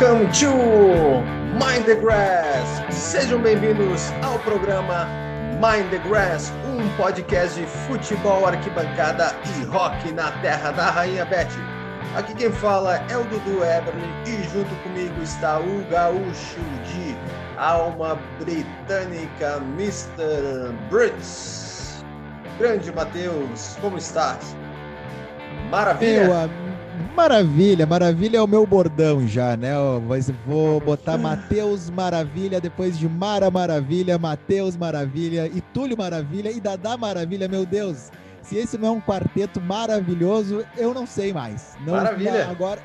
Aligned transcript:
Welcome 0.00 0.30
to 0.34 1.24
Mind 1.58 1.84
the 1.84 1.96
Grass. 1.96 2.94
Sejam 2.94 3.42
bem-vindos 3.42 4.12
ao 4.22 4.38
programa 4.38 5.08
Mind 5.54 5.90
the 5.90 5.98
Grass, 6.08 6.52
um 6.64 6.88
podcast 6.96 7.58
de 7.58 7.66
futebol, 7.66 8.46
arquibancada 8.46 9.34
e 9.44 9.64
rock 9.64 10.12
na 10.12 10.30
terra 10.40 10.70
da 10.70 10.88
Rainha 10.88 11.24
Beth. 11.24 11.48
Aqui 12.14 12.32
quem 12.32 12.52
fala 12.52 12.98
é 13.10 13.16
o 13.16 13.24
Dudu 13.24 13.64
Eberlin 13.64 14.12
e 14.24 14.40
junto 14.44 14.72
comigo 14.84 15.20
está 15.20 15.58
o 15.58 15.84
gaúcho 15.90 16.60
de 16.84 17.16
alma 17.56 18.16
britânica, 18.38 19.56
Mr. 19.76 20.72
Brits. 20.88 22.04
Grande 22.56 22.92
Matheus, 22.92 23.76
como 23.80 23.98
estás? 23.98 24.54
Maravilha? 25.68 26.48
Maravilha, 27.18 27.84
maravilha 27.84 28.36
é 28.38 28.40
o 28.40 28.46
meu 28.46 28.64
bordão 28.64 29.26
já, 29.26 29.56
né? 29.56 29.72
Vou 30.46 30.78
botar 30.78 31.18
Matheus 31.18 31.90
Maravilha 31.90 32.60
depois 32.60 32.96
de 32.96 33.08
Mara 33.08 33.50
Maravilha, 33.50 34.16
Matheus 34.16 34.76
Maravilha 34.76 35.48
e 35.52 35.60
Túlio 35.60 35.98
Maravilha 35.98 36.48
e 36.48 36.60
Dadá 36.60 36.96
Maravilha, 36.96 37.48
meu 37.48 37.66
Deus. 37.66 38.12
Se 38.40 38.56
esse 38.56 38.78
não 38.78 38.88
é 38.88 38.90
um 38.92 39.00
quarteto 39.00 39.60
maravilhoso, 39.60 40.64
eu 40.76 40.94
não 40.94 41.08
sei 41.08 41.32
mais. 41.32 41.76
Não, 41.84 41.94
maravilha. 41.94 42.48
Agora, 42.48 42.80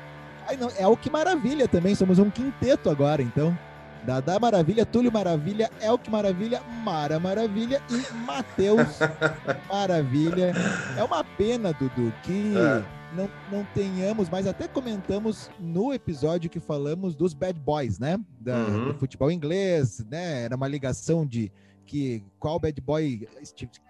ai, 0.48 0.56
não, 0.56 0.68
é 0.76 0.86
o 0.88 0.96
que 0.96 1.08
maravilha 1.08 1.68
também, 1.68 1.94
somos 1.94 2.18
um 2.18 2.28
quinteto 2.28 2.90
agora, 2.90 3.22
então. 3.22 3.56
Dadá 4.02 4.38
Maravilha, 4.40 4.84
Túlio 4.84 5.12
Maravilha, 5.12 5.70
Elke 5.80 6.10
Maravilha, 6.10 6.60
Mara 6.82 7.20
Maravilha 7.20 7.80
e 7.88 8.14
Matheus 8.26 8.98
Maravilha. 9.72 10.52
É 10.98 11.04
uma 11.04 11.22
pena, 11.22 11.72
Dudu, 11.72 12.12
que 12.24 12.52
é 12.56 12.82
não, 13.16 13.30
não 13.50 13.64
tenhamos, 13.74 14.28
mas 14.28 14.46
até 14.46 14.66
comentamos 14.66 15.50
no 15.58 15.92
episódio 15.92 16.50
que 16.50 16.60
falamos 16.60 17.14
dos 17.14 17.32
bad 17.32 17.58
boys, 17.58 17.98
né? 17.98 18.18
Da, 18.40 18.56
uhum. 18.64 18.88
Do 18.88 18.94
futebol 18.94 19.30
inglês, 19.30 20.04
né? 20.10 20.42
Era 20.42 20.56
uma 20.56 20.68
ligação 20.68 21.26
de 21.26 21.50
que 21.86 22.24
qual 22.38 22.58
bad 22.58 22.80
boy 22.80 23.28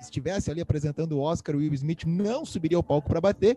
estivesse 0.01 0.51
ali 0.51 0.61
apresentando 0.61 1.13
o 1.13 1.21
Oscar, 1.21 1.55
o 1.55 1.59
Will 1.59 1.75
Smith 1.75 2.05
não 2.05 2.45
subiria 2.45 2.77
ao 2.77 2.83
palco 2.83 3.09
para 3.09 3.21
bater. 3.21 3.57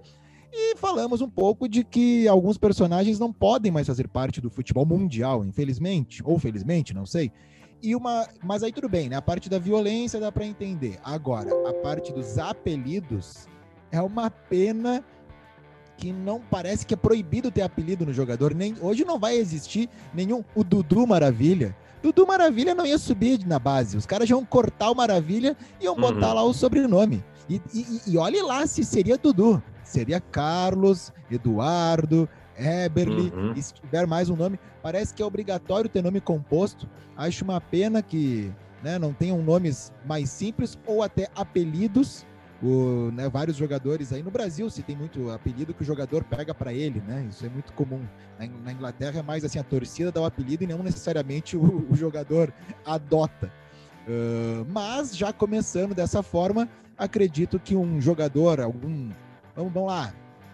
E 0.52 0.78
falamos 0.78 1.22
um 1.22 1.30
pouco 1.30 1.68
de 1.68 1.84
que 1.84 2.28
alguns 2.28 2.58
personagens 2.58 3.20
não 3.20 3.34
podem 3.34 3.72
mais 3.72 3.88
fazer 3.88 4.08
parte 4.08 4.40
do 4.40 4.50
futebol 4.50 4.86
mundial, 4.86 5.44
infelizmente, 5.44 6.22
ou 6.24 6.40
felizmente, 6.40 6.94
não 6.94 7.06
sei. 7.06 7.32
E 7.82 7.96
uma, 7.96 8.28
mas 8.44 8.64
aí 8.64 8.72
tudo 8.72 8.90
bem, 8.90 9.10
né? 9.10 9.18
A 9.18 9.22
parte 9.22 9.50
da 9.50 9.60
violência 9.60 10.20
dá 10.20 10.32
para 10.32 10.46
entender. 10.46 11.00
Agora, 11.04 11.50
a 11.70 11.74
parte 11.74 12.14
dos 12.14 12.38
apelidos 12.38 13.48
é 13.92 14.02
uma 14.02 14.32
pena 14.32 15.04
que 15.98 16.14
não 16.14 16.40
parece 16.40 16.86
que 16.86 16.94
é 16.94 16.98
proibido 16.98 17.52
ter 17.52 17.64
apelido 17.64 18.06
no 18.06 18.14
jogador. 18.14 18.54
Nem 18.54 18.76
hoje 18.80 19.04
não 19.04 19.20
vai 19.20 19.36
existir 19.36 19.90
nenhum 20.14 20.44
o 20.56 20.64
Dudu 20.64 21.06
Maravilha. 21.06 21.76
Dudu 22.02 22.26
Maravilha 22.28 22.76
não 22.76 22.86
ia 22.86 22.98
subir 22.98 23.46
na 23.46 23.58
base. 23.58 23.98
Os 23.98 24.06
caras 24.06 24.30
iam 24.30 24.46
cortar 24.46 24.92
o 24.92 24.96
Maravilha 24.96 25.58
e 25.82 25.86
iam 25.86 25.96
botar 25.96 26.30
uhum. 26.30 26.36
lá 26.36 26.44
o 26.44 26.54
sobrenome. 26.54 27.24
E, 27.50 27.60
e, 27.74 28.02
e 28.08 28.18
olhe 28.18 28.42
lá 28.42 28.66
se 28.68 28.84
seria 28.84 29.18
Dudu. 29.18 29.62
Seria 29.84 30.20
Carlos, 30.20 31.12
Eduardo, 31.32 32.30
Eberly, 32.58 33.32
uhum. 33.34 33.54
e 33.56 33.62
se 33.62 33.74
tiver 33.74 34.06
mais 34.06 34.30
um 34.30 34.36
nome, 34.36 34.60
parece 34.82 35.14
que 35.14 35.22
é 35.22 35.26
obrigatório 35.26 35.90
ter 35.90 36.04
nome 36.04 36.20
composto. 36.20 36.88
Acho 37.16 37.44
uma 37.44 37.62
pena 37.62 38.02
que 38.02 38.52
né, 38.84 39.00
não 39.00 39.14
tenham 39.14 39.42
nomes 39.42 39.92
mais 40.06 40.30
simples 40.30 40.78
ou 40.86 41.02
até 41.02 41.30
apelidos 41.36 42.26
o, 42.62 43.12
né, 43.12 43.30
vários 43.30 43.56
jogadores 43.56 44.12
aí 44.12 44.24
no 44.24 44.32
Brasil 44.32 44.70
se 44.70 44.82
tem 44.82 44.96
muito 44.96 45.30
apelido 45.30 45.74
que 45.74 45.84
o 45.84 45.86
jogador 45.86 46.24
pega 46.24 46.54
para 46.54 46.74
ele, 46.74 47.02
né? 47.02 47.28
Isso 47.30 47.46
é 47.46 47.50
muito 47.50 47.72
comum. 47.74 48.02
Na, 48.40 48.72
Inglaterra 48.72 49.20
é 49.20 49.22
mais 49.22 49.46
assim 49.46 49.60
a 49.60 49.64
torcida 49.64 50.12
dá 50.12 50.22
o 50.22 50.26
apelido 50.26 50.64
e 50.64 50.68
não 50.68 50.82
necessariamente 50.82 51.56
o, 51.56 51.88
o 51.90 51.96
jogador 51.96 52.52
adota. 52.86 53.52
Uh, 54.08 54.66
mas 54.72 55.16
já 55.16 55.32
começando 55.34 55.94
dessa 55.94 56.24
forma, 56.24 56.68
acredito 56.98 57.60
que 57.60 57.76
um 57.76 58.02
jogador, 58.02 58.60
algum, 58.60 59.12
vamos, 59.56 59.74
vamos 59.74 59.90
lá, 59.90 60.14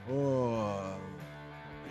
o 0.10 0.98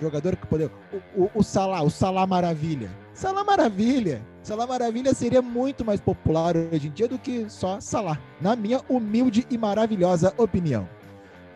jogador 0.01 0.37
que 0.37 0.47
poder, 0.47 0.71
o, 0.93 1.23
o, 1.23 1.31
o 1.37 1.43
Salah, 1.43 1.83
o 1.83 1.91
Salah 1.91 2.27
Maravilha, 2.27 2.91
Salah 3.15 3.45
Maravilha 3.45 4.21
Salah 4.43 4.67
Maravilha 4.67 5.15
seria 5.15 5.41
muito 5.41 5.85
mais 5.85 6.01
popular 6.01 6.57
hoje 6.57 6.89
em 6.89 6.91
dia 6.91 7.07
do 7.07 7.17
que 7.17 7.49
só 7.49 7.81
Salah, 7.81 8.19
na 8.41 8.57
minha 8.57 8.81
humilde 8.89 9.47
e 9.49 9.57
maravilhosa 9.57 10.35
opinião. 10.37 10.89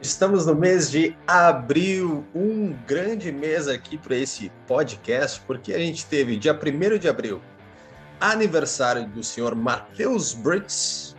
Estamos 0.00 0.47
no 0.47 0.54
mês 0.54 0.88
de 0.88 1.16
abril, 1.26 2.24
um 2.32 2.72
grande 2.86 3.32
mês 3.32 3.66
aqui 3.66 3.98
para 3.98 4.14
esse 4.14 4.52
podcast, 4.69 5.41
porque 5.48 5.74
a 5.74 5.78
gente 5.78 6.06
teve 6.06 6.36
dia 6.36 6.52
1 6.54 6.98
de 6.98 7.08
abril, 7.08 7.41
aniversário 8.20 9.04
do 9.08 9.24
senhor 9.24 9.56
Matheus 9.56 10.32
Brits. 10.32 11.16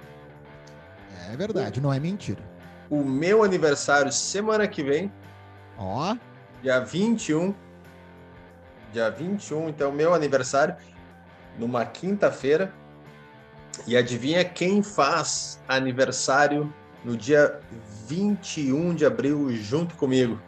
É 1.30 1.36
verdade, 1.36 1.82
não 1.82 1.92
é 1.92 2.00
mentira. 2.00 2.42
O 2.90 3.04
meu 3.04 3.44
aniversário 3.44 4.10
semana 4.10 4.70
que 4.70 4.82
vem. 4.82 5.12
Ó. 5.78 6.16
Dia 6.64 6.80
21. 6.80 7.54
Dia 8.94 9.10
21, 9.10 9.68
então, 9.68 9.92
meu 9.92 10.14
aniversário 10.14 10.74
numa 11.58 11.86
quinta-feira. 11.86 12.74
E 13.86 13.96
adivinha 13.96 14.44
quem 14.44 14.82
faz 14.82 15.60
aniversário 15.68 16.74
no 17.04 17.16
dia 17.16 17.60
21 18.08 18.96
de 18.96 19.06
abril 19.06 19.50
junto 19.56 19.96
comigo? 19.96 20.40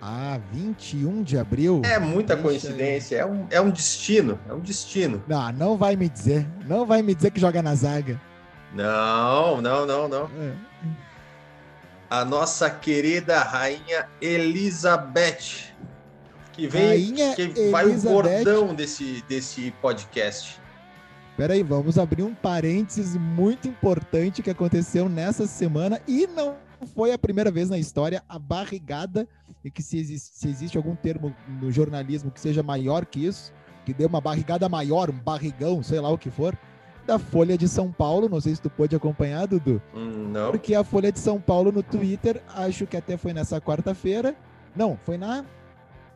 Ah, 0.00 0.38
21 0.52 1.22
de 1.22 1.38
abril? 1.38 1.82
É 1.84 1.98
muita 1.98 2.34
Deixa 2.34 2.48
coincidência, 2.48 3.16
é 3.16 3.26
um, 3.26 3.46
é 3.50 3.60
um 3.60 3.70
destino, 3.70 4.38
é 4.48 4.52
um 4.52 4.60
destino. 4.60 5.22
Não, 5.26 5.50
não 5.52 5.76
vai 5.76 5.96
me 5.96 6.08
dizer, 6.08 6.46
não 6.64 6.86
vai 6.86 7.02
me 7.02 7.14
dizer 7.14 7.30
que 7.32 7.40
joga 7.40 7.60
na 7.62 7.74
zaga. 7.74 8.20
Não, 8.72 9.60
não, 9.60 9.86
não, 9.86 10.08
não. 10.08 10.30
É. 10.38 10.52
A 12.08 12.24
nossa 12.24 12.70
querida 12.70 13.40
rainha 13.40 14.08
Elizabeth 14.20 15.74
que 16.56 16.66
vem, 16.66 16.88
Rainha 16.88 17.34
que 17.34 17.70
vai 17.70 17.86
o 17.86 18.00
bordão 18.00 18.74
desse, 18.74 19.22
desse 19.28 19.70
podcast. 19.82 20.58
Peraí, 21.36 21.62
vamos 21.62 21.98
abrir 21.98 22.22
um 22.22 22.34
parênteses 22.34 23.14
muito 23.14 23.68
importante 23.68 24.42
que 24.42 24.48
aconteceu 24.48 25.06
nessa 25.06 25.46
semana 25.46 26.00
e 26.08 26.26
não 26.26 26.56
foi 26.94 27.12
a 27.12 27.18
primeira 27.18 27.50
vez 27.50 27.68
na 27.68 27.78
história 27.78 28.22
a 28.26 28.38
barrigada 28.38 29.28
e 29.62 29.70
que 29.70 29.82
se 29.82 29.98
existe, 29.98 30.30
se 30.34 30.48
existe 30.48 30.76
algum 30.78 30.96
termo 30.96 31.34
no 31.60 31.70
jornalismo 31.70 32.30
que 32.30 32.40
seja 32.40 32.62
maior 32.62 33.04
que 33.04 33.26
isso, 33.26 33.52
que 33.84 33.92
dê 33.92 34.06
uma 34.06 34.20
barrigada 34.20 34.66
maior, 34.66 35.10
um 35.10 35.18
barrigão, 35.18 35.82
sei 35.82 36.00
lá 36.00 36.08
o 36.08 36.16
que 36.16 36.30
for, 36.30 36.56
da 37.06 37.18
Folha 37.18 37.56
de 37.58 37.68
São 37.68 37.92
Paulo. 37.92 38.28
Não 38.28 38.40
sei 38.40 38.54
se 38.54 38.62
tu 38.62 38.70
pôde 38.70 38.96
acompanhar, 38.96 39.46
Dudu. 39.46 39.80
Hum, 39.94 40.30
não. 40.32 40.50
Porque 40.50 40.74
a 40.74 40.82
Folha 40.82 41.12
de 41.12 41.18
São 41.18 41.38
Paulo 41.38 41.70
no 41.70 41.82
Twitter, 41.82 42.42
acho 42.54 42.86
que 42.86 42.96
até 42.96 43.16
foi 43.16 43.32
nessa 43.32 43.60
quarta-feira. 43.60 44.34
Não, 44.74 44.98
foi 45.04 45.18
na 45.18 45.44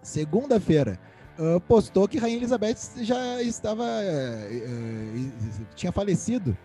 segunda-feira, 0.03 0.99
uh, 1.38 1.61
postou 1.61 2.09
que 2.09 2.19
Rainha 2.19 2.37
Elizabeth 2.37 2.77
já 2.99 3.43
estava. 3.43 3.84
Uh, 3.84 5.67
tinha 5.75 5.93
falecido. 5.93 6.56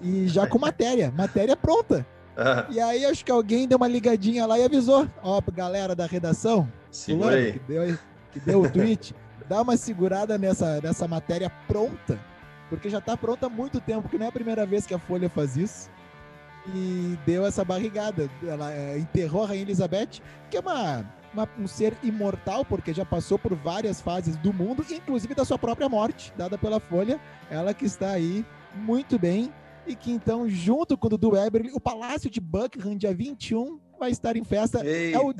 E 0.00 0.26
já 0.26 0.46
com 0.46 0.58
matéria, 0.58 1.12
matéria 1.12 1.56
pronta. 1.56 2.04
E 2.70 2.80
aí 2.80 3.04
acho 3.04 3.24
que 3.24 3.30
alguém 3.30 3.68
deu 3.68 3.76
uma 3.76 3.86
ligadinha 3.86 4.46
lá 4.46 4.58
e 4.58 4.64
avisou. 4.64 5.08
Ó, 5.22 5.40
galera 5.52 5.94
da 5.94 6.06
redação, 6.06 6.68
fulano, 6.90 7.52
que 7.52 7.58
deu, 7.60 7.98
que 8.32 8.40
deu 8.40 8.62
o 8.62 8.70
tweet, 8.70 9.14
dá 9.48 9.62
uma 9.62 9.76
segurada 9.76 10.38
nessa, 10.38 10.80
nessa 10.80 11.06
matéria 11.06 11.50
pronta, 11.68 12.18
porque 12.68 12.88
já 12.88 12.98
está 12.98 13.16
pronta 13.16 13.46
há 13.46 13.50
muito 13.50 13.80
tempo, 13.80 14.08
que 14.08 14.18
não 14.18 14.26
é 14.26 14.28
a 14.28 14.32
primeira 14.32 14.64
vez 14.66 14.86
que 14.86 14.94
a 14.94 14.98
Folha 14.98 15.28
faz 15.28 15.56
isso. 15.56 15.90
E 16.74 17.18
deu 17.26 17.44
essa 17.44 17.64
barrigada. 17.64 18.30
Ela 18.46 18.96
enterrou 18.96 19.44
a 19.44 19.48
Rainha 19.48 19.62
Elizabeth, 19.62 20.20
que 20.48 20.56
é 20.56 20.60
uma 20.60 21.04
uma, 21.32 21.48
um 21.58 21.66
ser 21.66 21.96
imortal, 22.02 22.64
porque 22.64 22.92
já 22.92 23.04
passou 23.04 23.38
por 23.38 23.54
várias 23.54 24.00
fases 24.00 24.36
do 24.36 24.52
mundo, 24.52 24.84
inclusive 24.90 25.34
da 25.34 25.44
sua 25.44 25.58
própria 25.58 25.88
morte, 25.88 26.32
dada 26.36 26.58
pela 26.58 26.80
Folha. 26.80 27.20
Ela 27.50 27.74
que 27.74 27.84
está 27.84 28.10
aí 28.10 28.44
muito 28.74 29.18
bem. 29.18 29.52
E 29.84 29.96
que 29.96 30.12
então, 30.12 30.48
junto 30.48 30.96
com 30.96 31.08
o 31.08 31.10
Dudu 31.10 31.30
Weber, 31.30 31.70
o 31.74 31.80
Palácio 31.80 32.30
de 32.30 32.40
Buckingham, 32.40 32.96
dia 32.96 33.12
21, 33.12 33.80
vai 33.98 34.12
estar 34.12 34.36
em 34.36 34.44
festa. 34.44 34.84
Eita. 34.86 35.18
É 35.18 35.20
o 35.20 35.34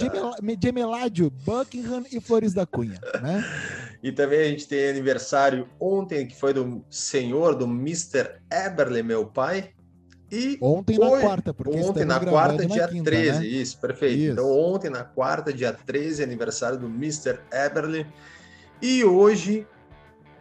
Gemeládio, 0.61 1.31
Buckingham 1.31 2.05
e 2.11 2.21
Flores 2.21 2.53
da 2.53 2.67
Cunha, 2.67 3.01
né? 3.23 3.45
e 4.03 4.11
também 4.11 4.41
a 4.41 4.45
gente 4.45 4.67
tem 4.67 4.89
aniversário 4.89 5.69
ontem, 5.79 6.27
que 6.27 6.35
foi 6.35 6.53
do 6.53 6.85
senhor, 6.91 7.55
do 7.55 7.67
Mr. 7.67 8.41
Eberle, 8.51 9.03
meu 9.05 9.27
pai, 9.27 9.71
e 10.33 10.57
ontem 10.63 10.99
na 10.99 11.11
quarta, 11.21 11.53
porque 11.53 11.79
ontem 11.79 12.07
na 12.07 12.19
quarta, 12.19 12.65
dia 12.65 12.89
quinta, 12.89 13.11
13, 13.11 13.39
né? 13.39 13.47
isso, 13.47 13.79
perfeito. 13.79 14.19
Isso. 14.19 14.33
Então 14.33 14.51
ontem 14.51 14.89
na 14.89 15.05
quarta, 15.05 15.53
dia 15.53 15.75
13, 15.75 16.23
aniversário 16.23 16.79
do 16.79 16.87
Mr. 16.87 17.39
Eberly. 17.53 18.07
E 18.81 19.05
hoje, 19.05 19.67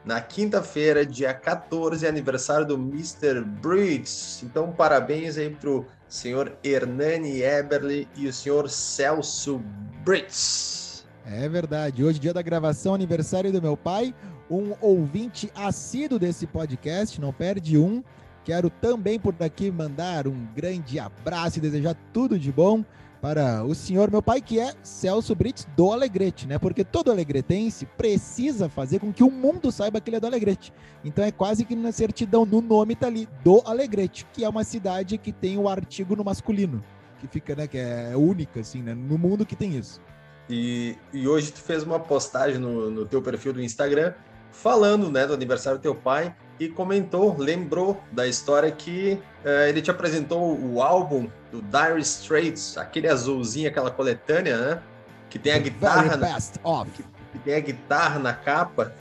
na 0.06 0.22
quinta-feira, 0.22 1.06
dia 1.06 1.34
14, 1.34 2.08
aniversário 2.08 2.66
do 2.66 2.76
Mr. 2.76 3.42
Brits. 3.42 4.42
Então 4.44 4.72
parabéns 4.72 5.38
aí 5.38 5.50
pro 5.50 5.86
senhor 6.08 6.58
Hernani 6.64 7.42
Eberly 7.42 8.08
e 8.16 8.28
o 8.28 8.34
senhor 8.34 8.70
Celso 8.70 9.62
Brits. 10.06 11.06
É 11.26 11.50
verdade. 11.50 12.02
Hoje, 12.02 12.18
dia 12.18 12.34
da 12.34 12.42
gravação, 12.42 12.96
aniversário 12.96 13.52
do 13.52 13.62
meu 13.62 13.76
pai, 13.76 14.16
um 14.50 14.74
ouvinte 14.80 15.52
assíduo 15.54 16.18
desse 16.18 16.48
podcast, 16.48 17.20
não 17.20 17.34
perde 17.34 17.78
um. 17.78 18.02
Quero 18.44 18.70
também 18.70 19.20
por 19.20 19.34
daqui 19.34 19.70
mandar 19.70 20.28
um 20.28 20.48
grande 20.56 21.00
abraço 21.00 21.60
e 21.60 21.62
desejar 21.62 21.96
tudo 22.12 22.40
de 22.40 22.52
bom 22.52 22.84
para 23.22 23.64
o 23.64 23.76
senhor, 23.76 24.10
meu 24.10 24.22
pai, 24.22 24.42
que 24.42 24.60
é 24.60 24.74
Celso 24.82 25.36
Brits 25.36 25.68
do 25.78 25.92
Alegrete, 25.92 26.48
né? 26.48 26.58
Porque 26.58 26.84
todo 26.84 27.12
alegretense 27.12 27.86
precisa 27.86 28.68
fazer 28.68 28.98
com 28.98 29.14
que 29.14 29.24
o 29.24 29.30
mundo 29.30 29.72
saiba 29.72 30.02
que 30.02 30.10
ele 30.10 30.18
é 30.18 30.20
do 30.20 30.26
Alegrete. 30.26 30.74
Então 31.06 31.24
é 31.24 31.32
quase 31.32 31.64
que 31.64 31.76
na 31.76 31.92
certidão, 31.92 32.46
no 32.46 32.62
nome 32.62 32.96
tá 32.96 33.06
ali, 33.06 33.30
do 33.44 33.62
Alegrete, 33.64 34.26
que 34.34 34.44
é 34.44 34.50
uma 34.50 34.64
cidade 34.64 35.20
que 35.20 35.32
tem 35.32 35.56
o 35.60 35.70
artigo 35.70 36.16
no 36.16 36.24
masculino, 36.24 36.84
que 37.20 37.28
fica, 37.28 37.56
né, 37.56 37.68
que 37.68 37.78
é 37.78 38.14
única, 38.18 38.62
assim, 38.62 38.82
né, 38.82 38.96
no 38.96 39.20
mundo 39.20 39.46
que 39.46 39.56
tem 39.56 39.78
isso. 39.78 40.02
E, 40.50 40.98
e 41.14 41.28
hoje 41.28 41.52
tu 41.52 41.60
fez 41.60 41.84
uma 41.84 42.00
postagem 42.00 42.58
no, 42.58 42.90
no 42.90 43.06
teu 43.06 43.22
perfil 43.22 43.54
do 43.54 43.62
Instagram 43.62 44.14
falando, 44.52 45.12
né, 45.12 45.28
do 45.28 45.34
aniversário 45.36 45.78
do 45.78 45.82
teu 45.82 45.94
pai 45.94 46.36
e 46.60 46.70
comentou, 46.70 47.36
lembrou 47.38 48.02
da 48.12 48.28
história 48.28 48.72
que 48.72 49.20
uh, 49.44 49.68
ele 49.68 49.82
te 49.82 49.90
apresentou 49.90 50.58
o 50.60 50.82
álbum 50.82 51.28
do 51.52 51.62
Dire 51.62 52.00
Straits, 52.02 52.78
aquele 52.78 53.08
azulzinho, 53.08 53.68
aquela 53.68 53.90
coletânea, 53.90 54.58
né? 54.58 54.82
Que 55.30 55.40
tem 55.40 55.54
a 55.54 55.58
guitarra. 55.58 56.16
Na, 56.18 56.38
que, 56.86 57.04
que, 57.04 57.40
tem 57.40 57.56
a 57.56 57.60
guitarra 57.60 58.20
na 58.20 58.34
capa. 58.34 58.94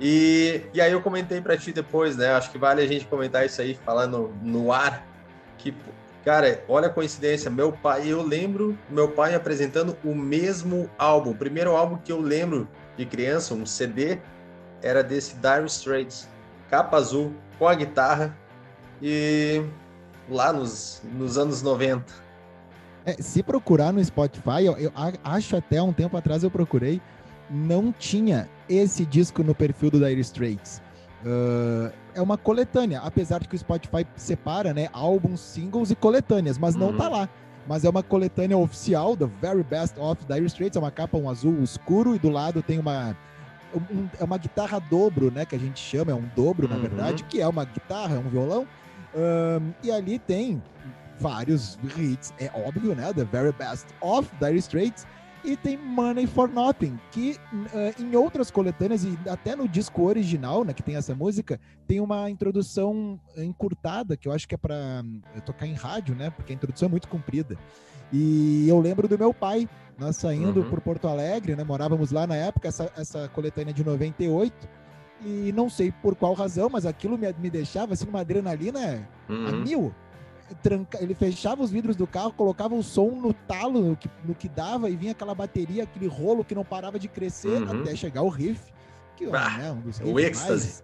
E, 0.00 0.62
e 0.72 0.80
aí 0.80 0.92
eu 0.92 1.02
comentei 1.02 1.40
para 1.40 1.56
ti 1.56 1.72
depois, 1.72 2.16
né? 2.16 2.32
Acho 2.32 2.50
que 2.50 2.58
vale 2.58 2.82
a 2.82 2.86
gente 2.86 3.04
comentar 3.06 3.44
isso 3.44 3.60
aí, 3.60 3.74
falando 3.84 4.32
no 4.40 4.72
ar. 4.72 5.06
Que, 5.58 5.74
cara, 6.24 6.64
olha 6.68 6.86
a 6.86 6.90
coincidência. 6.90 7.50
Meu 7.50 7.72
pai, 7.72 8.06
eu 8.06 8.22
lembro 8.22 8.78
meu 8.88 9.10
pai 9.10 9.34
apresentando 9.34 9.96
o 10.04 10.14
mesmo 10.14 10.88
álbum. 10.96 11.32
O 11.32 11.36
primeiro 11.36 11.76
álbum 11.76 11.98
que 11.98 12.12
eu 12.12 12.20
lembro 12.20 12.68
de 12.96 13.04
criança, 13.04 13.52
um 13.52 13.66
CD, 13.66 14.18
era 14.80 15.02
desse 15.02 15.34
Dire 15.36 15.66
Straits 15.66 16.28
capa 16.68 16.96
azul, 16.96 17.32
com 17.58 17.66
a 17.66 17.74
guitarra 17.74 18.36
e 19.02 19.62
lá 20.28 20.52
nos, 20.52 21.02
nos 21.14 21.38
anos 21.38 21.62
90. 21.62 22.04
É, 23.04 23.14
se 23.22 23.42
procurar 23.42 23.92
no 23.92 24.04
Spotify, 24.04 24.64
eu, 24.64 24.76
eu, 24.76 24.92
acho 25.24 25.56
até 25.56 25.80
um 25.80 25.92
tempo 25.92 26.16
atrás 26.16 26.42
eu 26.42 26.50
procurei, 26.50 27.00
não 27.50 27.90
tinha 27.90 28.48
esse 28.68 29.06
disco 29.06 29.42
no 29.42 29.54
perfil 29.54 29.90
do 29.90 29.98
Dire 29.98 30.20
Straits. 30.20 30.82
Uh, 31.24 31.90
é 32.14 32.20
uma 32.20 32.36
coletânea, 32.36 33.00
apesar 33.00 33.40
de 33.40 33.48
que 33.48 33.56
o 33.56 33.58
Spotify 33.58 34.06
separa, 34.14 34.74
né, 34.74 34.88
álbuns, 34.92 35.40
singles 35.40 35.90
e 35.90 35.96
coletâneas, 35.96 36.58
mas 36.58 36.74
não 36.74 36.96
tá 36.96 37.06
uhum. 37.06 37.12
lá. 37.12 37.28
Mas 37.66 37.84
é 37.84 37.88
uma 37.88 38.02
coletânea 38.02 38.56
oficial, 38.56 39.16
The 39.16 39.26
Very 39.40 39.62
Best 39.62 39.98
of 39.98 40.24
Dire 40.26 40.46
Straits, 40.46 40.76
é 40.76 40.80
uma 40.80 40.90
capa 40.90 41.16
um 41.16 41.28
azul 41.28 41.62
escuro 41.62 42.14
e 42.14 42.18
do 42.18 42.30
lado 42.30 42.62
tem 42.62 42.78
uma 42.78 43.10
um, 43.10 43.14
é 44.18 44.24
uma 44.24 44.38
guitarra 44.38 44.80
dobro, 44.80 45.30
né? 45.30 45.44
Que 45.44 45.56
a 45.56 45.58
gente 45.58 45.80
chama, 45.80 46.12
é 46.12 46.14
um 46.14 46.28
dobro, 46.34 46.66
uhum. 46.66 46.74
na 46.74 46.80
verdade, 46.80 47.24
que 47.24 47.40
é 47.40 47.46
uma 47.46 47.64
guitarra, 47.64 48.16
é 48.16 48.18
um 48.18 48.28
violão. 48.28 48.66
Um, 49.14 49.72
e 49.82 49.90
ali 49.90 50.18
tem 50.18 50.62
vários 51.18 51.78
hits, 51.96 52.32
é 52.38 52.50
óbvio, 52.54 52.94
né? 52.94 53.12
The 53.12 53.24
Very 53.24 53.52
Best 53.52 53.86
of 54.00 54.30
Dire 54.40 54.58
Straits. 54.58 55.06
E 55.44 55.56
tem 55.56 55.76
Money 55.76 56.26
for 56.26 56.48
Nothing, 56.48 56.98
que 57.12 57.38
uh, 57.52 58.02
em 58.02 58.16
outras 58.16 58.50
coletâneas 58.50 59.04
e 59.04 59.16
até 59.30 59.54
no 59.54 59.68
disco 59.68 60.02
original, 60.02 60.64
né, 60.64 60.74
que 60.74 60.82
tem 60.82 60.96
essa 60.96 61.14
música, 61.14 61.60
tem 61.86 62.00
uma 62.00 62.28
introdução 62.28 63.20
encurtada, 63.36 64.16
que 64.16 64.26
eu 64.26 64.32
acho 64.32 64.48
que 64.48 64.56
é 64.56 64.58
para 64.58 65.04
uh, 65.36 65.40
tocar 65.42 65.66
em 65.66 65.74
rádio, 65.74 66.16
né? 66.16 66.30
Porque 66.30 66.52
a 66.52 66.56
introdução 66.56 66.86
é 66.86 66.90
muito 66.90 67.08
comprida. 67.08 67.56
E 68.12 68.66
eu 68.68 68.80
lembro 68.80 69.06
do 69.06 69.18
meu 69.18 69.34
pai, 69.34 69.68
nós 69.98 70.16
saindo 70.16 70.60
uhum. 70.60 70.70
por 70.70 70.80
Porto 70.80 71.08
Alegre, 71.08 71.54
né? 71.56 71.64
Morávamos 71.64 72.10
lá 72.10 72.26
na 72.26 72.36
época, 72.36 72.68
essa, 72.68 72.90
essa 72.96 73.28
coletânea 73.28 73.74
de 73.74 73.84
98. 73.84 74.68
E 75.24 75.52
não 75.52 75.68
sei 75.68 75.90
por 75.90 76.14
qual 76.14 76.32
razão, 76.32 76.68
mas 76.70 76.86
aquilo 76.86 77.18
me, 77.18 77.32
me 77.38 77.50
deixava 77.50 77.94
assim 77.94 78.06
uma 78.06 78.20
adrenalina 78.20 79.08
uhum. 79.28 79.46
a 79.46 79.52
mil. 79.52 79.94
Tranca, 80.62 81.02
ele 81.02 81.14
fechava 81.14 81.62
os 81.62 81.70
vidros 81.70 81.96
do 81.96 82.06
carro, 82.06 82.32
colocava 82.32 82.74
o 82.74 82.82
som 82.82 83.10
no 83.10 83.34
talo, 83.34 83.82
no 83.82 83.96
que, 83.96 84.08
no 84.24 84.34
que 84.34 84.48
dava, 84.48 84.88
e 84.88 84.96
vinha 84.96 85.12
aquela 85.12 85.34
bateria, 85.34 85.82
aquele 85.82 86.06
rolo 86.06 86.44
que 86.44 86.54
não 86.54 86.64
parava 86.64 86.98
de 86.98 87.08
crescer 87.08 87.60
uhum. 87.62 87.82
até 87.82 87.94
chegar 87.94 88.22
o 88.22 88.28
riff. 88.28 88.72
Que, 89.16 89.26
ah, 89.26 89.58
né, 89.58 89.72
um 89.72 89.80
dos 89.80 90.00
o 90.00 90.18
êxtase. 90.18 90.82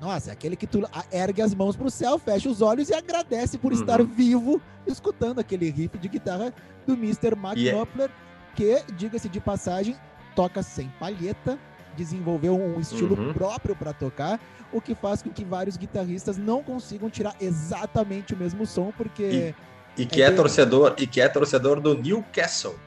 Nossa, 0.00 0.30
é 0.30 0.32
aquele 0.32 0.56
que 0.56 0.66
tu 0.66 0.86
ergue 1.10 1.40
as 1.40 1.54
mãos 1.54 1.74
pro 1.74 1.90
céu, 1.90 2.18
fecha 2.18 2.48
os 2.48 2.60
olhos 2.60 2.90
e 2.90 2.94
agradece 2.94 3.56
por 3.56 3.72
uhum. 3.72 3.80
estar 3.80 4.02
vivo 4.02 4.60
escutando 4.86 5.38
aquele 5.38 5.70
riff 5.70 5.96
de 5.98 6.08
guitarra 6.08 6.52
do 6.86 6.92
Mr. 6.92 7.34
Mac 7.34 7.56
yeah. 7.56 7.76
Knopfler, 7.76 8.10
que, 8.54 8.82
diga-se 8.94 9.28
de 9.28 9.40
passagem, 9.40 9.96
toca 10.34 10.62
sem 10.62 10.88
palheta, 11.00 11.58
desenvolveu 11.96 12.54
um 12.54 12.78
estilo 12.78 13.18
uhum. 13.18 13.32
próprio 13.32 13.74
para 13.74 13.92
tocar, 13.92 14.38
o 14.72 14.80
que 14.80 14.94
faz 14.94 15.22
com 15.22 15.30
que 15.30 15.44
vários 15.44 15.76
guitarristas 15.76 16.36
não 16.36 16.62
consigam 16.62 17.08
tirar 17.08 17.34
exatamente 17.40 18.34
o 18.34 18.36
mesmo 18.36 18.66
som, 18.66 18.92
porque. 18.96 19.54
E, 19.96 20.02
e 20.02 20.06
que 20.06 20.22
é, 20.22 20.26
é 20.26 20.30
torcedor, 20.30 20.94
e 20.98 21.06
que 21.06 21.20
é 21.20 21.28
torcedor 21.28 21.80
do 21.80 21.96
Newcastle. 21.96 22.78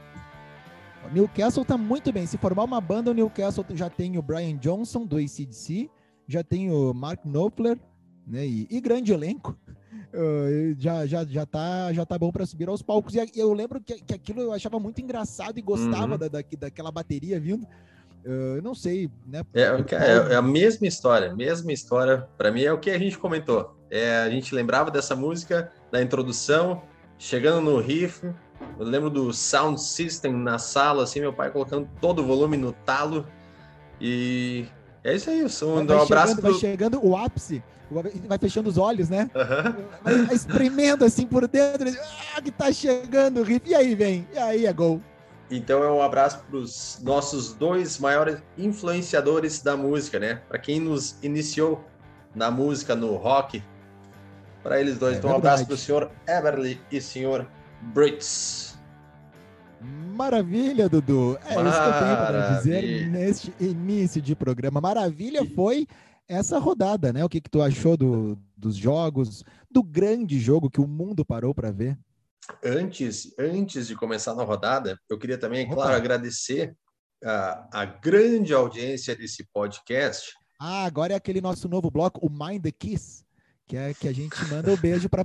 O 1.09 1.13
Newcastle 1.13 1.65
tá 1.65 1.77
muito 1.77 2.12
bem. 2.12 2.25
Se 2.27 2.38
formar 2.38 2.63
uma 2.65 2.79
banda, 2.79 3.09
o 3.09 3.13
Newcastle 3.13 3.65
já 3.73 3.89
tem 3.89 4.17
o 4.17 4.21
Brian 4.21 4.57
Johnson, 4.57 5.05
do 5.05 5.17
ACDC, 5.17 5.89
já 6.29 6.43
tem 6.43 6.71
o 6.71 6.93
Mark 6.93 7.25
Knopfler, 7.25 7.75
né? 8.25 8.45
E, 8.45 8.67
e 8.69 8.79
grande 8.79 9.11
elenco. 9.11 9.57
Uh, 10.13 10.75
já, 10.77 11.05
já, 11.07 11.25
já, 11.25 11.45
tá, 11.45 11.91
já 11.91 12.05
tá 12.05 12.17
bom 12.17 12.31
para 12.31 12.45
subir 12.45 12.69
aos 12.69 12.83
palcos. 12.83 13.15
E 13.15 13.31
eu 13.35 13.51
lembro 13.51 13.81
que, 13.81 13.95
que 13.95 14.13
aquilo 14.13 14.41
eu 14.41 14.53
achava 14.53 14.79
muito 14.79 15.01
engraçado 15.01 15.57
e 15.57 15.61
gostava 15.61 16.13
uhum. 16.13 16.17
da, 16.19 16.27
da, 16.27 16.39
daquela 16.59 16.91
bateria 16.91 17.39
vindo. 17.39 17.65
Uh, 18.23 18.61
não 18.61 18.75
sei, 18.75 19.09
né? 19.25 19.41
É, 19.53 19.63
é, 19.63 20.33
é, 20.33 20.35
a 20.35 20.41
mesma 20.41 20.85
história, 20.85 21.35
mesma 21.35 21.73
história. 21.73 22.27
Para 22.37 22.51
mim 22.51 22.61
é 22.61 22.71
o 22.71 22.79
que 22.79 22.91
a 22.91 23.00
gente 23.00 23.17
comentou. 23.17 23.75
É, 23.89 24.17
a 24.17 24.29
gente 24.29 24.53
lembrava 24.53 24.91
dessa 24.91 25.15
música 25.15 25.71
da 25.91 26.01
introdução, 26.01 26.83
chegando 27.17 27.62
no 27.62 27.79
riff. 27.79 28.24
Eu 28.77 28.86
lembro 28.86 29.09
do 29.09 29.33
sound 29.33 29.81
system 29.81 30.33
na 30.33 30.59
sala, 30.59 31.03
assim, 31.03 31.21
meu 31.21 31.33
pai 31.33 31.50
colocando 31.50 31.89
todo 32.00 32.21
o 32.21 32.25
volume 32.25 32.55
no 32.55 32.71
talo. 32.71 33.25
E 34.00 34.67
é 35.03 35.15
isso 35.15 35.29
aí, 35.29 35.44
o 35.44 35.50
som 35.50 35.86
do 35.86 35.94
um 35.94 36.01
abraço. 36.01 36.36
Chegando, 36.36 36.41
pro... 36.41 36.51
Vai 36.51 36.60
chegando 36.60 37.06
o 37.06 37.18
ápice, 37.18 37.63
vai 38.27 38.38
fechando 38.38 38.70
os 38.70 38.77
olhos, 38.77 39.10
né? 39.10 39.29
Uhum. 39.36 39.86
Vai, 40.03 40.25
vai 40.25 40.36
espremendo 40.36 41.06
assim 41.06 41.25
por 41.25 41.48
dentro. 41.48 41.89
Ah, 42.36 42.41
que 42.41 42.51
tá 42.51 42.72
chegando 42.72 43.39
o 43.39 43.44
riff. 43.44 43.70
E 43.70 43.75
aí, 43.75 43.96
vem. 43.96 44.27
E 44.34 44.38
aí 44.38 44.65
é 44.65 44.74
gol. 44.74 45.01
Então 45.51 45.84
é 45.84 45.91
um 45.91 46.01
abraço 46.01 46.44
para 46.48 46.58
os 46.58 47.00
nossos 47.01 47.53
dois 47.53 47.98
maiores 47.98 48.38
influenciadores 48.58 49.62
da 49.62 49.75
música, 49.75 50.20
né? 50.20 50.41
Para 50.48 50.60
quem 50.60 50.79
nos 50.79 51.15
iniciou 51.24 51.84
na 52.36 52.51
música, 52.51 52.96
no 52.96 53.15
rock. 53.15 53.63
Para 54.62 54.79
eles 54.79 55.00
dois. 55.00 55.15
É 55.15 55.18
então, 55.18 55.32
um 55.32 55.36
abraço 55.36 55.65
para 55.65 55.74
o 55.74 55.77
senhor 55.77 56.12
Everly 56.27 56.79
e 56.91 57.01
senhor 57.01 57.48
Brits. 57.82 58.68
Maravilha, 60.19 60.89
Dudu. 60.89 61.39
É 61.45 61.55
Maravilha. 61.55 61.69
isso 61.69 61.81
que 61.81 61.88
eu 61.88 62.03
tenho 62.03 62.17
para 62.17 62.57
dizer 62.57 63.07
neste 63.07 63.53
início 63.57 64.21
de 64.21 64.35
programa. 64.35 64.81
Maravilha 64.81 65.45
foi 65.55 65.88
essa 66.27 66.59
rodada, 66.59 67.13
né? 67.13 67.23
O 67.23 67.29
que, 67.29 67.39
que 67.39 67.49
tu 67.49 67.61
achou 67.61 67.95
do, 67.95 68.38
dos 68.57 68.75
jogos, 68.75 69.45
do 69.71 69.81
grande 69.81 70.38
jogo 70.38 70.69
que 70.69 70.81
o 70.81 70.88
mundo 70.88 71.23
parou 71.23 71.55
para 71.55 71.71
ver? 71.71 71.97
Antes, 72.61 73.33
antes 73.39 73.88
de 73.88 73.95
começar 73.95 74.35
na 74.35 74.43
rodada, 74.43 74.99
eu 75.09 75.17
queria 75.17 75.38
também, 75.38 75.65
Opa. 75.67 75.75
claro, 75.75 75.95
agradecer 75.95 76.75
a, 77.23 77.69
a 77.71 77.85
grande 77.85 78.53
audiência 78.53 79.15
desse 79.15 79.47
podcast. 79.53 80.33
Ah, 80.59 80.83
agora 80.83 81.13
é 81.13 81.15
aquele 81.15 81.39
nosso 81.39 81.69
novo 81.69 81.89
bloco, 81.89 82.19
o 82.25 82.29
Mind 82.29 82.61
the 82.61 82.71
Kiss, 82.73 83.23
que 83.65 83.77
é 83.77 83.93
que 83.93 84.05
a 84.05 84.13
gente 84.13 84.35
manda 84.49 84.69
o 84.69 84.73
um 84.73 84.77
beijo 84.77 85.07
para 85.07 85.23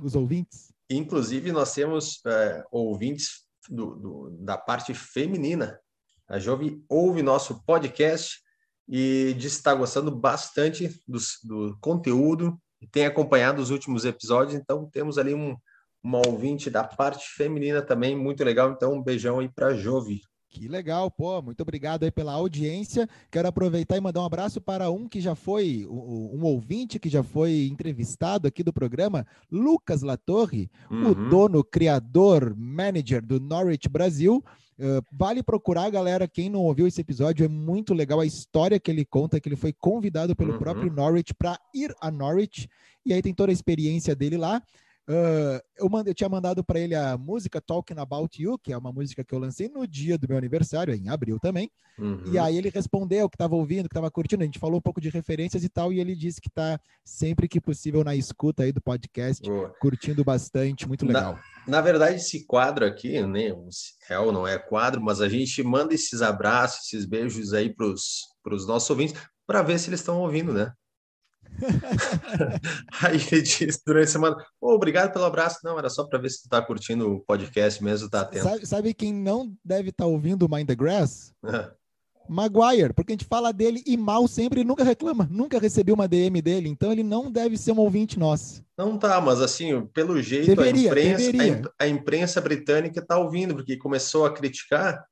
os 0.00 0.14
ouvintes. 0.14 0.73
Inclusive, 0.90 1.52
nós 1.52 1.72
temos 1.72 2.20
é, 2.26 2.64
ouvintes 2.70 3.44
do, 3.68 3.94
do, 3.96 4.30
da 4.40 4.56
parte 4.58 4.92
feminina. 4.94 5.78
A 6.28 6.38
Jove 6.38 6.82
ouve 6.88 7.22
nosso 7.22 7.62
podcast 7.64 8.40
e 8.88 9.34
diz 9.38 9.52
que 9.52 9.58
está 9.58 9.74
gostando 9.74 10.10
bastante 10.10 10.88
do, 11.06 11.18
do 11.44 11.78
conteúdo 11.80 12.58
e 12.80 12.86
tem 12.86 13.06
acompanhado 13.06 13.62
os 13.62 13.70
últimos 13.70 14.04
episódios. 14.04 14.54
Então, 14.54 14.88
temos 14.90 15.16
ali 15.16 15.34
um, 15.34 15.56
uma 16.02 16.26
ouvinte 16.26 16.68
da 16.68 16.84
parte 16.84 17.26
feminina 17.28 17.80
também, 17.80 18.16
muito 18.16 18.44
legal. 18.44 18.70
Então, 18.70 18.94
um 18.94 19.02
beijão 19.02 19.38
aí 19.38 19.48
para 19.48 19.68
a 19.68 19.74
Jove. 19.74 20.20
Que 20.54 20.68
legal, 20.68 21.10
pô. 21.10 21.42
Muito 21.42 21.60
obrigado 21.62 22.04
aí 22.04 22.12
pela 22.12 22.32
audiência. 22.32 23.08
Quero 23.28 23.48
aproveitar 23.48 23.96
e 23.96 24.00
mandar 24.00 24.20
um 24.20 24.24
abraço 24.24 24.60
para 24.60 24.88
um 24.88 25.08
que 25.08 25.20
já 25.20 25.34
foi, 25.34 25.84
um 25.84 26.44
ouvinte 26.44 27.00
que 27.00 27.08
já 27.08 27.24
foi 27.24 27.66
entrevistado 27.66 28.46
aqui 28.46 28.62
do 28.62 28.72
programa, 28.72 29.26
Lucas 29.50 30.02
Latorre, 30.02 30.70
uhum. 30.88 31.10
o 31.10 31.14
dono, 31.28 31.64
criador, 31.64 32.54
manager 32.56 33.20
do 33.20 33.40
Norwich 33.40 33.88
Brasil. 33.88 34.44
Uh, 34.78 35.04
vale 35.10 35.42
procurar, 35.42 35.90
galera. 35.90 36.28
Quem 36.28 36.48
não 36.48 36.60
ouviu 36.60 36.86
esse 36.86 37.00
episódio, 37.00 37.44
é 37.44 37.48
muito 37.48 37.92
legal 37.92 38.20
a 38.20 38.26
história 38.26 38.78
que 38.78 38.92
ele 38.92 39.04
conta, 39.04 39.40
que 39.40 39.48
ele 39.48 39.56
foi 39.56 39.72
convidado 39.72 40.36
pelo 40.36 40.52
uhum. 40.52 40.58
próprio 40.60 40.92
Norwich 40.92 41.34
para 41.34 41.58
ir 41.74 41.92
a 42.00 42.12
Norwich. 42.12 42.68
E 43.04 43.12
aí 43.12 43.20
tem 43.20 43.34
toda 43.34 43.50
a 43.50 43.52
experiência 43.52 44.14
dele 44.14 44.36
lá. 44.36 44.62
Uh, 45.06 45.60
eu, 45.76 45.90
eu 46.06 46.14
tinha 46.14 46.28
mandado 46.28 46.64
para 46.64 46.80
ele 46.80 46.94
a 46.94 47.18
música 47.18 47.60
Talking 47.60 47.98
About 47.98 48.42
You, 48.42 48.58
que 48.58 48.72
é 48.72 48.78
uma 48.78 48.90
música 48.90 49.22
que 49.22 49.34
eu 49.34 49.38
lancei 49.38 49.68
no 49.68 49.86
dia 49.86 50.16
do 50.16 50.26
meu 50.26 50.38
aniversário, 50.38 50.94
em 50.94 51.08
abril 51.08 51.38
também. 51.38 51.70
Uhum. 51.98 52.32
E 52.32 52.38
aí 52.38 52.56
ele 52.56 52.70
respondeu 52.70 53.28
que 53.28 53.36
estava 53.36 53.54
ouvindo, 53.54 53.88
que 53.88 53.92
estava 53.92 54.10
curtindo. 54.10 54.42
A 54.42 54.46
gente 54.46 54.58
falou 54.58 54.78
um 54.78 54.82
pouco 54.82 55.00
de 55.00 55.10
referências 55.10 55.62
e 55.62 55.68
tal, 55.68 55.92
e 55.92 56.00
ele 56.00 56.16
disse 56.16 56.40
que 56.40 56.48
está 56.48 56.80
sempre 57.04 57.46
que 57.46 57.60
possível 57.60 58.02
na 58.02 58.16
escuta 58.16 58.62
aí 58.62 58.72
do 58.72 58.80
podcast, 58.80 59.46
Boa. 59.46 59.74
curtindo 59.78 60.24
bastante, 60.24 60.88
muito 60.88 61.06
legal. 61.06 61.34
Na, 61.66 61.76
na, 61.76 61.80
verdade, 61.82 62.16
esse 62.16 62.46
quadro 62.46 62.86
aqui, 62.86 63.20
né, 63.26 63.52
é 64.08 64.18
ou 64.18 64.32
não 64.32 64.46
é 64.46 64.58
quadro, 64.58 65.02
mas 65.02 65.20
a 65.20 65.28
gente 65.28 65.62
manda 65.62 65.94
esses 65.94 66.22
abraços, 66.22 66.86
esses 66.86 67.04
beijos 67.04 67.52
aí 67.52 67.72
para 67.72 67.86
os 67.86 68.66
nossos 68.66 68.88
ouvintes, 68.88 69.20
para 69.46 69.62
ver 69.62 69.78
se 69.78 69.90
eles 69.90 70.00
estão 70.00 70.20
ouvindo, 70.20 70.52
né? 70.52 70.72
Aí 73.02 73.16
ele 73.30 73.42
disse 73.42 73.80
durante 73.86 74.08
a 74.08 74.12
semana: 74.12 74.36
oh, 74.60 74.74
obrigado 74.74 75.12
pelo 75.12 75.24
abraço. 75.24 75.58
Não, 75.64 75.78
era 75.78 75.88
só 75.88 76.04
para 76.04 76.18
ver 76.18 76.30
se 76.30 76.42
tu 76.42 76.48
tá 76.48 76.60
curtindo 76.62 77.14
o 77.14 77.20
podcast 77.20 77.82
mesmo, 77.82 78.10
tá 78.10 78.22
atento. 78.22 78.44
Sabe, 78.44 78.66
sabe 78.66 78.94
quem 78.94 79.12
não 79.12 79.52
deve 79.64 79.90
estar 79.90 80.04
tá 80.04 80.08
ouvindo 80.08 80.46
o 80.46 80.48
Mind 80.48 80.66
the 80.66 80.74
Grass? 80.74 81.32
Maguire, 82.28 82.92
porque 82.94 83.12
a 83.12 83.14
gente 83.14 83.26
fala 83.26 83.52
dele 83.52 83.82
e 83.86 83.96
mal 83.96 84.26
sempre, 84.26 84.60
ele 84.60 84.68
nunca 84.68 84.82
reclama, 84.82 85.28
nunca 85.30 85.58
recebeu 85.58 85.94
uma 85.94 86.08
DM 86.08 86.40
dele, 86.40 86.68
então 86.68 86.90
ele 86.90 87.02
não 87.02 87.30
deve 87.30 87.56
ser 87.58 87.72
um 87.72 87.78
ouvinte 87.78 88.18
nosso. 88.18 88.64
Não 88.78 88.98
tá, 88.98 89.20
mas 89.20 89.42
assim, 89.42 89.86
pelo 89.88 90.20
jeito 90.22 90.46
deveria, 90.46 90.90
a, 90.90 90.92
imprensa, 90.92 91.72
a, 91.78 91.84
a, 91.84 91.88
imprensa 91.88 92.40
britânica 92.40 93.04
tá 93.04 93.18
ouvindo, 93.18 93.54
porque 93.54 93.76
começou 93.76 94.24
a 94.24 94.32
criticar 94.32 95.04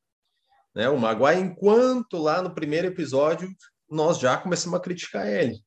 né, 0.75 0.89
o 0.89 0.99
Maguire, 0.99 1.41
enquanto 1.41 2.17
lá 2.17 2.41
no 2.41 2.55
primeiro 2.55 2.87
episódio 2.87 3.49
nós 3.91 4.19
já 4.19 4.39
começamos 4.39 4.79
a 4.79 4.83
criticar 4.83 5.27
ele. 5.27 5.61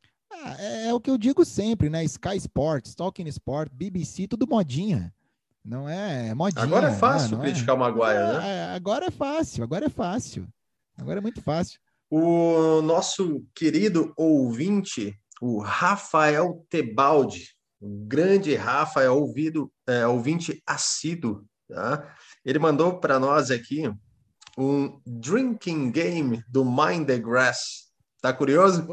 Ah, 0.48 0.56
é, 0.60 0.88
é, 0.90 0.94
o 0.94 1.00
que 1.00 1.10
eu 1.10 1.18
digo 1.18 1.44
sempre, 1.44 1.90
né? 1.90 2.04
Sky 2.04 2.38
Sports, 2.38 2.94
Talking 2.94 3.28
Sport, 3.30 3.72
BBC, 3.74 4.28
tudo 4.28 4.48
modinha. 4.48 5.12
Não 5.64 5.90
é, 5.90 6.28
é 6.28 6.34
modinha. 6.36 6.64
Agora 6.64 6.90
é 6.90 6.94
fácil 6.94 7.40
né? 7.40 7.46
criticar 7.46 7.74
é. 7.74 7.78
o 7.78 7.80
Maguire, 7.80 8.20
é, 8.20 8.34
né? 8.38 8.76
agora 8.76 9.08
é 9.08 9.12
fácil, 9.12 9.64
agora 9.64 9.88
é 9.88 9.90
fácil. 9.90 10.48
Agora 10.96 11.18
é 11.18 11.22
muito 11.22 11.42
fácil. 11.42 11.80
O 12.12 12.80
nosso 12.84 13.44
querido 13.56 14.14
ouvinte, 14.16 15.20
o 15.42 15.60
Rafael 15.60 16.64
Tebaldi, 16.70 17.50
o 17.82 18.06
grande 18.06 18.54
Rafael, 18.54 19.18
ouvido, 19.18 19.72
é, 19.88 20.06
ouvinte 20.06 20.62
assíduo, 20.64 21.44
tá? 21.68 22.16
ele 22.46 22.60
mandou 22.60 23.00
para 23.00 23.20
nós 23.20 23.50
aqui 23.50 23.92
um 24.56 25.02
drinking 25.08 25.90
game 25.90 26.44
do 26.48 26.64
Mind 26.64 27.08
the 27.08 27.18
Grass. 27.18 27.86
Tá 28.22 28.32
curioso? 28.32 28.88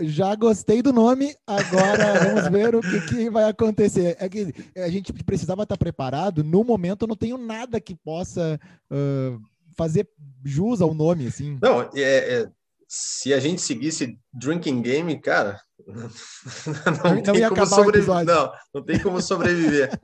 Já 0.00 0.34
gostei 0.34 0.80
do 0.80 0.92
nome, 0.92 1.34
agora 1.46 2.18
vamos 2.24 2.48
ver 2.50 2.74
o 2.74 2.80
que, 2.80 3.00
que, 3.02 3.30
vai 3.30 3.44
acontecer. 3.44 4.16
É 4.18 4.28
que 4.28 4.52
a 4.76 4.88
gente 4.88 5.12
precisava 5.12 5.64
estar 5.64 5.76
preparado. 5.76 6.42
No 6.42 6.64
momento, 6.64 7.02
eu 7.02 7.08
não 7.08 7.16
tenho 7.16 7.36
nada 7.36 7.80
que 7.80 7.94
possa 7.94 8.58
uh, 8.90 9.40
fazer 9.76 10.08
jus 10.44 10.80
ao 10.80 10.94
nome, 10.94 11.26
assim. 11.26 11.58
Não, 11.60 11.82
é, 11.94 12.40
é, 12.40 12.50
se 12.88 13.34
a 13.34 13.40
gente 13.40 13.60
seguisse 13.60 14.18
Drinking 14.32 14.80
Game, 14.80 15.20
cara, 15.20 15.60
não, 15.86 17.14
não, 17.14 17.22
tem 17.22 17.48
como 17.48 17.66
sobreviver. 17.66 18.24
Não, 18.24 18.52
não 18.74 18.84
tem 18.84 18.98
como 19.00 19.22
sobreviver. 19.22 20.00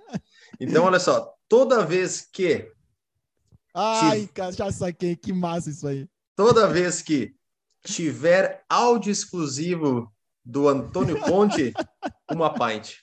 então, 0.60 0.84
olha 0.84 1.00
só, 1.00 1.32
toda 1.48 1.86
vez 1.86 2.28
que. 2.30 2.70
Ai, 3.74 4.28
cara, 4.34 4.52
já 4.52 4.70
saquei, 4.70 5.16
que 5.16 5.32
massa 5.32 5.70
isso 5.70 5.86
aí. 5.86 6.06
Toda 6.36 6.68
vez 6.68 7.00
que 7.00 7.34
tiver 7.92 8.64
áudio 8.68 9.10
exclusivo 9.10 10.12
do 10.44 10.68
Antônio 10.68 11.20
Conte, 11.20 11.72
uma 12.30 12.52
pint. 12.52 12.94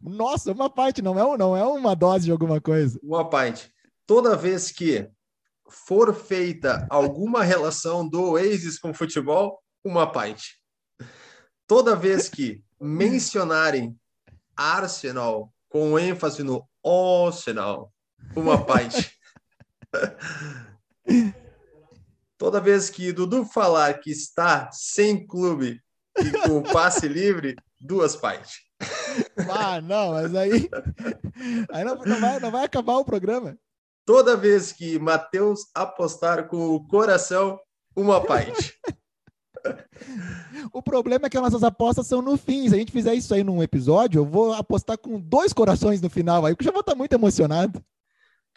Nossa, 0.00 0.52
uma 0.52 0.68
pint, 0.68 0.98
não 0.98 1.18
é, 1.18 1.38
não 1.38 1.56
é 1.56 1.64
uma 1.64 1.94
dose 1.94 2.24
de 2.26 2.32
alguma 2.32 2.60
coisa. 2.60 2.98
Uma 3.02 3.28
pint. 3.28 3.68
Toda 4.06 4.36
vez 4.36 4.70
que 4.70 5.08
for 5.68 6.14
feita 6.14 6.86
alguma 6.90 7.44
relação 7.44 8.08
do 8.08 8.30
Oasis 8.30 8.78
com 8.78 8.94
futebol, 8.94 9.62
uma 9.84 10.10
pint. 10.10 10.42
Toda 11.66 11.94
vez 11.94 12.28
que 12.28 12.64
mencionarem 12.80 13.96
Arsenal 14.56 15.52
com 15.68 15.98
ênfase 15.98 16.42
no 16.42 16.66
Arsenal, 16.84 17.92
uma 18.34 18.64
pint. 18.64 19.10
Toda 22.38 22.60
vez 22.60 22.88
que 22.88 23.12
Dudu 23.12 23.44
falar 23.44 23.98
que 23.98 24.12
está 24.12 24.70
sem 24.70 25.26
clube 25.26 25.82
e 26.16 26.30
com 26.48 26.62
passe 26.72 27.08
livre, 27.08 27.56
duas 27.80 28.14
partes. 28.14 28.60
Ah, 29.50 29.80
não, 29.80 30.12
mas 30.12 30.32
aí, 30.36 30.70
aí 31.72 31.84
não, 31.84 31.96
não, 31.96 32.20
vai, 32.20 32.38
não 32.38 32.50
vai 32.52 32.64
acabar 32.64 32.96
o 32.96 33.04
programa. 33.04 33.58
Toda 34.06 34.36
vez 34.36 34.70
que 34.70 35.00
Matheus 35.00 35.66
apostar 35.74 36.46
com 36.46 36.68
o 36.76 36.86
coração, 36.86 37.58
uma 37.94 38.24
parte. 38.24 38.78
O 40.72 40.80
problema 40.80 41.26
é 41.26 41.28
que 41.28 41.36
as 41.36 41.42
nossas 41.42 41.64
apostas 41.64 42.06
são 42.06 42.22
no 42.22 42.36
fim. 42.36 42.68
Se 42.68 42.74
a 42.74 42.78
gente 42.78 42.92
fizer 42.92 43.12
isso 43.12 43.34
aí 43.34 43.42
num 43.42 43.62
episódio, 43.62 44.20
eu 44.20 44.24
vou 44.24 44.54
apostar 44.54 44.96
com 44.96 45.20
dois 45.20 45.52
corações 45.52 46.00
no 46.00 46.08
final, 46.08 46.46
aí 46.46 46.54
eu 46.58 46.64
já 46.64 46.70
vou 46.70 46.80
estar 46.80 46.94
muito 46.94 47.12
emocionado 47.12 47.82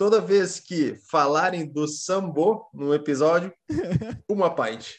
toda 0.02 0.20
vez 0.20 0.60
que 0.60 0.96
falarem 0.96 1.64
do 1.64 1.88
Sambo 1.88 2.68
no 2.74 2.92
episódio, 2.92 3.54
uma 4.28 4.50
pint. 4.50 4.96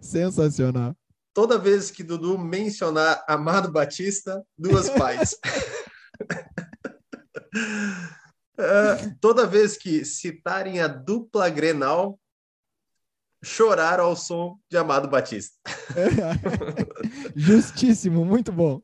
Sensacional. 0.00 0.92
Toda 1.32 1.56
vez 1.56 1.88
que 1.88 2.02
Dudu 2.02 2.36
mencionar 2.36 3.24
Amado 3.28 3.70
Batista, 3.70 4.44
duas 4.58 4.90
pints. 4.90 5.38
uh, 8.58 9.14
toda 9.22 9.46
vez 9.46 9.76
que 9.76 10.04
citarem 10.04 10.80
a 10.80 10.88
dupla 10.88 11.48
Grenal, 11.48 12.18
chorar 13.40 14.00
ao 14.00 14.16
som 14.16 14.58
de 14.68 14.76
Amado 14.76 15.08
Batista. 15.08 15.54
Justíssimo, 17.36 18.24
muito 18.24 18.50
bom. 18.50 18.82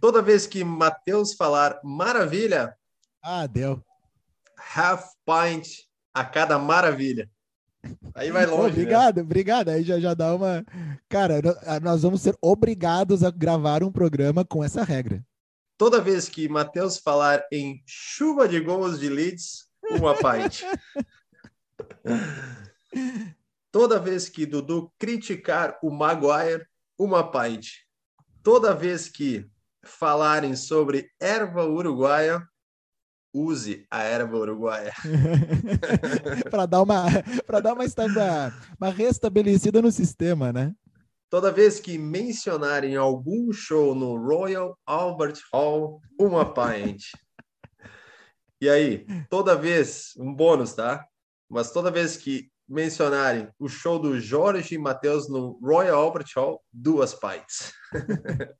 Toda 0.00 0.22
vez 0.22 0.46
que 0.46 0.64
Matheus 0.64 1.34
falar 1.34 1.80
maravilha, 1.84 2.76
ah, 3.22 3.46
deu. 3.46 3.82
Half 4.74 5.12
pint 5.24 5.86
a 6.14 6.24
cada 6.24 6.58
maravilha. 6.58 7.30
Aí 8.14 8.30
vai 8.30 8.46
longe. 8.46 8.72
obrigado, 8.72 9.16
né? 9.16 9.22
obrigado. 9.22 9.68
Aí 9.68 9.82
já, 9.82 10.00
já 10.00 10.14
dá 10.14 10.34
uma. 10.34 10.64
Cara, 11.08 11.40
nós 11.82 12.02
vamos 12.02 12.22
ser 12.22 12.36
obrigados 12.40 13.22
a 13.22 13.30
gravar 13.30 13.82
um 13.82 13.92
programa 13.92 14.44
com 14.44 14.64
essa 14.64 14.82
regra. 14.82 15.24
Toda 15.76 16.00
vez 16.00 16.28
que 16.28 16.48
Matheus 16.48 16.98
falar 16.98 17.44
em 17.52 17.82
chuva 17.86 18.48
de 18.48 18.58
gols 18.60 18.98
de 18.98 19.08
Leeds, 19.08 19.68
uma 19.90 20.14
pint. 20.14 20.62
Toda 23.70 24.00
vez 24.00 24.28
que 24.28 24.46
Dudu 24.46 24.92
criticar 24.98 25.78
o 25.82 25.90
Maguire, 25.90 26.66
uma 26.98 27.30
pint 27.30 27.87
toda 28.42 28.74
vez 28.74 29.08
que 29.08 29.48
falarem 29.84 30.54
sobre 30.56 31.10
erva 31.20 31.64
uruguaia, 31.64 32.46
use 33.32 33.86
a 33.90 34.02
erva 34.02 34.36
uruguaia. 34.36 34.92
para 36.50 36.66
dar 36.66 36.82
uma 36.82 37.04
para 37.46 37.60
dar 37.60 37.74
uma, 37.74 37.84
uma 38.80 38.90
restabelecida 38.90 39.80
no 39.80 39.92
sistema, 39.92 40.52
né? 40.52 40.74
Toda 41.30 41.52
vez 41.52 41.78
que 41.78 41.98
mencionarem 41.98 42.96
algum 42.96 43.52
show 43.52 43.94
no 43.94 44.16
Royal 44.16 44.78
Albert 44.86 45.38
Hall, 45.52 46.00
uma 46.18 46.54
pint. 46.54 47.04
E 48.60 48.68
aí, 48.68 49.06
toda 49.28 49.54
vez, 49.54 50.14
um 50.16 50.34
bônus, 50.34 50.72
tá? 50.72 51.06
Mas 51.48 51.70
toda 51.70 51.90
vez 51.90 52.16
que 52.16 52.50
mencionarem 52.68 53.48
o 53.58 53.68
show 53.68 53.98
do 53.98 54.20
Jorge 54.20 54.74
e 54.74 54.78
Matheus 54.78 55.28
no 55.28 55.58
Royal 55.62 55.98
Albert 55.98 56.28
Hall, 56.36 56.62
duas 56.72 57.14
pints. 57.14 57.72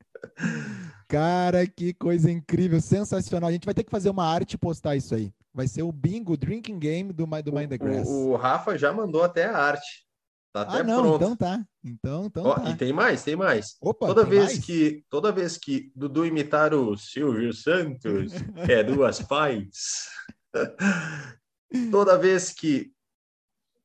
Cara, 1.08 1.66
que 1.66 1.92
coisa 1.94 2.30
incrível, 2.30 2.80
sensacional. 2.80 3.48
A 3.48 3.52
gente 3.52 3.64
vai 3.64 3.74
ter 3.74 3.84
que 3.84 3.90
fazer 3.90 4.10
uma 4.10 4.26
arte 4.26 4.54
e 4.54 4.58
postar 4.58 4.96
isso 4.96 5.14
aí. 5.14 5.32
Vai 5.52 5.66
ser 5.66 5.82
o 5.82 5.92
bingo, 5.92 6.36
drinking 6.36 6.78
game 6.78 7.12
do, 7.12 7.26
do 7.26 7.52
Mind 7.52 7.68
the 7.68 7.78
Grass. 7.78 8.08
O, 8.08 8.30
o, 8.30 8.36
Rafa 8.36 8.76
já 8.78 8.92
mandou 8.92 9.22
até 9.22 9.46
a 9.46 9.56
arte. 9.56 10.06
Tá 10.52 10.62
até 10.62 10.78
ah, 10.78 10.84
não, 10.84 11.02
pronto. 11.02 11.16
então 11.16 11.36
tá. 11.36 11.64
Então, 11.84 12.26
então 12.26 12.44
Ó, 12.44 12.54
tá. 12.54 12.70
E 12.70 12.76
tem 12.76 12.92
mais, 12.92 13.22
tem 13.22 13.36
mais. 13.36 13.76
Opa, 13.80 14.06
toda 14.06 14.24
vez 14.24 14.44
mais? 14.44 14.58
que 14.58 15.04
toda 15.10 15.32
vez 15.32 15.56
que 15.56 15.90
Dudu 15.94 16.24
imitar 16.24 16.72
o 16.72 16.96
Silvio 16.96 17.52
Santos, 17.52 18.32
é 18.68 18.82
duas 18.82 19.20
pints. 19.26 20.08
toda 21.90 22.18
vez 22.18 22.50
que 22.50 22.92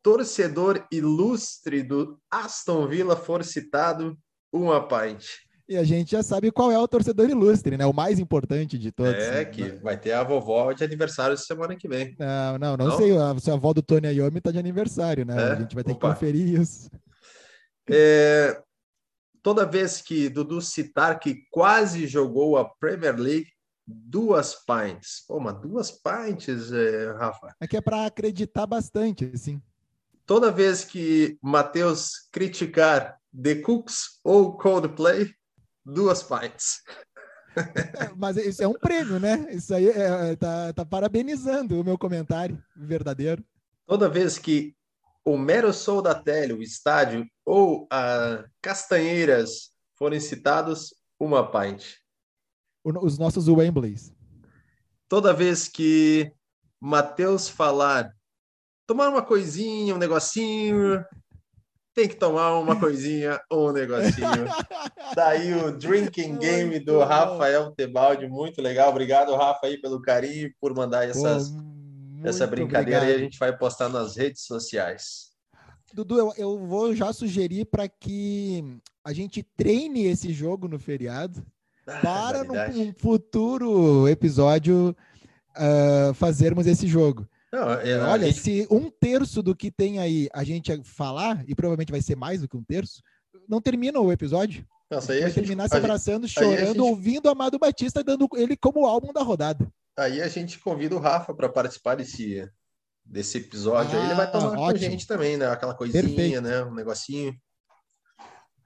torcedor 0.03 0.85
ilustre 0.91 1.81
do 1.81 2.19
Aston 2.29 2.87
Villa 2.87 3.15
for 3.15 3.43
citado, 3.43 4.17
uma 4.51 4.85
pint. 4.85 5.25
E 5.67 5.77
a 5.77 5.83
gente 5.83 6.11
já 6.11 6.21
sabe 6.21 6.51
qual 6.51 6.69
é 6.69 6.77
o 6.77 6.87
torcedor 6.87 7.29
ilustre, 7.29 7.77
né? 7.77 7.85
O 7.85 7.93
mais 7.93 8.19
importante 8.19 8.77
de 8.77 8.91
todos. 8.91 9.13
É, 9.13 9.31
né? 9.31 9.45
que 9.45 9.63
vai 9.81 9.97
ter 9.97 10.11
a 10.11 10.21
vovó 10.21 10.73
de 10.73 10.83
aniversário 10.83 11.37
semana 11.37 11.75
que 11.75 11.87
vem. 11.87 12.13
Não, 12.19 12.59
não, 12.59 12.77
não, 12.77 12.87
não? 12.89 12.97
sei. 12.97 13.17
A, 13.17 13.29
a 13.29 13.53
avó 13.53 13.73
do 13.73 13.81
Tony 13.81 14.09
Iommi 14.09 14.41
tá 14.41 14.51
de 14.51 14.59
aniversário, 14.59 15.25
né? 15.25 15.35
É? 15.35 15.51
A 15.53 15.55
gente 15.55 15.73
vai 15.73 15.83
ter 15.83 15.93
Opa. 15.93 16.09
que 16.09 16.13
conferir 16.13 16.59
isso. 16.59 16.91
É... 17.89 18.61
toda 19.41 19.65
vez 19.65 20.01
que 20.01 20.29
Dudu 20.29 20.61
citar 20.61 21.19
que 21.19 21.43
quase 21.49 22.07
jogou 22.07 22.57
a 22.57 22.65
Premier 22.65 23.17
League, 23.17 23.47
duas 23.87 24.55
pints. 24.65 25.23
Pô, 25.25 25.39
mas 25.39 25.59
duas 25.61 25.91
pints, 25.91 26.71
é, 26.73 27.13
Rafa. 27.13 27.55
É 27.61 27.67
que 27.67 27.77
é 27.77 27.81
para 27.81 28.05
acreditar 28.05 28.65
bastante, 28.65 29.31
assim. 29.33 29.61
Toda 30.25 30.51
vez 30.51 30.85
que 30.85 31.37
Matheus 31.41 32.27
criticar 32.31 33.17
The 33.41 33.55
Cooks 33.55 34.19
ou 34.23 34.57
Coldplay, 34.57 35.33
duas 35.85 36.23
pints. 36.23 36.81
É, 37.55 38.11
mas 38.15 38.37
isso 38.37 38.63
é 38.63 38.67
um 38.67 38.73
prêmio, 38.73 39.19
né? 39.19 39.47
Isso 39.51 39.73
aí 39.75 39.87
é, 39.87 40.31
é, 40.31 40.35
tá, 40.35 40.73
tá 40.73 40.85
parabenizando 40.85 41.79
o 41.79 41.83
meu 41.83 41.97
comentário 41.97 42.61
verdadeiro. 42.75 43.43
Toda 43.85 44.09
vez 44.09 44.39
que 44.39 44.75
o 45.25 45.37
Mero 45.37 45.73
Sol 45.73 46.01
da 46.01 46.15
Tele, 46.15 46.53
o 46.53 46.61
estádio 46.61 47.25
ou 47.45 47.87
a 47.91 48.45
Castanheiras 48.61 49.71
forem 49.95 50.19
citados, 50.19 50.93
uma 51.19 51.49
pint. 51.49 51.95
Os 52.83 53.17
nossos 53.17 53.47
Wembleys. 53.47 54.13
Toda 55.07 55.33
vez 55.33 55.67
que 55.67 56.33
Matheus 56.79 57.47
falar 57.47 58.13
tomar 58.85 59.09
uma 59.09 59.21
coisinha, 59.21 59.95
um 59.95 59.97
negocinho, 59.97 61.03
tem 61.93 62.07
que 62.07 62.15
tomar 62.15 62.57
uma 62.57 62.79
coisinha 62.79 63.39
ou 63.49 63.69
um 63.69 63.73
negocinho. 63.73 64.45
Daí 65.15 65.53
o 65.53 65.77
drinking 65.77 66.37
game 66.37 66.79
do 66.79 66.99
Rafael 66.99 67.71
Tebaldi, 67.71 68.27
muito 68.27 68.61
legal. 68.61 68.89
Obrigado, 68.89 69.35
Rafa, 69.35 69.67
aí, 69.67 69.79
pelo 69.79 70.01
carinho 70.01 70.51
por 70.59 70.75
mandar 70.75 71.07
essas, 71.07 71.49
Pô, 71.49 71.57
essa 72.23 72.47
brincadeira 72.47 73.01
obrigado. 73.01 73.19
e 73.19 73.21
a 73.21 73.23
gente 73.23 73.37
vai 73.37 73.55
postar 73.55 73.89
nas 73.89 74.15
redes 74.17 74.43
sociais. 74.43 75.31
Dudu, 75.93 76.17
eu, 76.17 76.33
eu 76.37 76.57
vou 76.57 76.95
já 76.95 77.13
sugerir 77.13 77.65
para 77.65 77.87
que 77.87 78.63
a 79.05 79.13
gente 79.13 79.43
treine 79.55 80.05
esse 80.05 80.33
jogo 80.33 80.67
no 80.67 80.79
feriado 80.79 81.45
ah, 81.85 81.99
para 82.01 82.43
num, 82.43 82.93
futuro 82.97 84.07
episódio 84.07 84.95
uh, 85.51 86.13
fazermos 86.15 86.65
esse 86.65 86.87
jogo. 86.87 87.27
Não, 87.53 87.71
é, 87.71 87.99
Olha, 87.99 88.25
gente... 88.31 88.39
se 88.39 88.67
um 88.71 88.89
terço 88.89 89.43
do 89.43 89.55
que 89.55 89.69
tem 89.69 89.99
aí 89.99 90.27
a 90.33 90.43
gente 90.43 90.81
falar, 90.83 91.47
e 91.47 91.53
provavelmente 91.53 91.91
vai 91.91 92.01
ser 92.01 92.15
mais 92.15 92.41
do 92.41 92.49
que 92.49 92.57
um 92.57 92.63
terço, 92.63 92.99
não 93.47 93.61
termina 93.61 93.99
o 93.99 94.11
episódio. 94.11 94.65
Nossa, 94.89 95.13
aí 95.13 95.19
vai 95.19 95.29
gente, 95.29 95.39
terminar 95.39 95.69
se 95.69 95.77
abraçando, 95.77 96.25
gente, 96.25 96.33
chorando, 96.39 96.65
gente... 96.65 96.79
ouvindo 96.79 97.29
Amado 97.29 97.59
Batista, 97.59 98.03
dando 98.03 98.27
ele 98.33 98.57
como 98.57 98.87
álbum 98.87 99.13
da 99.13 99.21
rodada. 99.21 99.71
Aí 99.95 100.19
a 100.19 100.27
gente 100.27 100.57
convida 100.57 100.95
o 100.95 100.99
Rafa 100.99 101.31
para 101.31 101.47
participar 101.47 101.93
desse, 101.93 102.49
desse 103.05 103.37
episódio. 103.37 103.99
Ah, 103.99 104.01
aí 104.01 104.07
ele 104.07 104.15
vai 104.15 104.31
tomar 104.31 104.47
ótimo. 104.47 104.59
com 104.63 104.69
a 104.69 104.75
gente 104.75 105.05
também, 105.05 105.37
né? 105.37 105.45
Aquela 105.45 105.75
coisinha, 105.75 106.01
Perfeito. 106.01 106.41
né? 106.41 106.63
Um 106.63 106.73
negocinho. 106.73 107.35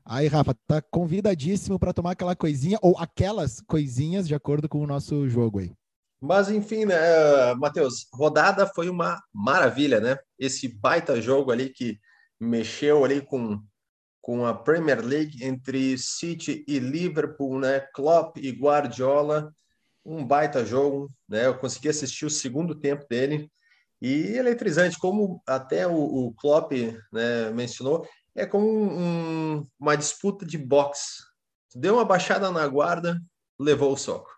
Aí, 0.06 0.28
Rafa, 0.28 0.56
tá 0.66 0.82
convidadíssimo 0.82 1.78
para 1.78 1.92
tomar 1.92 2.12
aquela 2.12 2.38
coisinha 2.38 2.80
ou 2.82 2.98
aquelas 2.98 3.60
coisinhas 3.68 4.26
de 4.26 4.34
acordo 4.34 4.70
com 4.70 4.80
o 4.80 4.88
nosso 4.88 5.28
jogo 5.28 5.60
aí. 5.60 5.74
Mas 6.22 6.50
enfim, 6.50 6.86
né, 6.86 7.54
Matheus, 7.56 8.08
rodada 8.14 8.66
foi 8.66 8.90
uma 8.90 9.22
maravilha, 9.34 10.00
né? 10.00 10.18
Esse 10.38 10.68
baita 10.68 11.22
jogo 11.22 11.52
ali 11.52 11.70
que 11.70 12.00
mexeu 12.40 13.06
ali 13.06 13.22
com, 13.22 13.62
com 14.22 14.46
a 14.46 14.54
Premier 14.54 15.04
League 15.04 15.44
entre 15.44 15.98
City 15.98 16.66
e 16.68 16.80
Liverpool, 16.80 17.60
né? 17.60 17.82
Klopp 17.94 18.38
e 18.38 18.52
Guardiola, 18.52 19.54
um 20.04 20.26
baita 20.26 20.66
jogo, 20.66 21.12
né? 21.30 21.46
Eu 21.46 21.58
consegui 21.58 21.90
assistir 21.90 22.26
o 22.26 22.30
segundo 22.30 22.74
tempo 22.74 23.06
dele 23.08 23.52
e 24.02 24.38
eletrizante, 24.38 24.98
como 24.98 25.42
até 25.46 25.88
o, 25.88 25.96
o 25.96 26.34
Klopp 26.36 26.72
né, 27.12 27.50
mencionou, 27.52 28.08
é 28.36 28.46
como 28.46 28.68
um, 28.68 29.66
uma 29.80 29.98
disputa 29.98 30.46
de 30.46 30.58
boxe. 30.58 31.24
Deu 31.76 31.96
uma 31.96 32.06
baixada 32.06 32.52
na 32.52 32.68
guarda, 32.68 33.20
levou 33.60 33.92
o 33.92 33.98
soco. 33.98 34.37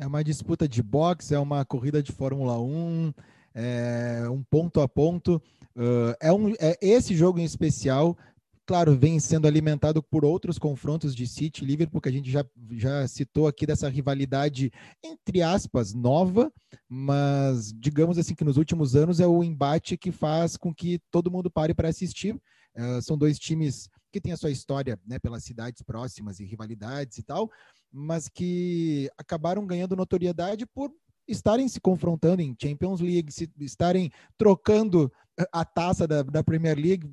É 0.00 0.06
uma 0.06 0.24
disputa 0.24 0.66
de 0.66 0.82
boxe, 0.82 1.34
é 1.34 1.38
uma 1.38 1.62
corrida 1.62 2.02
de 2.02 2.10
Fórmula 2.10 2.58
1, 2.58 3.12
é 3.54 4.26
um 4.30 4.42
ponto 4.42 4.80
a 4.80 4.88
ponto. 4.88 5.36
Uh, 5.76 6.16
é, 6.18 6.32
um, 6.32 6.54
é 6.58 6.78
esse 6.80 7.14
jogo 7.14 7.38
em 7.38 7.44
especial, 7.44 8.16
claro, 8.64 8.96
vem 8.96 9.20
sendo 9.20 9.46
alimentado 9.46 10.02
por 10.02 10.24
outros 10.24 10.58
confrontos 10.58 11.14
de 11.14 11.26
City 11.26 11.62
e 11.62 11.66
Liverpool, 11.66 12.00
que 12.00 12.08
a 12.08 12.12
gente 12.12 12.30
já, 12.30 12.42
já 12.70 13.06
citou 13.06 13.46
aqui 13.46 13.66
dessa 13.66 13.90
rivalidade, 13.90 14.72
entre 15.04 15.42
aspas, 15.42 15.92
nova, 15.92 16.50
mas 16.88 17.70
digamos 17.74 18.16
assim 18.16 18.34
que 18.34 18.42
nos 18.42 18.56
últimos 18.56 18.96
anos 18.96 19.20
é 19.20 19.26
o 19.26 19.44
embate 19.44 19.98
que 19.98 20.10
faz 20.10 20.56
com 20.56 20.74
que 20.74 20.98
todo 21.10 21.30
mundo 21.30 21.50
pare 21.50 21.74
para 21.74 21.90
assistir. 21.90 22.34
Uh, 22.74 23.02
são 23.02 23.18
dois 23.18 23.38
times 23.38 23.86
que 24.10 24.20
têm 24.20 24.32
a 24.32 24.36
sua 24.36 24.50
história 24.50 24.98
né, 25.06 25.18
pelas 25.18 25.44
cidades 25.44 25.82
próximas 25.82 26.40
e 26.40 26.44
rivalidades 26.44 27.18
e 27.18 27.22
tal, 27.22 27.50
mas 27.92 28.28
que 28.28 29.10
acabaram 29.18 29.66
ganhando 29.66 29.96
notoriedade 29.96 30.66
por 30.66 30.92
estarem 31.26 31.68
se 31.68 31.80
confrontando 31.80 32.42
em 32.42 32.56
Champions 32.60 33.00
League, 33.00 33.32
se 33.32 33.48
estarem 33.60 34.10
trocando 34.36 35.12
a 35.52 35.64
taça 35.64 36.06
da, 36.06 36.22
da 36.22 36.44
Premier 36.44 36.76
League, 36.76 37.08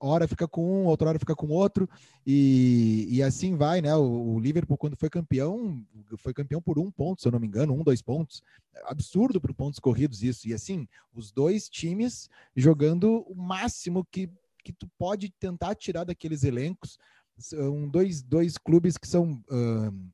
hora 0.00 0.28
fica 0.28 0.46
com 0.46 0.82
um, 0.82 0.86
outra 0.86 1.08
hora 1.08 1.18
fica 1.18 1.34
com 1.34 1.48
outro, 1.48 1.88
e, 2.26 3.06
e 3.10 3.22
assim 3.22 3.56
vai, 3.56 3.80
né? 3.80 3.94
O, 3.94 4.34
o, 4.34 4.40
Liverpool, 4.40 4.76
quando 4.76 4.96
foi 4.96 5.08
campeão, 5.08 5.82
foi 6.18 6.34
campeão 6.34 6.60
por 6.60 6.78
um 6.78 6.90
ponto, 6.90 7.22
se 7.22 7.28
eu 7.28 7.32
não 7.32 7.40
me 7.40 7.46
engano, 7.46 7.72
um, 7.72 7.82
dois 7.82 8.02
pontos. 8.02 8.42
Absurdo 8.84 9.40
por 9.40 9.54
pontos 9.54 9.78
corridos 9.78 10.22
isso. 10.22 10.48
E 10.48 10.52
assim, 10.52 10.86
os 11.14 11.32
dois 11.32 11.68
times 11.68 12.28
jogando 12.54 13.24
o 13.28 13.34
máximo 13.34 14.04
que, 14.10 14.28
que 14.62 14.72
tu 14.72 14.88
pode 14.98 15.30
tentar 15.38 15.74
tirar 15.74 16.04
daqueles 16.04 16.44
elencos. 16.44 16.98
São 17.38 17.88
dois, 17.88 18.22
dois 18.22 18.58
clubes 18.58 18.98
que 18.98 19.08
são. 19.08 19.42
Uh, 19.50 20.10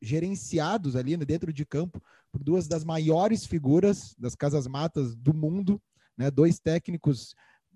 gerenciados 0.00 0.96
ali 0.96 1.16
né, 1.16 1.24
dentro 1.24 1.52
de 1.52 1.64
campo 1.64 2.02
por 2.30 2.42
duas 2.42 2.68
das 2.68 2.84
maiores 2.84 3.44
figuras 3.44 4.14
das 4.18 4.34
casas 4.34 4.66
matas 4.66 5.16
do 5.16 5.34
mundo, 5.34 5.80
né, 6.16 6.30
dois 6.30 6.58
técnicos 6.58 7.34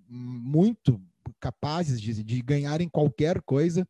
muito 0.08 1.00
capazes 1.40 2.00
de, 2.00 2.22
de 2.22 2.42
ganharem 2.42 2.88
qualquer 2.88 3.40
coisa. 3.42 3.86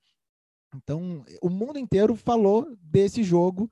Então, 0.74 1.24
o 1.42 1.50
mundo 1.50 1.78
inteiro 1.78 2.14
falou 2.16 2.76
desse 2.80 3.22
jogo. 3.22 3.70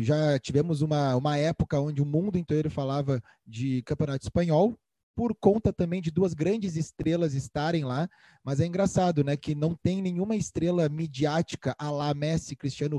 Já 0.00 0.38
tivemos 0.38 0.82
uma, 0.82 1.16
uma 1.16 1.36
época 1.36 1.80
onde 1.80 2.02
o 2.02 2.06
mundo 2.06 2.38
inteiro 2.38 2.70
falava 2.70 3.22
de 3.46 3.82
campeonato 3.82 4.24
espanhol, 4.24 4.78
por 5.20 5.36
conta 5.38 5.70
também 5.70 6.00
de 6.00 6.10
duas 6.10 6.32
grandes 6.32 6.76
estrelas 6.76 7.34
estarem 7.34 7.84
lá, 7.84 8.08
mas 8.42 8.58
é 8.58 8.64
engraçado, 8.64 9.22
né, 9.22 9.36
que 9.36 9.54
não 9.54 9.74
tem 9.74 10.00
nenhuma 10.00 10.34
estrela 10.34 10.88
midiática 10.88 11.76
a 11.78 11.90
lá 11.90 12.14
Messi, 12.14 12.56
Cristiano 12.56 12.96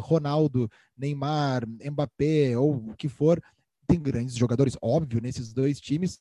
Ronaldo, 0.00 0.68
Neymar, 0.98 1.64
Mbappé 1.68 2.58
ou 2.58 2.74
o 2.74 2.96
que 2.96 3.08
for. 3.08 3.40
Tem 3.86 4.02
grandes 4.02 4.34
jogadores, 4.34 4.76
óbvio, 4.82 5.20
nesses 5.20 5.52
dois 5.52 5.80
times, 5.80 6.18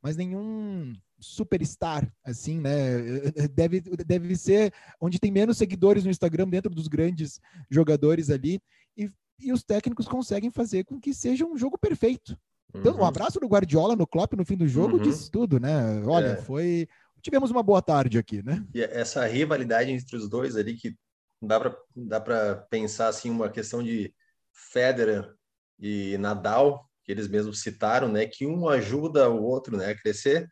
mas 0.00 0.16
nenhum 0.16 0.94
superstar, 1.18 2.08
assim, 2.24 2.60
né? 2.60 3.00
Deve, 3.56 3.80
deve 3.80 4.36
ser 4.36 4.72
onde 5.00 5.18
tem 5.18 5.32
menos 5.32 5.58
seguidores 5.58 6.04
no 6.04 6.12
Instagram 6.12 6.48
dentro 6.48 6.72
dos 6.72 6.86
grandes 6.86 7.40
jogadores 7.68 8.30
ali. 8.30 8.60
E, 8.96 9.10
e 9.40 9.52
os 9.52 9.64
técnicos 9.64 10.06
conseguem 10.06 10.48
fazer 10.52 10.84
com 10.84 11.00
que 11.00 11.12
seja 11.12 11.44
um 11.44 11.56
jogo 11.56 11.76
perfeito. 11.76 12.38
Então, 12.74 12.94
um 12.94 12.98
uhum. 12.98 13.04
abraço 13.04 13.40
do 13.40 13.46
Guardiola 13.46 13.96
no 13.96 14.06
Klopp 14.06 14.34
no 14.34 14.44
fim 14.44 14.56
do 14.56 14.68
jogo 14.68 14.96
uhum. 14.96 15.02
diz 15.02 15.28
tudo, 15.28 15.58
né? 15.58 16.02
Olha, 16.04 16.28
é. 16.28 16.36
foi. 16.36 16.88
Tivemos 17.22 17.50
uma 17.50 17.62
boa 17.62 17.82
tarde 17.82 18.18
aqui, 18.18 18.42
né? 18.42 18.64
E 18.74 18.82
essa 18.82 19.26
rivalidade 19.26 19.90
entre 19.90 20.16
os 20.16 20.28
dois 20.28 20.56
ali, 20.56 20.74
que 20.74 20.94
dá 21.42 22.20
para 22.20 22.56
pensar 22.70 23.08
assim, 23.08 23.30
uma 23.30 23.48
questão 23.48 23.82
de 23.82 24.14
Federer 24.52 25.34
e 25.78 26.16
Nadal, 26.18 26.88
que 27.04 27.12
eles 27.12 27.28
mesmos 27.28 27.60
citaram, 27.60 28.08
né? 28.08 28.26
Que 28.26 28.46
um 28.46 28.68
ajuda 28.68 29.28
o 29.30 29.42
outro 29.42 29.76
né, 29.76 29.90
a 29.90 29.98
crescer. 29.98 30.48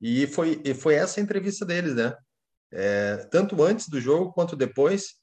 E 0.00 0.26
foi, 0.26 0.60
e 0.64 0.74
foi 0.74 0.94
essa 0.94 1.20
a 1.20 1.22
entrevista 1.22 1.64
deles, 1.64 1.94
né? 1.94 2.14
É, 2.70 3.16
tanto 3.30 3.62
antes 3.62 3.88
do 3.88 4.00
jogo 4.00 4.32
quanto 4.32 4.54
depois, 4.54 5.14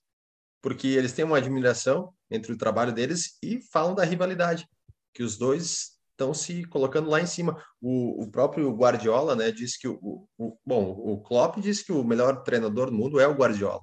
porque 0.61 0.87
eles 0.87 1.13
têm 1.13 1.23
uma 1.23 1.37
admiração 1.37 2.11
entre 2.29 2.51
o 2.51 2.57
trabalho 2.57 2.91
deles 2.91 3.37
e 3.41 3.61
falam 3.71 3.93
da 3.93 4.03
rivalidade, 4.03 4.67
que 5.13 5.21
os 5.21 5.37
dois 5.37 5.94
estão 6.15 6.33
se 6.33 6.63
colocando 6.65 7.09
lá 7.09 7.21
em 7.21 7.25
cima. 7.25 7.61
O, 7.81 8.23
o 8.23 8.31
próprio 8.31 8.73
Guardiola, 8.73 9.35
né, 9.35 9.51
disse 9.51 9.77
que 9.77 9.87
o, 9.87 10.27
o, 10.37 10.57
bom, 10.65 10.91
o 10.91 11.21
Klopp 11.21 11.59
disse 11.59 11.85
que 11.85 11.91
o 11.91 12.03
melhor 12.03 12.43
treinador 12.43 12.89
do 12.89 12.97
mundo 12.97 13.19
é 13.19 13.27
o 13.27 13.35
Guardiola. 13.35 13.81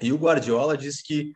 E 0.00 0.12
o 0.12 0.18
Guardiola 0.18 0.76
disse 0.76 1.02
que 1.02 1.32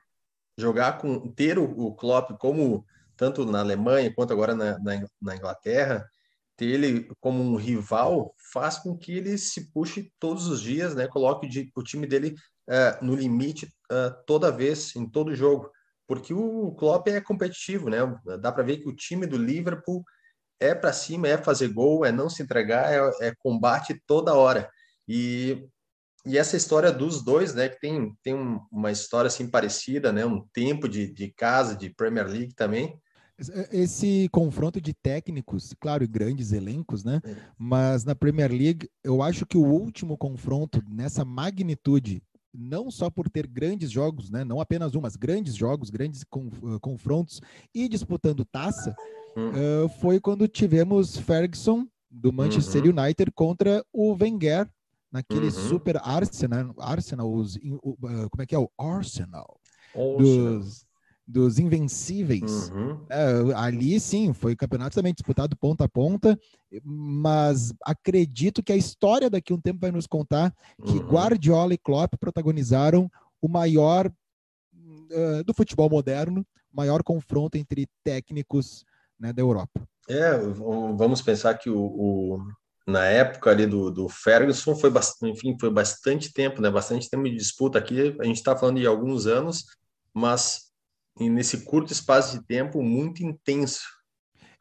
jogar 0.59 0.99
com 0.99 1.33
ter 1.33 1.59
o, 1.59 1.65
o 1.65 1.95
Klopp 1.95 2.33
como 2.39 2.85
tanto 3.17 3.45
na 3.47 3.61
Alemanha 3.61 4.15
quanto 4.15 4.33
agora 4.33 4.55
na, 4.55 4.79
na, 4.79 5.07
na 5.21 5.37
Inglaterra, 5.37 6.07
ter 6.57 6.67
ele 6.67 7.09
como 7.21 7.43
um 7.43 7.57
rival 7.57 8.35
faz 8.53 8.79
com 8.79 8.97
que 8.97 9.13
ele 9.13 9.39
se 9.39 9.73
puxe 9.73 10.13
todos 10.19 10.47
os 10.47 10.61
dias, 10.61 10.95
né? 10.95 11.07
Coloque 11.07 11.47
o, 11.75 11.81
o 11.81 11.83
time 11.83 12.07
dele 12.07 12.35
uh, 12.69 13.05
no 13.05 13.15
limite 13.15 13.67
uh, 13.91 14.25
toda 14.27 14.53
vez, 14.53 14.95
em 14.97 15.09
todo 15.09 15.35
jogo 15.35 15.71
porque 16.07 16.33
o 16.33 16.73
Klopp 16.73 17.09
é 17.09 17.21
competitivo, 17.21 17.91
né? 17.91 17.99
Dá 18.41 18.53
para 18.53 18.63
ver 18.63 18.79
que 18.79 18.89
o 18.89 18.95
time 18.95 19.27
do 19.27 19.37
Liverpool 19.37 20.05
é 20.61 20.75
para 20.75 20.93
cima, 20.93 21.29
é 21.29 21.37
fazer 21.37 21.69
gol, 21.69 22.05
é 22.05 22.13
não 22.13 22.31
se 22.31 22.43
entregar, 22.43 22.93
é, 22.93 23.29
é, 23.29 23.35
combate 23.39 24.01
toda 24.07 24.35
hora. 24.35 24.71
E 25.07 25.69
e 26.27 26.37
essa 26.37 26.57
história 26.57 26.91
dos 26.91 27.23
dois, 27.23 27.55
né, 27.55 27.69
que 27.69 27.79
tem, 27.79 28.13
tem 28.21 28.35
uma 28.73 28.91
história 28.91 29.29
assim 29.29 29.49
parecida, 29.49 30.13
né, 30.13 30.27
um 30.27 30.45
tempo 30.53 30.89
de, 30.89 31.07
de 31.07 31.31
casa, 31.31 31.77
de 31.77 31.89
Premier 31.89 32.27
League 32.27 32.53
também. 32.53 33.01
Esse 33.71 34.29
confronto 34.33 34.81
de 34.81 34.93
técnicos, 34.93 35.73
claro, 35.79 36.09
grandes 36.09 36.53
elencos, 36.53 37.05
né? 37.05 37.21
É. 37.23 37.37
Mas 37.59 38.03
na 38.03 38.15
Premier 38.15 38.51
League, 38.51 38.89
eu 39.05 39.23
acho 39.23 39.45
que 39.45 39.59
o 39.59 39.65
último 39.65 40.17
confronto 40.17 40.83
nessa 40.89 41.23
magnitude, 41.23 42.23
não 42.57 42.91
só 42.91 43.11
por 43.11 43.29
ter 43.29 43.47
grandes 43.47 43.91
jogos, 43.91 44.31
né? 44.31 44.45
Não 44.45 44.61
apenas 44.61 44.95
um, 44.95 45.01
mas 45.01 45.17
grandes 45.17 45.55
jogos, 45.55 45.91
grandes 45.91 46.23
uh, 46.23 46.81
confrontos 46.81 47.41
e 47.75 47.89
disputando 47.89 48.45
taça, 48.45 48.97
uhum. 49.37 49.85
uh, 49.85 49.89
foi 50.01 50.21
quando 50.21 50.49
tivemos 50.49 51.17
Ferguson 51.17 51.87
do 52.11 52.33
Manchester 52.33 52.85
uhum. 52.85 52.91
United 52.91 53.31
contra 53.33 53.85
o 53.93 54.17
Wenger 54.21 54.69
naquele 55.13 55.47
uhum. 55.47 55.51
super 55.51 55.97
Arsenal, 56.03 56.75
Arsenal, 56.79 57.33
os, 57.33 57.57
uh, 57.57 58.31
como 58.31 58.43
é 58.43 58.47
que 58.47 58.55
é 58.55 58.59
o 58.59 58.71
Arsenal? 58.79 59.61
Dos, 59.95 60.86
dos 61.27 61.59
invencíveis. 61.59 62.71
Uhum. 62.71 63.05
É, 63.11 63.55
ali 63.57 63.99
sim, 63.99 64.33
foi 64.33 64.55
campeonato 64.55 64.95
também 64.95 65.13
disputado 65.13 65.57
ponta 65.57 65.85
a 65.85 65.89
ponta, 65.89 66.39
mas 66.85 67.75
acredito 67.83 68.63
que 68.63 68.73
a 68.73 68.77
história 68.77 69.29
daqui 69.29 69.53
a 69.53 69.57
um 69.57 69.61
tempo 69.61 69.81
vai 69.81 69.91
nos 69.91 70.07
contar 70.07 70.55
que 70.85 70.93
uhum. 70.93 71.09
Guardiola 71.09 71.75
e 71.75 71.79
Klopp 71.79 72.15
protagonizaram 72.21 73.11
o 73.43 73.49
maior 73.49 74.07
uh, 74.07 75.45
do 75.45 75.53
futebol 75.53 75.91
moderno, 75.91 76.47
maior 76.73 77.03
confronto 77.03 77.57
entre 77.59 77.89
técnicos 78.05 78.85
né, 79.19 79.33
da 79.33 79.43
Europa. 79.43 79.81
É, 80.09 80.39
vamos 80.39 81.21
pensar 81.21 81.55
que 81.55 81.69
o, 81.69 81.81
o 81.81 82.39
na 82.87 83.05
época 83.05 83.51
ali 83.51 83.67
do, 83.67 83.91
do 83.91 84.09
Ferguson 84.09 84.77
foi 84.77 84.91
bastante, 84.91 85.33
enfim, 85.33 85.57
foi 85.59 85.71
bastante 85.71 86.33
tempo, 86.33 86.63
né? 86.63 86.71
Bastante 86.71 87.11
tempo 87.11 87.25
de 87.25 87.35
disputa 87.35 87.79
aqui. 87.79 88.17
A 88.21 88.25
gente 88.25 88.37
está 88.37 88.57
falando 88.57 88.79
de 88.79 88.87
alguns 88.87 89.27
anos, 89.27 89.65
mas 90.15 90.66
nesse 91.19 91.59
curto 91.65 91.93
espaço 91.93 92.39
de 92.39 92.47
tempo 92.47 92.83
muito 92.83 93.23
intenso. 93.25 93.83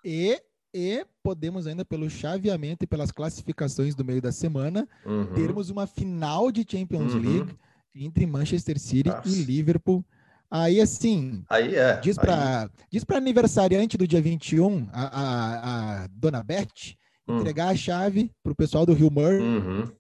E, 0.04 0.39
e 0.74 1.06
podemos 1.24 1.68
ainda 1.68 1.84
pelo 1.84 2.10
chaveamento 2.10 2.84
e 2.84 2.88
pelas 2.88 3.12
classificações 3.12 3.96
do 3.96 4.06
meio 4.06 4.22
da 4.22 4.32
semana 4.32 4.88
uhum. 5.06 5.34
termos 5.34 5.70
uma 5.70 5.88
final 5.88 6.52
de 6.52 6.65
Champions 6.70 7.13
uhum. 7.13 7.22
League 7.22 7.56
entre 7.96 8.26
Manchester 8.26 8.80
City 8.80 9.10
Nossa. 9.10 9.28
e 9.28 9.44
Liverpool. 9.44 10.06
Aí 10.50 10.80
assim, 10.80 11.44
aí 11.50 11.76
é, 11.76 12.00
diz 12.00 12.15
para 12.18 12.70
diz 12.91 13.04
para 13.04 13.18
aniversariante 13.18 13.98
do 13.98 14.08
dia 14.08 14.22
21, 14.22 14.88
a, 14.94 15.04
a, 15.04 16.04
a 16.04 16.08
dona 16.08 16.44
Beth, 16.44 16.96
uhum. 17.28 17.39
entregar 17.39 17.70
a 17.70 17.76
chave 17.76 18.32
para 18.44 18.52
o 18.52 18.56
pessoal 18.56 18.86
do 18.86 18.94
Rio 18.94 19.12
Murray, 19.12 19.39
uhum. 19.39 19.91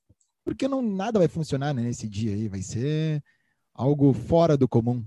porque 0.45 0.67
não 0.67 0.81
nada 0.81 1.19
vai 1.19 1.27
funcionar 1.27 1.73
né, 1.73 1.81
nesse 1.81 2.07
dia 2.07 2.33
aí, 2.33 2.47
vai 2.47 2.61
ser 2.61 3.23
algo 3.73 4.13
fora 4.13 4.55
do 4.55 4.67
comum. 4.67 5.03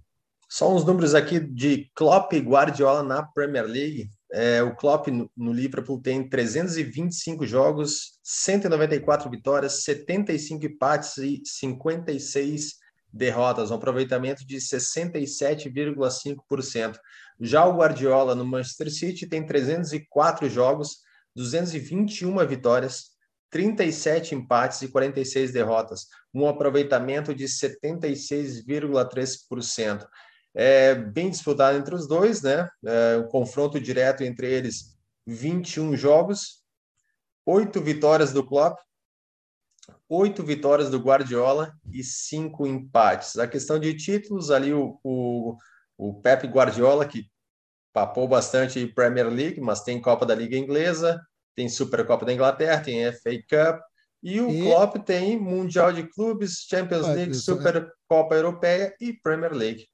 Só 0.50 0.74
uns 0.74 0.82
números 0.82 1.14
aqui 1.14 1.38
de 1.38 1.90
Klopp 1.94 2.32
e 2.32 2.40
Guardiola 2.40 3.02
na 3.02 3.22
Premier 3.22 3.66
League. 3.66 4.08
É, 4.32 4.62
o 4.62 4.74
Klopp 4.74 5.08
no, 5.08 5.30
no 5.36 5.52
Liverpool 5.52 6.00
tem 6.00 6.26
325 6.26 7.46
jogos, 7.46 8.18
194 8.22 9.28
vitórias, 9.28 9.84
75 9.84 10.64
empates 10.64 11.18
e 11.18 11.42
56 11.44 12.76
derrotas, 13.12 13.70
um 13.70 13.74
aproveitamento 13.74 14.42
de 14.46 14.56
67,5%. 14.56 16.98
Já 17.38 17.66
o 17.66 17.76
Guardiola 17.76 18.34
no 18.34 18.46
Manchester 18.46 18.90
City 18.90 19.26
tem 19.26 19.44
304 19.44 20.48
jogos, 20.48 21.00
221 21.36 22.46
vitórias, 22.46 23.10
37 23.50 24.34
empates 24.34 24.80
e 24.80 24.88
46 24.88 25.52
derrotas, 25.52 26.06
um 26.32 26.48
aproveitamento 26.48 27.34
de 27.34 27.44
76,3% 27.44 30.06
é 30.60 30.92
bem 30.92 31.30
disputado 31.30 31.78
entre 31.78 31.94
os 31.94 32.08
dois, 32.08 32.42
né? 32.42 32.68
É, 32.84 33.16
o 33.16 33.28
confronto 33.28 33.78
direto 33.78 34.24
entre 34.24 34.52
eles, 34.52 34.98
21 35.24 35.96
jogos, 35.96 36.64
oito 37.46 37.80
vitórias 37.80 38.32
do 38.32 38.44
Klopp, 38.44 38.76
oito 40.08 40.42
vitórias 40.42 40.90
do 40.90 40.98
Guardiola 40.98 41.72
e 41.92 42.02
cinco 42.02 42.66
empates. 42.66 43.38
A 43.38 43.46
questão 43.46 43.78
de 43.78 43.94
títulos, 43.94 44.50
ali 44.50 44.74
o, 44.74 44.98
o, 45.04 45.56
o 45.96 46.20
Pep 46.20 46.44
Guardiola, 46.48 47.06
que 47.06 47.30
papou 47.92 48.26
bastante 48.26 48.84
Premier 48.84 49.28
League, 49.28 49.60
mas 49.60 49.84
tem 49.84 50.02
Copa 50.02 50.26
da 50.26 50.34
Liga 50.34 50.56
Inglesa, 50.56 51.24
tem 51.54 51.68
Supercopa 51.68 52.26
da 52.26 52.32
Inglaterra, 52.32 52.82
tem 52.82 53.12
FA 53.12 53.30
Cup, 53.48 53.80
e 54.20 54.40
o 54.40 54.50
e... 54.50 54.62
Klopp 54.62 54.96
tem 55.06 55.38
Mundial 55.38 55.92
de 55.92 56.02
Clubes, 56.02 56.66
Champions 56.68 57.06
League, 57.06 57.34
Supercopa 57.34 58.34
Europeia 58.34 58.92
e 59.00 59.12
Premier 59.12 59.52
League 59.52 59.86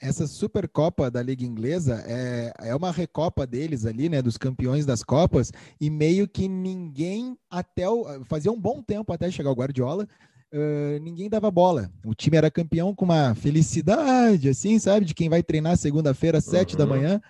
essa 0.00 0.26
Supercopa 0.26 1.10
da 1.10 1.22
Liga 1.22 1.44
Inglesa 1.44 2.02
é, 2.06 2.52
é 2.60 2.74
uma 2.74 2.90
recopa 2.90 3.46
deles 3.46 3.84
ali, 3.84 4.08
né, 4.08 4.22
dos 4.22 4.38
campeões 4.38 4.86
das 4.86 5.04
Copas, 5.04 5.52
e 5.80 5.90
meio 5.90 6.26
que 6.26 6.48
ninguém 6.48 7.36
até 7.50 7.88
o, 7.88 8.24
fazia 8.24 8.50
um 8.50 8.58
bom 8.58 8.82
tempo 8.82 9.12
até 9.12 9.30
chegar 9.30 9.50
o 9.50 9.54
Guardiola, 9.54 10.08
uh, 10.54 10.98
ninguém 11.02 11.28
dava 11.28 11.50
bola. 11.50 11.92
O 12.04 12.14
time 12.14 12.38
era 12.38 12.50
campeão 12.50 12.94
com 12.94 13.04
uma 13.04 13.34
felicidade, 13.34 14.48
assim, 14.48 14.78
sabe, 14.78 15.04
de 15.04 15.14
quem 15.14 15.28
vai 15.28 15.42
treinar 15.42 15.76
segunda-feira 15.76 16.38
às 16.38 16.44
sete 16.44 16.72
uhum. 16.72 16.78
da 16.78 16.86
manhã, 16.86 17.20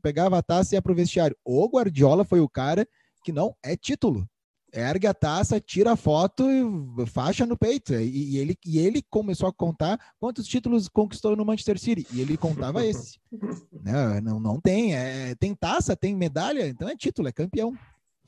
pegava 0.00 0.38
a 0.38 0.42
taça 0.42 0.74
e 0.74 0.76
ia 0.76 0.82
pro 0.82 0.94
vestiário. 0.94 1.36
O 1.44 1.66
Guardiola 1.68 2.24
foi 2.24 2.40
o 2.40 2.48
cara 2.48 2.86
que 3.24 3.32
não 3.32 3.54
é 3.62 3.76
título 3.76 4.26
ergue 4.72 5.06
a 5.06 5.14
taça, 5.14 5.60
tira 5.60 5.92
a 5.92 5.96
foto 5.96 6.44
e 6.50 7.06
faixa 7.06 7.46
no 7.46 7.56
peito. 7.56 7.94
E, 7.94 8.34
e, 8.34 8.38
ele, 8.38 8.56
e 8.64 8.78
ele 8.78 9.02
começou 9.02 9.48
a 9.48 9.52
contar 9.52 9.98
quantos 10.18 10.46
títulos 10.46 10.88
conquistou 10.88 11.36
no 11.36 11.44
Manchester 11.44 11.78
City. 11.78 12.06
E 12.12 12.20
ele 12.20 12.36
contava 12.36 12.84
esse. 12.84 13.18
Não, 13.82 14.20
não, 14.20 14.40
não 14.40 14.60
tem. 14.60 14.94
É, 14.94 15.34
tem 15.36 15.54
taça, 15.54 15.96
tem 15.96 16.14
medalha, 16.14 16.68
então 16.68 16.88
é 16.88 16.96
título, 16.96 17.28
é 17.28 17.32
campeão. 17.32 17.72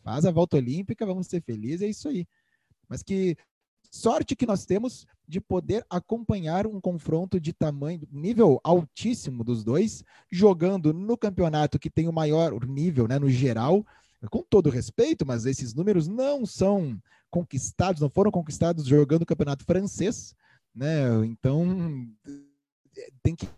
Faz 0.02 0.24
a 0.24 0.30
volta 0.30 0.56
olímpica, 0.56 1.04
vamos 1.04 1.26
ser 1.26 1.42
felizes, 1.42 1.82
é 1.82 1.88
isso 1.88 2.08
aí. 2.08 2.26
Mas 2.88 3.02
que 3.02 3.36
sorte 3.90 4.34
que 4.34 4.46
nós 4.46 4.64
temos 4.64 5.06
de 5.28 5.40
poder 5.40 5.84
acompanhar 5.90 6.66
um 6.66 6.80
confronto 6.80 7.38
de 7.38 7.52
tamanho, 7.52 8.00
nível 8.10 8.60
altíssimo 8.64 9.44
dos 9.44 9.62
dois, 9.62 10.02
jogando 10.30 10.92
no 10.92 11.16
campeonato 11.16 11.78
que 11.78 11.90
tem 11.90 12.08
o 12.08 12.12
maior 12.12 12.66
nível, 12.66 13.06
né, 13.06 13.18
no 13.18 13.28
geral, 13.28 13.84
com 14.30 14.42
todo 14.42 14.70
respeito, 14.70 15.26
mas 15.26 15.46
esses 15.46 15.74
números 15.74 16.08
não 16.08 16.46
são 16.46 17.00
conquistados, 17.30 18.00
não 18.00 18.10
foram 18.10 18.30
conquistados 18.30 18.86
jogando 18.86 19.22
o 19.22 19.26
campeonato 19.26 19.64
francês, 19.64 20.34
né? 20.74 21.24
Então 21.24 22.08
tem 23.22 23.34
que 23.34 23.48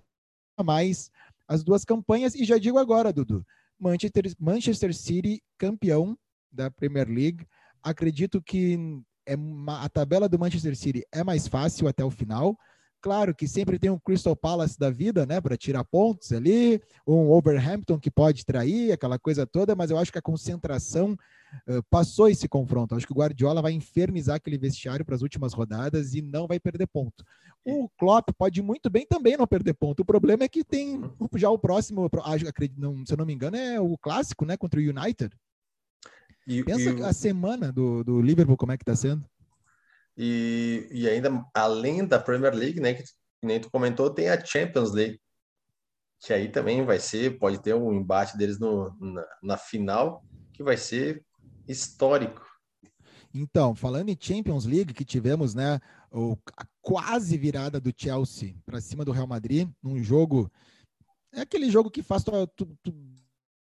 mais 0.62 1.10
as 1.46 1.62
duas 1.62 1.84
campanhas 1.84 2.34
e 2.34 2.44
já 2.44 2.58
digo 2.58 2.78
agora, 2.78 3.12
Dudu, 3.12 3.44
Manchester, 3.78 4.32
Manchester 4.38 4.94
City 4.94 5.42
campeão 5.58 6.16
da 6.50 6.70
Premier 6.70 7.08
League. 7.08 7.46
Acredito 7.82 8.40
que 8.40 8.78
é 9.26 9.34
uma, 9.34 9.82
a 9.82 9.88
tabela 9.88 10.28
do 10.28 10.38
Manchester 10.38 10.76
City 10.76 11.04
é 11.12 11.24
mais 11.24 11.48
fácil 11.48 11.88
até 11.88 12.04
o 12.04 12.10
final. 12.10 12.56
Claro 13.04 13.34
que 13.34 13.46
sempre 13.46 13.78
tem 13.78 13.90
um 13.90 13.98
Crystal 13.98 14.34
Palace 14.34 14.78
da 14.78 14.88
vida, 14.88 15.26
né, 15.26 15.38
para 15.38 15.58
tirar 15.58 15.84
pontos 15.84 16.32
ali, 16.32 16.80
um 17.06 17.30
Overhampton 17.32 18.00
que 18.00 18.10
pode 18.10 18.46
trair, 18.46 18.92
aquela 18.92 19.18
coisa 19.18 19.46
toda, 19.46 19.76
mas 19.76 19.90
eu 19.90 19.98
acho 19.98 20.10
que 20.10 20.16
a 20.16 20.22
concentração 20.22 21.12
uh, 21.68 21.82
passou 21.90 22.30
esse 22.30 22.48
confronto. 22.48 22.94
acho 22.94 23.06
que 23.06 23.12
o 23.12 23.16
Guardiola 23.16 23.60
vai 23.60 23.72
infernizar 23.72 24.36
aquele 24.36 24.56
vestiário 24.56 25.04
para 25.04 25.14
as 25.14 25.20
últimas 25.20 25.52
rodadas 25.52 26.14
e 26.14 26.22
não 26.22 26.46
vai 26.46 26.58
perder 26.58 26.86
ponto. 26.86 27.22
O 27.62 27.90
Klopp 27.90 28.30
pode 28.38 28.62
muito 28.62 28.88
bem 28.88 29.06
também 29.06 29.36
não 29.36 29.46
perder 29.46 29.74
ponto. 29.74 30.00
O 30.00 30.06
problema 30.06 30.44
é 30.44 30.48
que 30.48 30.64
tem 30.64 30.98
já 31.34 31.50
o 31.50 31.58
próximo, 31.58 32.08
acredito, 32.48 32.80
não, 32.80 33.04
se 33.04 33.12
eu 33.12 33.18
não 33.18 33.26
me 33.26 33.34
engano, 33.34 33.58
é 33.58 33.78
o 33.78 33.98
clássico, 33.98 34.46
né, 34.46 34.56
contra 34.56 34.80
o 34.80 34.82
United. 34.82 35.30
E, 36.46 36.64
Pensa 36.64 36.90
e... 36.90 37.02
a 37.02 37.12
semana 37.12 37.70
do, 37.70 38.02
do 38.02 38.22
Liverpool 38.22 38.56
como 38.56 38.72
é 38.72 38.78
que 38.78 38.82
está 38.82 38.96
sendo. 38.96 39.22
E, 40.16 40.88
e 40.90 41.08
ainda 41.08 41.44
além 41.52 42.06
da 42.06 42.18
Premier 42.18 42.54
League, 42.54 42.80
né, 42.80 42.94
que 42.94 43.04
nem 43.42 43.60
tu 43.60 43.70
comentou, 43.70 44.10
tem 44.10 44.28
a 44.28 44.44
Champions 44.44 44.92
League, 44.92 45.20
que 46.20 46.32
aí 46.32 46.48
também 46.48 46.84
vai 46.84 46.98
ser, 46.98 47.38
pode 47.38 47.60
ter 47.60 47.74
um 47.74 47.92
embate 47.92 48.36
deles 48.38 48.58
no, 48.58 48.96
na, 48.98 49.26
na 49.42 49.56
final, 49.56 50.24
que 50.52 50.62
vai 50.62 50.76
ser 50.76 51.24
histórico. 51.68 52.44
Então, 53.34 53.74
falando 53.74 54.08
em 54.08 54.16
Champions 54.18 54.64
League, 54.64 54.94
que 54.94 55.04
tivemos, 55.04 55.54
né, 55.54 55.80
o, 56.10 56.38
a 56.56 56.64
quase 56.80 57.36
virada 57.36 57.80
do 57.80 57.92
Chelsea 57.94 58.54
para 58.64 58.80
cima 58.80 59.04
do 59.04 59.10
Real 59.10 59.26
Madrid, 59.26 59.68
num 59.82 60.00
jogo. 60.02 60.50
É 61.32 61.40
aquele 61.40 61.68
jogo 61.68 61.90
que 61.90 62.02
faz 62.02 62.22
tu, 62.22 62.46
tu, 62.54 62.78
tu 62.80 62.92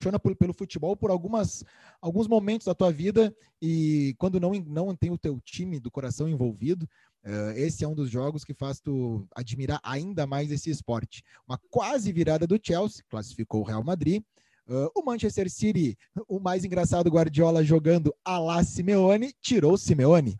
apaixona 0.06 0.18
por, 0.18 0.34
pelo 0.36 0.52
futebol 0.52 0.96
por 0.96 1.10
algumas, 1.10 1.64
alguns 2.00 2.28
momentos 2.28 2.66
da 2.66 2.74
tua 2.74 2.92
vida 2.92 3.34
e 3.60 4.14
quando 4.18 4.40
não, 4.40 4.52
não 4.52 4.94
tem 4.94 5.10
o 5.10 5.18
teu 5.18 5.40
time 5.40 5.80
do 5.80 5.90
coração 5.90 6.28
envolvido, 6.28 6.88
uh, 7.24 7.50
esse 7.56 7.84
é 7.84 7.88
um 7.88 7.94
dos 7.94 8.10
jogos 8.10 8.44
que 8.44 8.54
faz 8.54 8.80
tu 8.80 9.26
admirar 9.34 9.80
ainda 9.82 10.26
mais 10.26 10.50
esse 10.50 10.70
esporte. 10.70 11.22
Uma 11.46 11.58
quase 11.70 12.12
virada 12.12 12.46
do 12.46 12.58
Chelsea, 12.62 13.04
classificou 13.08 13.60
o 13.60 13.64
Real 13.64 13.84
Madrid. 13.84 14.22
Uh, 14.68 14.90
o 14.96 15.04
Manchester 15.04 15.48
City, 15.48 15.96
o 16.26 16.40
mais 16.40 16.64
engraçado 16.64 17.08
Guardiola 17.08 17.62
jogando 17.62 18.12
a 18.24 18.38
la 18.38 18.64
Simeone, 18.64 19.32
tirou 19.40 19.76
Simeone. 19.78 20.36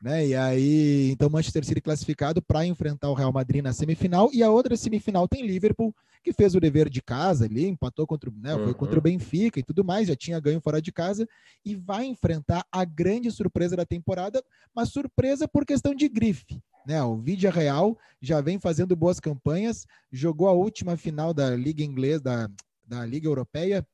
Né? 0.00 0.28
E 0.28 0.34
aí, 0.34 1.10
então 1.10 1.28
Manchester 1.28 1.64
City 1.64 1.80
classificado 1.80 2.40
para 2.40 2.64
enfrentar 2.64 3.10
o 3.10 3.14
Real 3.14 3.32
Madrid 3.32 3.62
na 3.62 3.72
semifinal 3.72 4.30
e 4.32 4.42
a 4.42 4.50
outra 4.50 4.74
semifinal 4.74 5.28
tem 5.28 5.46
Liverpool 5.46 5.94
que 6.22 6.32
fez 6.32 6.54
o 6.54 6.60
dever 6.60 6.88
de 6.88 7.02
casa 7.02 7.44
ali, 7.44 7.66
empatou 7.66 8.06
contra, 8.06 8.30
né, 8.30 8.54
uhum. 8.54 8.64
foi 8.64 8.74
contra 8.74 8.94
o 8.94 8.98
uhum. 8.98 9.02
Benfica 9.02 9.58
e 9.58 9.62
tudo 9.62 9.84
mais, 9.84 10.08
já 10.08 10.16
tinha 10.16 10.40
ganho 10.40 10.60
fora 10.60 10.80
de 10.80 10.92
casa 10.92 11.28
e 11.64 11.74
vai 11.74 12.06
enfrentar 12.06 12.64
a 12.70 12.84
grande 12.84 13.30
surpresa 13.30 13.76
da 13.76 13.84
temporada, 13.84 14.42
mas 14.74 14.90
surpresa 14.90 15.46
por 15.46 15.66
questão 15.66 15.94
de 15.94 16.08
grife. 16.08 16.62
Né, 16.86 17.02
o 17.02 17.16
Vidia 17.18 17.50
Real 17.50 17.98
já 18.22 18.40
vem 18.40 18.58
fazendo 18.58 18.96
boas 18.96 19.20
campanhas, 19.20 19.86
jogou 20.10 20.48
a 20.48 20.52
última 20.52 20.96
final 20.96 21.34
da 21.34 21.54
Liga 21.54 21.84
Inglesa, 21.84 22.22
da, 22.22 22.50
da 22.86 23.06
Liga 23.06 23.28
Europeia 23.28 23.86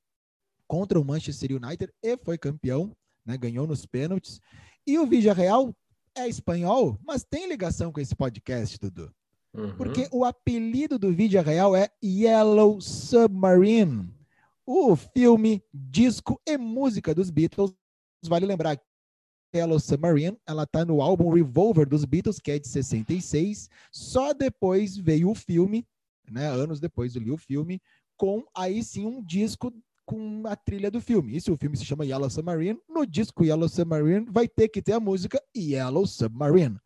contra 0.68 1.00
o 1.00 1.04
Manchester 1.04 1.50
United 1.52 1.92
e 2.02 2.16
foi 2.16 2.38
campeão, 2.38 2.92
né, 3.24 3.36
ganhou 3.36 3.66
nos 3.66 3.84
pênaltis. 3.86 4.40
E 4.86 4.98
o 4.98 5.06
Vidia 5.06 5.32
Real 5.32 5.74
é 6.16 6.28
espanhol, 6.28 6.98
mas 7.04 7.22
tem 7.22 7.48
ligação 7.48 7.92
com 7.92 8.00
esse 8.00 8.16
podcast, 8.16 8.78
Dudu. 8.78 9.12
Uhum. 9.52 9.76
Porque 9.76 10.08
o 10.10 10.24
apelido 10.24 10.98
do 10.98 11.12
vídeo 11.12 11.40
real 11.42 11.76
é 11.76 11.90
Yellow 12.02 12.80
Submarine. 12.80 14.12
O 14.66 14.96
filme, 14.96 15.62
disco 15.72 16.40
e 16.46 16.58
música 16.58 17.14
dos 17.14 17.30
Beatles. 17.30 17.72
Vale 18.24 18.46
lembrar 18.46 18.76
que 18.76 18.84
Yellow 19.54 19.78
Submarine, 19.78 20.36
ela 20.46 20.66
tá 20.66 20.84
no 20.84 21.00
álbum 21.00 21.32
Revolver 21.32 21.88
dos 21.88 22.04
Beatles, 22.04 22.38
que 22.38 22.50
é 22.50 22.58
de 22.58 22.66
66. 22.66 23.70
Só 23.92 24.32
depois 24.32 24.96
veio 24.96 25.30
o 25.30 25.34
filme, 25.34 25.86
né, 26.28 26.48
anos 26.48 26.80
depois 26.80 27.14
eu 27.14 27.22
li 27.22 27.30
o 27.30 27.38
filme, 27.38 27.80
com 28.16 28.44
aí 28.54 28.82
sim 28.82 29.06
um 29.06 29.22
disco 29.22 29.72
com 30.06 30.44
a 30.46 30.54
trilha 30.54 30.90
do 30.90 31.00
filme. 31.00 31.36
E 31.36 31.40
se 31.40 31.50
o 31.50 31.56
filme 31.56 31.76
se 31.76 31.84
chama 31.84 32.06
Yellow 32.06 32.30
Submarine, 32.30 32.80
no 32.88 33.04
disco 33.04 33.44
Yellow 33.44 33.68
Submarine 33.68 34.26
vai 34.30 34.48
ter 34.48 34.68
que 34.68 34.80
ter 34.80 34.92
a 34.92 35.00
música 35.00 35.42
Yellow 35.54 36.06
Submarine. 36.06 36.78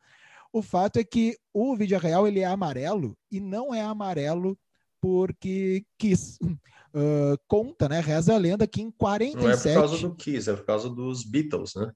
O 0.52 0.62
fato 0.62 0.98
é 0.98 1.04
que 1.04 1.36
o 1.54 1.76
vídeo 1.76 1.98
real 1.98 2.26
ele 2.26 2.40
é 2.40 2.46
amarelo 2.46 3.16
e 3.30 3.38
não 3.38 3.72
é 3.72 3.82
amarelo 3.82 4.58
porque 5.00 5.84
quis. 5.96 6.38
Uh, 6.42 7.38
conta, 7.46 7.88
né? 7.88 8.00
Reza 8.00 8.34
a 8.34 8.38
lenda 8.38 8.66
que 8.66 8.82
em 8.82 8.90
47. 8.90 9.36
Não 9.36 9.50
é 9.50 9.56
por 9.56 9.88
causa 9.88 10.08
do 10.08 10.14
Kiss, 10.16 10.50
é 10.50 10.56
por 10.56 10.64
causa 10.64 10.90
dos 10.90 11.22
Beatles, 11.22 11.74
né? 11.76 11.92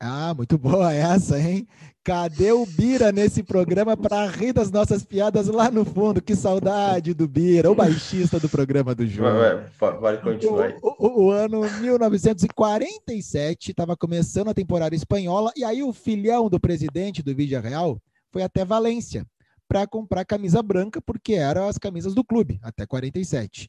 Ah, 0.00 0.34
muito 0.34 0.56
boa 0.58 0.92
essa, 0.92 1.38
hein? 1.38 1.66
Cadê 2.04 2.52
o 2.52 2.64
Bira 2.64 3.10
nesse 3.10 3.42
programa 3.42 3.96
para 3.96 4.26
rir 4.28 4.52
das 4.52 4.70
nossas 4.70 5.04
piadas 5.04 5.48
lá 5.48 5.70
no 5.70 5.84
fundo? 5.84 6.22
Que 6.22 6.36
saudade 6.36 7.12
do 7.12 7.26
Bira, 7.26 7.70
o 7.70 7.74
baixista 7.74 8.38
do 8.38 8.48
programa 8.48 8.94
do 8.94 9.04
João. 9.06 9.64
Pode 9.78 10.22
continuar. 10.22 10.76
O, 10.82 11.06
o, 11.06 11.24
o, 11.24 11.30
ano 11.32 11.62
1947 11.80 13.72
estava 13.72 13.96
começando 13.96 14.48
a 14.48 14.54
temporada 14.54 14.94
espanhola 14.94 15.50
e 15.56 15.64
aí 15.64 15.82
o 15.82 15.92
filhão 15.92 16.48
do 16.48 16.60
presidente 16.60 17.24
do 17.24 17.34
Vídeo 17.34 17.60
Real 17.60 18.00
foi 18.30 18.44
até 18.44 18.64
Valência 18.64 19.26
para 19.66 19.84
comprar 19.84 20.24
camisa 20.24 20.62
branca 20.62 21.02
porque 21.02 21.34
eram 21.34 21.66
as 21.66 21.76
camisas 21.76 22.14
do 22.14 22.22
clube 22.22 22.60
até 22.62 22.86
47. 22.86 23.68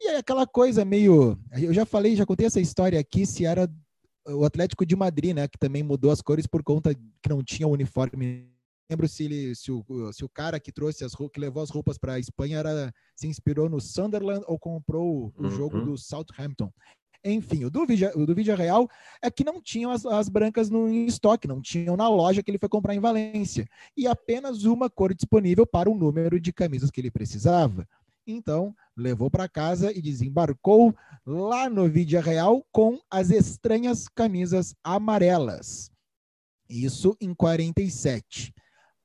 E 0.00 0.08
aí 0.08 0.16
aquela 0.16 0.46
coisa 0.46 0.84
meio, 0.84 1.38
eu 1.60 1.72
já 1.72 1.84
falei, 1.84 2.14
já 2.14 2.26
contei 2.26 2.46
essa 2.46 2.60
história 2.60 2.98
aqui 2.98 3.24
se 3.24 3.44
era 3.44 3.68
o 4.26 4.44
Atlético 4.44 4.86
de 4.86 4.96
Madrid, 4.96 5.34
né, 5.34 5.48
que 5.48 5.58
também 5.58 5.82
mudou 5.82 6.10
as 6.10 6.20
cores 6.20 6.46
por 6.46 6.62
conta 6.62 6.94
que 6.94 7.28
não 7.28 7.42
tinha 7.42 7.66
uniforme. 7.66 8.48
Lembro 8.90 9.08
se, 9.08 9.24
ele, 9.24 9.54
se, 9.54 9.72
o, 9.72 9.84
se 10.12 10.24
o 10.24 10.28
cara 10.28 10.60
que 10.60 10.70
trouxe 10.70 11.04
as 11.04 11.14
que 11.14 11.40
levou 11.40 11.62
as 11.62 11.70
roupas 11.70 11.96
para 11.96 12.14
a 12.14 12.18
Espanha 12.18 12.58
era 12.58 12.92
se 13.16 13.26
inspirou 13.26 13.68
no 13.68 13.80
Sunderland 13.80 14.44
ou 14.46 14.58
comprou 14.58 15.32
o 15.36 15.42
uhum. 15.42 15.50
jogo 15.50 15.80
do 15.80 15.96
Southampton. 15.96 16.70
Enfim, 17.24 17.64
o 17.64 17.70
do, 17.70 17.86
Vidia, 17.86 18.12
o 18.16 18.26
do 18.26 18.34
Real 18.34 18.88
é 19.22 19.30
que 19.30 19.44
não 19.44 19.62
tinham 19.62 19.92
as, 19.92 20.04
as, 20.04 20.28
brancas 20.28 20.68
no 20.68 20.88
estoque, 20.88 21.46
não 21.46 21.62
tinham 21.62 21.96
na 21.96 22.08
loja 22.08 22.42
que 22.42 22.50
ele 22.50 22.58
foi 22.58 22.68
comprar 22.68 22.94
em 22.94 23.00
Valência. 23.00 23.64
E 23.96 24.08
apenas 24.08 24.64
uma 24.64 24.90
cor 24.90 25.14
disponível 25.14 25.64
para 25.64 25.88
o 25.88 25.94
número 25.94 26.40
de 26.40 26.52
camisas 26.52 26.90
que 26.90 27.00
ele 27.00 27.12
precisava. 27.12 27.86
Então, 28.26 28.74
levou 28.96 29.30
para 29.30 29.48
casa 29.48 29.92
e 29.92 30.00
desembarcou 30.00 30.94
lá 31.26 31.68
no 31.68 31.88
Vídea 31.88 32.20
Real 32.20 32.64
com 32.70 33.00
as 33.10 33.30
estranhas 33.30 34.08
camisas 34.08 34.74
amarelas. 34.82 35.90
Isso 36.68 37.16
em 37.20 37.34
47. 37.34 38.54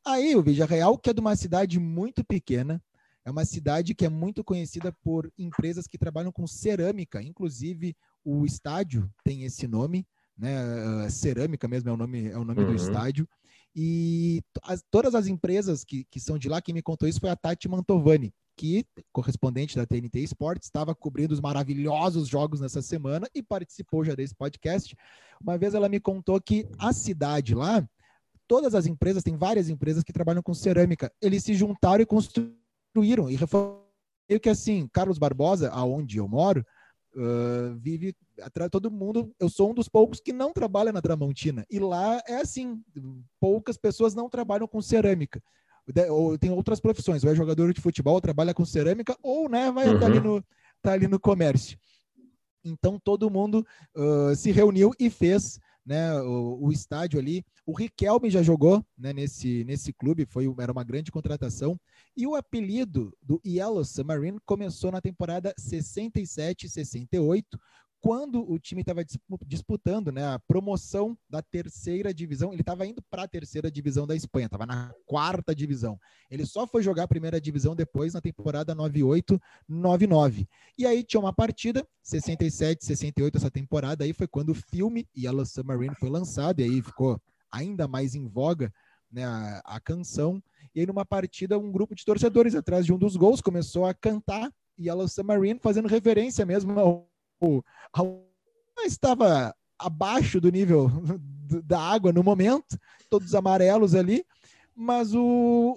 Aí 0.05 0.35
o 0.35 0.43
Vídea 0.43 0.65
Real, 0.65 0.97
que 0.97 1.09
é 1.09 1.13
de 1.13 1.19
uma 1.19 1.35
cidade 1.35 1.79
muito 1.79 2.23
pequena, 2.23 2.81
é 3.25 3.31
uma 3.31 3.43
cidade 3.43 3.93
que 3.93 4.05
é 4.05 4.09
muito 4.09 4.43
conhecida 4.43 4.93
por 5.03 5.29
empresas 5.37 5.85
que 5.85 5.97
trabalham 5.97 6.31
com 6.31 6.47
cerâmica, 6.47 7.21
inclusive 7.21 7.93
o 8.23 8.45
estádio 8.45 9.11
tem 9.23 9.43
esse 9.43 9.67
nome, 9.67 10.07
né? 10.37 11.05
Uh, 11.05 11.09
cerâmica 11.09 11.67
mesmo 11.67 11.89
é 11.89 11.93
o 11.93 11.97
nome, 11.97 12.29
é 12.29 12.37
o 12.37 12.45
nome 12.45 12.61
uhum. 12.61 12.67
do 12.67 12.75
estádio. 12.75 13.27
E 13.75 14.41
as, 14.63 14.81
todas 14.89 15.13
as 15.13 15.27
empresas 15.27 15.83
que, 15.83 16.05
que 16.05 16.19
são 16.19 16.37
de 16.37 16.47
lá, 16.47 16.61
quem 16.61 16.73
me 16.73 16.81
contou 16.81 17.07
isso 17.07 17.19
foi 17.19 17.29
a 17.29 17.35
Tati 17.35 17.67
Mantovani, 17.67 18.33
que, 18.57 18.85
correspondente 19.13 19.75
da 19.75 19.85
TNT 19.85 20.19
Sports, 20.23 20.65
estava 20.65 20.95
cobrindo 20.95 21.33
os 21.33 21.39
maravilhosos 21.39 22.27
jogos 22.27 22.59
nessa 22.59 22.81
semana 22.81 23.29
e 23.33 23.43
participou 23.43 24.03
já 24.03 24.15
desse 24.15 24.35
podcast. 24.35 24.97
Uma 25.39 25.57
vez 25.57 25.75
ela 25.75 25.87
me 25.87 25.99
contou 25.99 26.41
que 26.41 26.67
a 26.79 26.91
cidade 26.91 27.53
lá, 27.53 27.87
todas 28.47 28.73
as 28.73 28.87
empresas, 28.87 29.21
tem 29.21 29.37
várias 29.37 29.69
empresas 29.69 30.03
que 30.03 30.11
trabalham 30.11 30.41
com 30.41 30.53
cerâmica, 30.53 31.11
eles 31.21 31.43
se 31.43 31.53
juntaram 31.53 32.01
e 32.01 32.05
construíram 32.05 33.29
e 33.29 33.35
reformaram. 33.35 33.85
que 34.41 34.49
assim, 34.49 34.89
Carlos 34.91 35.19
Barbosa, 35.19 35.69
aonde 35.69 36.17
eu 36.17 36.27
moro, 36.27 36.65
uh, 37.15 37.77
vive 37.77 38.15
todo 38.71 38.89
mundo. 38.89 39.31
Eu 39.39 39.49
sou 39.49 39.69
um 39.69 39.73
dos 39.75 39.87
poucos 39.87 40.19
que 40.19 40.33
não 40.33 40.51
trabalha 40.51 40.91
na 40.91 41.01
Tramontina. 41.01 41.63
E 41.69 41.77
lá 41.77 42.19
é 42.27 42.37
assim: 42.37 42.83
poucas 43.39 43.77
pessoas 43.77 44.15
não 44.15 44.27
trabalham 44.27 44.67
com 44.67 44.81
cerâmica 44.81 45.41
ou 46.09 46.37
tem 46.37 46.51
outras 46.51 46.79
profissões, 46.79 47.23
vai 47.23 47.35
jogador 47.35 47.73
de 47.73 47.81
futebol, 47.81 48.19
trabalha 48.19 48.53
com 48.53 48.65
cerâmica, 48.65 49.17
ou 49.21 49.49
né, 49.49 49.71
vai 49.71 49.87
uhum. 49.87 49.99
tá 49.99 50.05
ali 50.05 50.19
no 50.19 50.43
tá 50.81 50.93
ali 50.93 51.07
no 51.07 51.19
comércio. 51.19 51.77
Então 52.63 52.99
todo 52.99 53.29
mundo 53.29 53.65
uh, 53.95 54.35
se 54.35 54.51
reuniu 54.51 54.91
e 54.99 55.09
fez 55.09 55.59
né, 55.87 56.13
o, 56.21 56.65
o, 56.65 56.71
estádio 56.71 57.17
ali. 57.17 57.45
O 57.65 57.73
Riquelme 57.73 58.29
já 58.29 58.43
jogou 58.43 58.85
né, 58.97 59.13
nesse, 59.13 59.63
nesse 59.63 59.93
clube, 59.93 60.25
foi, 60.25 60.53
era 60.59 60.73
uma 60.73 60.83
grande 60.83 61.09
contratação. 61.11 61.79
E 62.15 62.27
o 62.27 62.35
apelido 62.35 63.15
do 63.21 63.41
Yellow 63.45 63.85
Submarine 63.85 64.39
começou 64.45 64.91
na 64.91 64.99
temporada 64.99 65.55
67-68, 65.57 67.43
quando 67.99 68.49
o 68.49 68.59
time 68.59 68.81
estava 68.81 69.03
disputando 69.45 70.11
né, 70.11 70.23
a 70.25 70.39
promoção 70.39 71.17
da 71.29 71.41
terceira 71.41 72.13
divisão, 72.13 72.53
ele 72.53 72.61
estava 72.61 72.85
indo 72.85 73.01
para 73.09 73.23
a 73.23 73.27
terceira 73.27 73.71
divisão 73.71 74.05
da 74.05 74.15
Espanha, 74.15 74.45
estava 74.45 74.65
na 74.65 74.93
quarta 75.05 75.53
divisão. 75.55 75.99
Ele 76.29 76.45
só 76.45 76.67
foi 76.67 76.83
jogar 76.83 77.03
a 77.03 77.07
primeira 77.07 77.41
divisão 77.41 77.75
depois 77.75 78.13
na 78.13 78.21
temporada 78.21 78.75
98-99. 78.75 80.47
E 80.77 80.85
aí 80.85 81.03
tinha 81.03 81.19
uma 81.19 81.33
partida, 81.33 81.85
67, 82.03 82.85
68, 82.85 83.37
essa 83.37 83.51
temporada 83.51 84.03
aí 84.03 84.13
foi 84.13 84.27
quando 84.27 84.49
o 84.49 84.55
filme 84.55 85.07
Yellow 85.17 85.45
Submarine 85.45 85.95
foi 85.95 86.09
lançado, 86.09 86.59
e 86.59 86.63
aí 86.63 86.81
ficou 86.81 87.19
ainda 87.51 87.87
mais 87.87 88.13
em 88.13 88.27
voga 88.27 88.71
né, 89.11 89.25
a, 89.25 89.61
a 89.65 89.79
canção. 89.79 90.41
E 90.75 90.81
aí 90.81 90.85
numa 90.85 91.05
partida, 91.05 91.57
um 91.57 91.71
grupo 91.71 91.95
de 91.95 92.05
torcedores 92.05 92.53
atrás 92.53 92.85
de 92.85 92.93
um 92.93 92.97
dos 92.97 93.15
gols 93.15 93.41
começou 93.41 93.85
a 93.85 93.93
cantar 93.93 94.51
Yellow 94.79 95.07
Submarine, 95.07 95.59
fazendo 95.59 95.87
referência 95.87 96.45
mesmo 96.45 96.79
ao 96.79 97.09
estava 98.85 99.53
abaixo 99.79 100.41
do 100.41 100.49
nível 100.49 100.89
da 101.63 101.79
água 101.79 102.11
no 102.11 102.23
momento, 102.23 102.77
todos 103.09 103.35
amarelos 103.35 103.95
ali, 103.95 104.25
mas 104.75 105.13
o, 105.13 105.75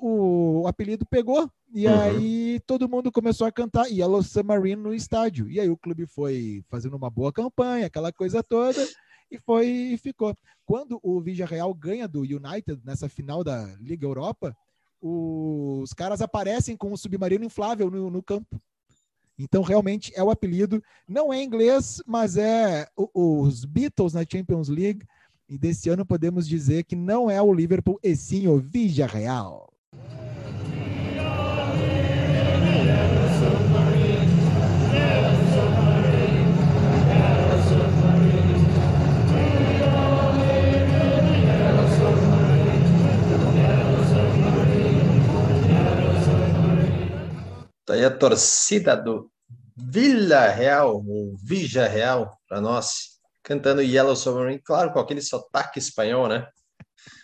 o, 0.62 0.66
apelido 0.66 1.07
pegou. 1.07 1.51
E 1.73 1.87
uhum. 1.87 2.01
aí 2.01 2.61
todo 2.66 2.88
mundo 2.88 3.12
começou 3.12 3.46
a 3.46 3.53
cantar 3.53 3.87
Yellow 3.87 4.23
Submarine 4.23 4.83
no 4.83 4.92
estádio. 4.92 5.49
E 5.49 5.61
aí 5.61 5.70
o 5.70 5.77
clube 5.77 6.07
foi 6.07 6.64
fazendo 6.68 6.96
uma 6.96 7.09
boa 7.09 7.33
campanha, 7.33 7.87
aquela 7.87 8.12
coisa 8.12 8.42
toda, 8.42 8.87
e 9.31 9.38
foi 9.38 9.66
e 9.66 9.96
ficou. 9.96 10.37
Quando 10.66 10.99
o 11.03 11.20
Real 11.20 11.73
ganha 11.73 12.09
do 12.09 12.20
United 12.20 12.81
nessa 12.85 13.09
final 13.09 13.44
da 13.44 13.64
Liga 13.81 14.05
Europa, 14.05 14.57
os 15.01 15.94
caras 15.94 16.20
aparecem 16.20 16.77
com 16.77 16.92
um 16.92 16.96
submarino 16.96 17.44
inflável 17.44 17.90
no, 17.90 18.11
no 18.11 18.23
campo. 18.23 18.61
Então, 19.42 19.62
realmente 19.62 20.12
é 20.14 20.22
o 20.22 20.31
apelido. 20.31 20.83
Não 21.09 21.33
é 21.33 21.42
inglês, 21.42 22.03
mas 22.07 22.37
é 22.37 22.87
os 23.14 23.64
Beatles 23.64 24.12
na 24.12 24.24
Champions 24.31 24.68
League. 24.68 25.07
E 25.48 25.59
desse 25.59 25.88
ano 25.88 26.05
podemos 26.05 26.46
dizer 26.46 26.85
que 26.85 26.94
não 26.94 27.31
é 27.31 27.40
o 27.40 27.53
Liverpool, 27.53 27.98
e 28.03 28.14
sim 28.14 28.46
o 28.46 28.59
Villarreal. 28.59 29.72
Tá 47.90 47.94
aí 47.94 48.05
a 48.05 48.11
torcida 48.11 48.96
do 48.96 49.29
Vila 49.76 50.46
Real, 50.46 51.05
ou 51.05 51.37
Vija 51.42 51.88
Real, 51.88 52.38
para 52.48 52.61
nós, 52.61 53.18
cantando 53.42 53.83
Yellow 53.83 54.14
Submarine, 54.14 54.62
claro, 54.62 54.92
com 54.92 55.00
aquele 55.00 55.20
sotaque 55.20 55.81
espanhol, 55.81 56.29
né? 56.29 56.46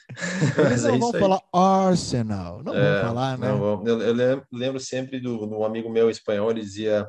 Eles 0.58 0.82
não 0.82 0.96
é 0.96 0.98
vão 0.98 1.12
falar 1.12 1.40
Arsenal, 1.52 2.64
não 2.64 2.74
é, 2.74 2.94
vão 2.94 3.08
falar, 3.08 3.38
né? 3.38 3.48
Não, 3.48 3.86
eu, 3.86 4.02
eu, 4.02 4.42
lembro 4.52 4.80
sempre 4.80 5.20
do, 5.20 5.46
do 5.46 5.62
amigo 5.62 5.88
meu 5.88 6.10
espanhol, 6.10 6.50
ele 6.50 6.62
dizia, 6.62 7.06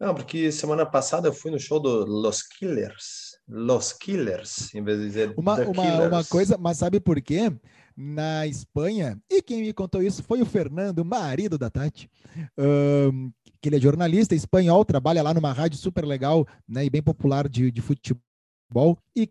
não, 0.00 0.12
porque 0.12 0.50
semana 0.50 0.84
passada 0.84 1.28
eu 1.28 1.32
fui 1.32 1.52
no 1.52 1.60
show 1.60 1.78
do 1.78 2.04
Los 2.04 2.42
Killers, 2.42 3.38
Los 3.48 3.92
Killers, 3.92 4.74
em 4.74 4.82
vez 4.82 4.98
de 4.98 5.06
dizer 5.06 5.34
uma, 5.36 5.54
uma, 5.60 5.72
Killers. 5.72 6.08
uma 6.08 6.24
coisa, 6.24 6.58
mas 6.58 6.78
sabe 6.78 6.98
por 6.98 7.20
quê? 7.20 7.52
Na 7.96 8.46
Espanha, 8.46 9.20
e 9.30 9.40
quem 9.40 9.62
me 9.62 9.72
contou 9.72 10.02
isso 10.02 10.22
foi 10.22 10.42
o 10.42 10.46
Fernando, 10.46 11.04
marido 11.04 11.56
da 11.56 11.70
Tati, 11.70 12.10
um, 12.58 13.30
que 13.60 13.68
ele 13.68 13.76
é 13.76 13.80
jornalista 13.80 14.34
espanhol, 14.34 14.84
trabalha 14.84 15.22
lá 15.22 15.32
numa 15.32 15.52
rádio 15.52 15.78
super 15.78 16.04
legal 16.04 16.44
né, 16.66 16.84
e 16.84 16.90
bem 16.90 17.00
popular 17.00 17.48
de, 17.48 17.70
de 17.70 17.80
futebol, 17.80 18.98
e 19.14 19.30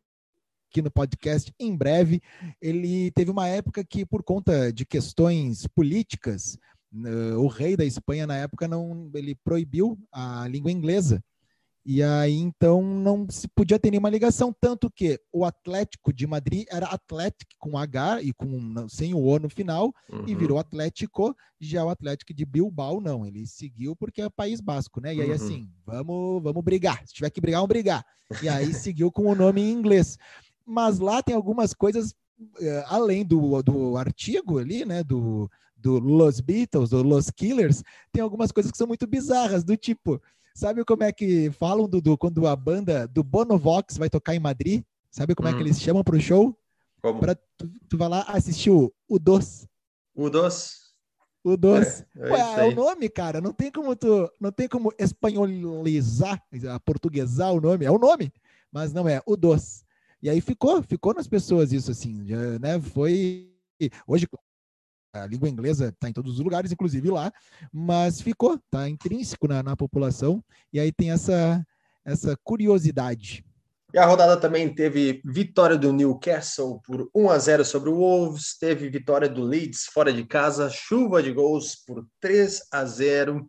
aqui 0.74 0.82
no 0.82 0.90
podcast 0.90 1.54
em 1.60 1.76
breve. 1.76 2.20
Ele 2.60 3.12
teve 3.12 3.30
uma 3.30 3.48
época 3.48 3.84
que, 3.84 4.04
por 4.06 4.24
conta 4.24 4.74
de 4.74 4.86
questões 4.86 5.68
políticas, 5.68 6.58
o 7.38 7.48
rei 7.48 7.78
da 7.78 7.86
Espanha 7.86 8.26
na 8.26 8.38
época 8.38 8.68
não 8.68 9.12
ele 9.14 9.36
proibiu 9.44 10.00
a 10.12 10.48
língua 10.48 10.72
inglesa. 10.72 11.24
E 11.86 12.02
aí 12.02 12.36
então 12.36 12.82
não 12.82 13.28
se 13.30 13.48
podia 13.48 13.78
ter 13.78 13.92
nenhuma 13.92 14.10
ligação, 14.10 14.56
tanto 14.58 14.90
que 14.90 15.20
o 15.34 15.44
Atlético 15.44 16.14
de 16.14 16.26
Madrid 16.26 16.66
era 16.72 16.86
Atlético 16.86 17.52
com 17.60 17.78
H 17.78 18.22
e 18.22 18.32
com 18.32 18.88
sem 18.88 19.14
o 19.14 19.22
O 19.22 19.38
no 19.38 19.50
final 19.50 19.94
uhum. 20.10 20.24
e 20.26 20.34
virou 20.34 20.58
Atlético, 20.58 21.36
já 21.60 21.84
o 21.84 21.90
Atlético 21.90 22.34
de 22.34 22.46
Bilbao 22.46 23.02
não, 23.02 23.26
ele 23.26 23.46
seguiu 23.46 23.96
porque 23.96 24.22
é 24.22 24.30
País 24.30 24.62
Basco, 24.62 25.02
né? 25.02 25.14
E 25.14 25.22
aí 25.22 25.28
uhum. 25.28 25.36
assim, 25.36 25.70
vamos, 25.86 26.42
vamos 26.42 26.64
brigar, 26.64 27.06
se 27.06 27.14
tiver 27.14 27.30
que 27.30 27.42
brigar, 27.42 27.60
vamos 27.60 27.70
brigar. 27.70 28.06
E 28.42 28.48
aí 28.48 28.74
seguiu 28.74 29.12
com 29.12 29.26
o 29.26 29.36
nome 29.36 29.62
em 29.62 29.72
inglês 29.72 30.18
mas 30.66 31.00
lá 31.00 31.22
tem 31.22 31.36
algumas 31.36 31.74
coisas 31.74 32.12
uh, 32.40 32.84
além 32.88 33.26
do, 33.26 33.62
do 33.62 33.98
artigo 33.98 34.60
ali, 34.60 34.86
né, 34.86 35.04
do, 35.04 35.50
do 35.76 36.00
Los 36.00 36.40
Beatles, 36.40 36.90
do 36.90 37.04
Los 37.04 37.30
Killers, 37.30 37.84
tem 38.12 38.22
algumas 38.22 38.52
coisas 38.52 38.72
que 38.72 38.78
são 38.78 38.88
muito 38.88 39.06
bizarras, 39.06 39.64
do 39.64 39.76
tipo, 39.76 40.22
sabe 40.54 40.84
como 40.86 41.04
é 41.04 41.12
que 41.12 41.52
falam, 41.52 41.88
do 41.88 42.18
quando 42.18 42.48
a 42.48 42.56
banda 42.56 43.08
do 43.08 43.24
Bonovox 43.24 43.98
vai 43.98 44.10
tocar 44.10 44.36
em 44.36 44.40
Madrid? 44.40 44.84
Sabe 45.10 45.36
como 45.36 45.48
hum. 45.48 45.52
é 45.52 45.54
que 45.56 45.60
hum. 45.60 45.66
eles 45.66 45.82
chamam 45.82 46.04
para 46.04 46.16
o 46.16 46.22
show? 46.22 46.58
Como? 47.02 47.20
Pra, 47.20 47.36
tu, 47.36 47.70
tu 47.90 47.98
vai 47.98 48.10
lá 48.10 48.22
assistir 48.30 48.70
o, 48.70 48.94
o 49.08 49.20
Dos. 49.20 49.68
O 50.16 50.30
Dos? 50.30 50.84
O 51.44 51.58
Dos. 51.58 52.02
É, 52.16 52.30
é, 52.30 52.60
é 52.60 52.64
o 52.64 52.74
nome, 52.74 53.10
cara. 53.10 53.42
Não 53.42 53.52
tem 53.52 53.72
como 53.72 53.96
tu, 53.96 54.32
não 54.40 54.52
tem 54.52 54.68
como 54.68 54.92
espanholizar, 54.98 56.42
portuguesar 56.86 57.52
o 57.52 57.60
nome. 57.60 57.86
É 57.86 57.92
o 57.92 58.00
nome, 58.00 58.32
mas 58.72 58.94
não 58.94 59.08
é 59.08 59.22
o 59.26 59.36
Dos. 59.36 59.84
E 60.22 60.30
aí 60.30 60.40
ficou, 60.40 60.82
ficou 60.82 61.14
nas 61.14 61.28
pessoas 61.28 61.74
isso 61.74 61.92
assim, 61.92 62.24
né? 62.62 62.80
Foi 62.80 63.52
hoje 64.08 64.26
a 65.14 65.28
língua 65.28 65.48
inglesa 65.48 65.90
está 65.90 66.10
em 66.10 66.14
todos 66.14 66.34
os 66.34 66.40
lugares, 66.40 66.72
inclusive 66.72 67.10
lá, 67.10 67.32
mas 67.72 68.20
ficou, 68.20 68.56
está 68.56 68.90
intrínseco 68.90 69.48
na, 69.48 69.62
na 69.62 69.78
população 69.78 70.44
e 70.72 70.80
aí 70.80 70.92
tem 70.92 71.12
essa 71.12 71.64
essa 72.06 72.36
curiosidade. 72.44 73.46
E 73.94 73.98
a 73.98 74.06
rodada 74.06 74.36
também 74.38 74.74
teve 74.74 75.22
vitória 75.24 75.78
do 75.78 75.94
Newcastle 75.94 76.82
por 76.84 77.10
1 77.14 77.30
a 77.30 77.38
0 77.38 77.64
sobre 77.64 77.90
o 77.90 77.96
Wolves, 77.96 78.58
teve 78.58 78.90
vitória 78.90 79.30
do 79.30 79.44
Leeds 79.44 79.86
fora 79.94 80.12
de 80.12 80.26
casa, 80.26 80.70
chuva 80.70 81.22
de 81.22 81.32
gols 81.32 81.76
por 81.86 82.06
3 82.20 82.60
a 82.72 82.84
0 82.86 83.48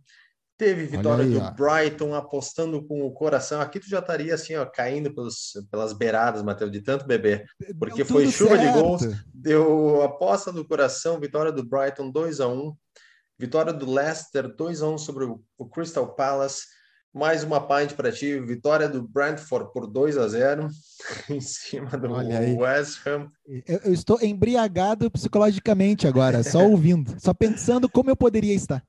Teve 0.56 0.86
vitória 0.86 1.24
aí, 1.24 1.32
do 1.32 1.40
ó. 1.40 1.50
Brighton 1.50 2.14
apostando 2.14 2.84
com 2.86 3.02
o 3.02 3.12
coração. 3.12 3.60
Aqui 3.60 3.80
tu 3.80 3.88
já 3.88 3.98
estaria 3.98 4.34
assim, 4.34 4.54
ó, 4.54 4.64
caindo 4.64 5.12
pelos, 5.12 5.52
pelas 5.70 5.92
beiradas, 5.92 6.42
Matheus, 6.42 6.70
de 6.70 6.80
tanto 6.80 7.06
beber. 7.06 7.44
Porque 7.78 8.04
foi 8.04 8.30
chuva 8.30 8.56
certo. 8.56 8.72
de 8.72 8.80
gols, 8.80 9.02
deu 9.32 10.02
aposta 10.02 10.52
do 10.52 10.64
coração, 10.64 11.18
vitória 11.18 11.50
do 11.50 11.64
Brighton 11.64 12.10
2 12.10 12.40
a 12.40 12.48
1 12.48 12.72
vitória 13.38 13.72
do 13.72 13.90
Leicester 13.90 14.48
2 14.48 14.82
a 14.82 14.88
1 14.88 14.98
sobre 14.98 15.24
o 15.24 15.66
Crystal 15.66 16.14
Palace. 16.14 16.62
Mais 17.12 17.44
uma 17.44 17.60
pint 17.60 17.92
para 17.92 18.10
ti, 18.10 18.40
vitória 18.40 18.88
do 18.88 19.00
Brentford 19.00 19.72
por 19.72 19.86
2 19.86 20.16
a 20.18 20.26
0 20.26 20.68
em 21.30 21.40
cima 21.40 21.90
do 21.90 22.12
West 22.12 23.06
Ham. 23.06 23.28
Eu, 23.46 23.80
eu 23.84 23.92
estou 23.92 24.20
embriagado 24.20 25.08
psicologicamente 25.12 26.08
agora, 26.08 26.42
só 26.42 26.66
ouvindo, 26.66 27.14
só 27.20 27.32
pensando 27.32 27.88
como 27.88 28.10
eu 28.10 28.16
poderia 28.16 28.52
estar. 28.52 28.82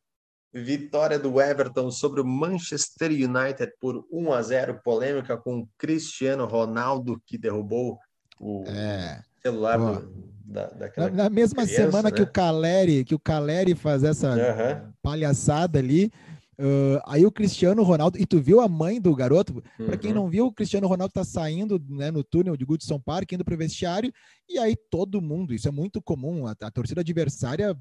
Vitória 0.55 1.19
do 1.19 1.41
Everton 1.41 1.91
sobre 1.91 2.21
o 2.21 2.25
Manchester 2.25 3.11
United 3.11 3.73
por 3.77 4.05
1 4.09 4.31
a 4.31 4.41
0, 4.41 4.79
polêmica 4.81 5.35
com 5.35 5.67
Cristiano 5.77 6.45
Ronaldo 6.45 7.21
que 7.25 7.37
derrubou 7.37 7.99
o 8.39 8.63
é. 8.65 9.21
celular 9.41 9.77
do, 9.77 10.33
da, 10.45 10.67
daquela 10.67 11.09
na, 11.09 11.23
na 11.23 11.29
mesma 11.29 11.63
criança, 11.63 11.83
semana 11.83 12.09
né? 12.09 12.15
que 12.15 12.21
o 12.21 12.31
Caleri, 12.31 13.03
que 13.03 13.13
o 13.13 13.19
Caleri 13.19 13.75
faz 13.75 14.05
essa 14.05 14.29
uhum. 14.29 14.93
palhaçada 15.01 15.77
ali, 15.77 16.09
uh, 16.57 17.01
aí 17.05 17.25
o 17.25 17.31
Cristiano 17.31 17.83
Ronaldo, 17.83 18.17
e 18.17 18.25
tu 18.25 18.39
viu 18.39 18.61
a 18.61 18.69
mãe 18.69 19.01
do 19.01 19.13
garoto? 19.13 19.61
Uhum. 19.77 19.87
Para 19.87 19.97
quem 19.97 20.13
não 20.13 20.29
viu, 20.29 20.45
o 20.45 20.53
Cristiano 20.53 20.87
Ronaldo 20.87 21.13
tá 21.13 21.25
saindo 21.25 21.83
né, 21.89 22.11
no 22.11 22.23
túnel 22.23 22.55
de 22.55 22.63
Goodson 22.63 22.99
Park, 22.99 23.33
indo 23.33 23.43
pro 23.43 23.57
vestiário, 23.57 24.09
e 24.47 24.57
aí 24.57 24.73
todo 24.89 25.21
mundo, 25.21 25.53
isso 25.53 25.67
é 25.67 25.71
muito 25.71 26.01
comum, 26.01 26.47
a, 26.47 26.55
a 26.61 26.71
torcida 26.71 27.01
adversária 27.01 27.77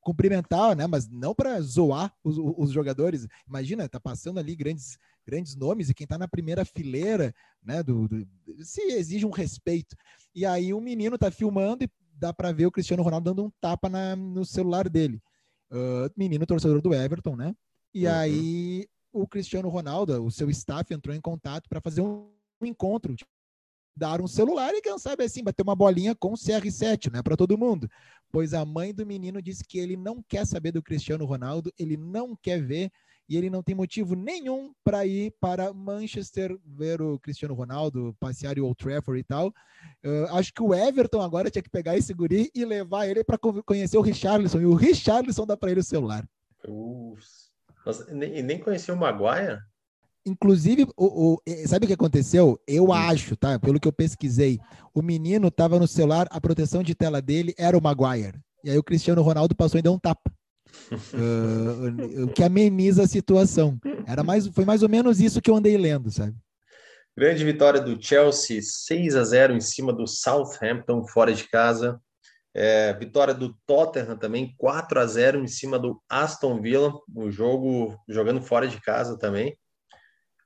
cumprimentar, 0.00 0.76
né? 0.76 0.86
Mas 0.86 1.08
não 1.08 1.34
para 1.34 1.60
zoar 1.60 2.12
os, 2.22 2.36
os, 2.38 2.70
jogadores. 2.70 3.26
Imagina, 3.46 3.88
tá 3.88 4.00
passando 4.00 4.38
ali 4.38 4.54
grandes, 4.54 4.98
grandes 5.26 5.54
nomes 5.54 5.88
e 5.88 5.94
quem 5.94 6.06
tá 6.06 6.18
na 6.18 6.28
primeira 6.28 6.64
fileira, 6.64 7.34
né? 7.62 7.82
Do, 7.82 8.08
do, 8.08 8.26
se 8.64 8.80
exige 8.92 9.26
um 9.26 9.30
respeito. 9.30 9.96
E 10.34 10.44
aí 10.44 10.72
o 10.72 10.80
menino 10.80 11.18
tá 11.18 11.30
filmando 11.30 11.84
e 11.84 11.90
dá 12.12 12.32
para 12.32 12.52
ver 12.52 12.66
o 12.66 12.72
Cristiano 12.72 13.02
Ronaldo 13.02 13.30
dando 13.30 13.46
um 13.46 13.52
tapa 13.60 13.88
na, 13.88 14.16
no 14.16 14.44
celular 14.44 14.88
dele. 14.88 15.22
Uh, 15.70 16.10
menino 16.16 16.46
torcedor 16.46 16.80
do 16.80 16.94
Everton, 16.94 17.36
né? 17.36 17.54
E 17.94 18.06
uhum. 18.06 18.12
aí 18.12 18.88
o 19.12 19.26
Cristiano 19.26 19.68
Ronaldo, 19.68 20.24
o 20.24 20.30
seu 20.30 20.50
staff 20.50 20.92
entrou 20.92 21.14
em 21.14 21.20
contato 21.20 21.68
para 21.68 21.80
fazer 21.80 22.00
um, 22.00 22.30
um 22.60 22.66
encontro 22.66 23.14
dar 23.98 24.20
um 24.20 24.28
celular 24.28 24.72
e, 24.72 24.80
quem 24.80 24.96
sabe, 24.96 25.24
assim, 25.24 25.42
bater 25.42 25.62
uma 25.62 25.74
bolinha 25.74 26.14
com 26.14 26.32
CR7, 26.34 27.12
né, 27.12 27.20
para 27.20 27.36
todo 27.36 27.58
mundo. 27.58 27.90
Pois 28.30 28.52
a 28.54 28.64
mãe 28.64 28.92
do 28.94 29.06
menino 29.06 29.40
disse 29.40 29.64
que 29.64 29.78
ele 29.78 29.96
não 29.96 30.22
quer 30.22 30.46
saber 30.46 30.72
do 30.72 30.82
Cristiano 30.82 31.24
Ronaldo, 31.24 31.72
ele 31.78 31.96
não 31.96 32.36
quer 32.36 32.62
ver 32.62 32.90
e 33.28 33.36
ele 33.36 33.50
não 33.50 33.62
tem 33.62 33.74
motivo 33.74 34.14
nenhum 34.14 34.72
para 34.82 35.04
ir 35.04 35.34
para 35.38 35.72
Manchester 35.72 36.58
ver 36.64 37.02
o 37.02 37.18
Cristiano 37.18 37.54
Ronaldo, 37.54 38.16
passear 38.18 38.58
o 38.58 38.64
Old 38.64 38.76
Trafford 38.76 39.20
e 39.20 39.24
tal. 39.24 39.48
Uh, 40.04 40.24
acho 40.30 40.52
que 40.52 40.62
o 40.62 40.74
Everton 40.74 41.20
agora 41.20 41.50
tinha 41.50 41.62
que 41.62 41.68
pegar 41.68 41.96
esse 41.96 42.14
guri 42.14 42.50
e 42.54 42.64
levar 42.64 43.06
ele 43.06 43.22
para 43.22 43.38
conhecer 43.38 43.98
o 43.98 44.02
Richarlison, 44.02 44.60
e 44.60 44.66
o 44.66 44.74
Richarlison 44.74 45.44
dá 45.44 45.56
para 45.56 45.70
ele 45.70 45.80
o 45.80 45.84
celular. 45.84 46.26
Uf. 46.66 47.22
Nossa, 47.84 48.12
nem, 48.12 48.42
nem 48.42 48.58
conhecia 48.58 48.94
o 48.94 48.96
Maguire? 48.96 49.60
Inclusive, 50.28 50.86
o, 50.96 51.34
o, 51.34 51.42
sabe 51.66 51.84
o 51.84 51.88
que 51.88 51.94
aconteceu? 51.94 52.60
Eu 52.66 52.86
hum. 52.86 52.92
acho, 52.92 53.36
tá? 53.36 53.58
Pelo 53.58 53.80
que 53.80 53.88
eu 53.88 53.92
pesquisei, 53.92 54.60
o 54.94 55.02
menino 55.02 55.48
estava 55.48 55.78
no 55.78 55.86
celular, 55.86 56.26
a 56.30 56.40
proteção 56.40 56.82
de 56.82 56.94
tela 56.94 57.20
dele 57.22 57.54
era 57.56 57.76
o 57.76 57.82
Maguire. 57.82 58.38
E 58.62 58.70
aí 58.70 58.78
o 58.78 58.82
Cristiano 58.82 59.22
Ronaldo 59.22 59.54
passou 59.54 59.78
e 59.78 59.82
deu 59.82 59.92
um 59.92 59.98
tapa. 59.98 60.30
uh, 60.92 62.24
o 62.24 62.28
que 62.28 62.42
ameniza 62.42 63.04
a 63.04 63.08
situação. 63.08 63.78
Era 64.06 64.22
mais, 64.22 64.46
foi 64.48 64.64
mais 64.64 64.82
ou 64.82 64.88
menos 64.88 65.20
isso 65.20 65.40
que 65.40 65.50
eu 65.50 65.56
andei 65.56 65.76
lendo, 65.76 66.10
sabe? 66.10 66.36
Grande 67.16 67.44
vitória 67.44 67.80
do 67.80 68.00
Chelsea, 68.00 68.60
6 68.62 69.16
a 69.16 69.24
0 69.24 69.54
em 69.54 69.60
cima 69.60 69.92
do 69.92 70.06
Southampton, 70.06 71.04
fora 71.06 71.32
de 71.32 71.48
casa. 71.48 72.00
É, 72.54 72.92
vitória 72.94 73.34
do 73.34 73.54
Tottenham 73.66 74.16
também, 74.16 74.54
4 74.56 75.00
a 75.00 75.06
0 75.06 75.40
em 75.40 75.46
cima 75.46 75.78
do 75.78 76.00
Aston 76.08 76.60
Villa, 76.60 76.92
o 77.14 77.30
jogo 77.30 77.96
jogando 78.08 78.40
fora 78.42 78.66
de 78.66 78.80
casa 78.80 79.18
também. 79.18 79.56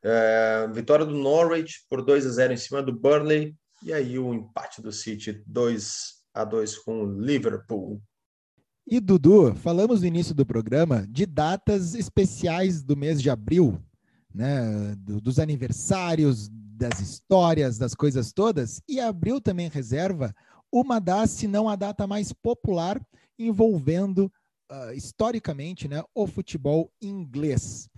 É, 0.04 0.68
vitória 0.72 1.06
do 1.06 1.14
Norwich 1.14 1.84
por 1.88 2.04
2 2.04 2.26
a 2.26 2.30
0 2.30 2.52
em 2.52 2.56
cima 2.56 2.82
do 2.82 2.92
Burnley. 2.92 3.54
E 3.82 3.92
aí 3.92 4.18
o 4.18 4.32
empate 4.34 4.80
do 4.80 4.92
City 4.92 5.42
2 5.46 6.22
a 6.34 6.44
2 6.44 6.78
com 6.78 7.02
o 7.02 7.20
Liverpool. 7.20 8.00
E 8.86 9.00
Dudu, 9.00 9.54
falamos 9.54 10.00
no 10.00 10.06
início 10.06 10.34
do 10.34 10.44
programa 10.44 11.06
de 11.08 11.24
datas 11.24 11.94
especiais 11.94 12.82
do 12.82 12.96
mês 12.96 13.22
de 13.22 13.30
abril, 13.30 13.80
né? 14.34 14.94
Do, 14.96 15.20
dos 15.20 15.38
aniversários, 15.38 16.48
das 16.50 17.00
histórias, 17.00 17.78
das 17.78 17.94
coisas 17.94 18.32
todas. 18.32 18.82
E 18.88 18.98
abril 18.98 19.40
também 19.40 19.68
reserva 19.68 20.34
uma 20.70 20.98
das, 20.98 21.30
se 21.30 21.46
não 21.46 21.68
a 21.68 21.76
data 21.76 22.06
mais 22.06 22.32
popular, 22.32 23.00
envolvendo 23.38 24.32
uh, 24.70 24.92
historicamente 24.94 25.86
né, 25.86 26.02
o 26.14 26.26
futebol 26.26 26.90
inglês. 27.00 27.88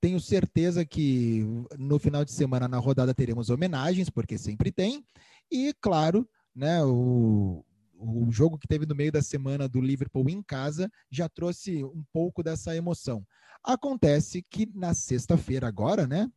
Tenho 0.00 0.20
certeza 0.20 0.84
que 0.84 1.44
no 1.78 1.98
final 1.98 2.24
de 2.24 2.32
semana 2.32 2.68
na 2.68 2.78
rodada 2.78 3.14
teremos 3.14 3.50
homenagens, 3.50 4.08
porque 4.08 4.38
sempre 4.38 4.70
tem. 4.70 5.04
E, 5.50 5.74
claro, 5.80 6.28
né, 6.54 6.84
o, 6.84 7.64
o 7.98 8.30
jogo 8.30 8.58
que 8.58 8.68
teve 8.68 8.86
no 8.86 8.94
meio 8.94 9.10
da 9.10 9.22
semana 9.22 9.68
do 9.68 9.80
Liverpool 9.80 10.28
em 10.28 10.42
casa 10.42 10.90
já 11.10 11.28
trouxe 11.28 11.84
um 11.84 12.04
pouco 12.12 12.42
dessa 12.42 12.76
emoção. 12.76 13.26
Acontece 13.62 14.44
que 14.48 14.70
na 14.74 14.94
sexta-feira, 14.94 15.66
agora, 15.66 16.06
né? 16.06 16.30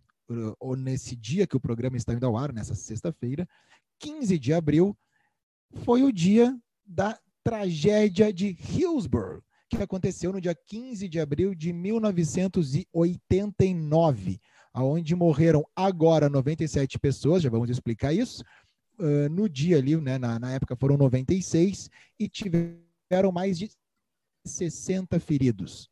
Ou 0.60 0.76
nesse 0.76 1.16
dia 1.16 1.46
que 1.46 1.58
o 1.58 1.62
programa 1.62 1.98
está 1.98 2.14
indo 2.14 2.26
ao 2.26 2.38
ar, 2.38 2.52
nessa 2.52 2.74
sexta-feira, 2.74 3.48
15 4.00 4.40
de 4.40 4.54
abril, 4.54 4.98
foi 5.84 6.04
o 6.04 6.12
dia 6.12 6.58
da 6.86 7.20
tragédia 7.44 8.34
de 8.34 8.48
Hillsborough, 8.48 9.44
que 9.78 9.84
aconteceu 9.84 10.32
no 10.32 10.40
dia 10.42 10.54
15 10.54 11.08
de 11.08 11.20
abril 11.20 11.56
de 11.56 11.74
1989, 11.74 14.40
aonde 14.74 15.16
morreram 15.16 15.66
agora 15.76 16.30
97 16.30 17.00
pessoas, 17.00 17.42
já 17.44 17.50
vamos 17.50 17.70
explicar 17.70 18.14
isso. 18.14 18.44
Uh, 19.00 19.30
no 19.30 19.50
dia 19.50 19.78
ali, 19.78 19.96
né, 19.96 20.18
na, 20.18 20.38
na 20.38 20.54
época 20.54 20.76
foram 20.76 20.98
96 20.98 21.90
e 22.20 22.28
tiveram 22.30 23.32
mais 23.32 23.58
de 23.58 23.72
60 24.46 25.20
feridos. 25.20 25.90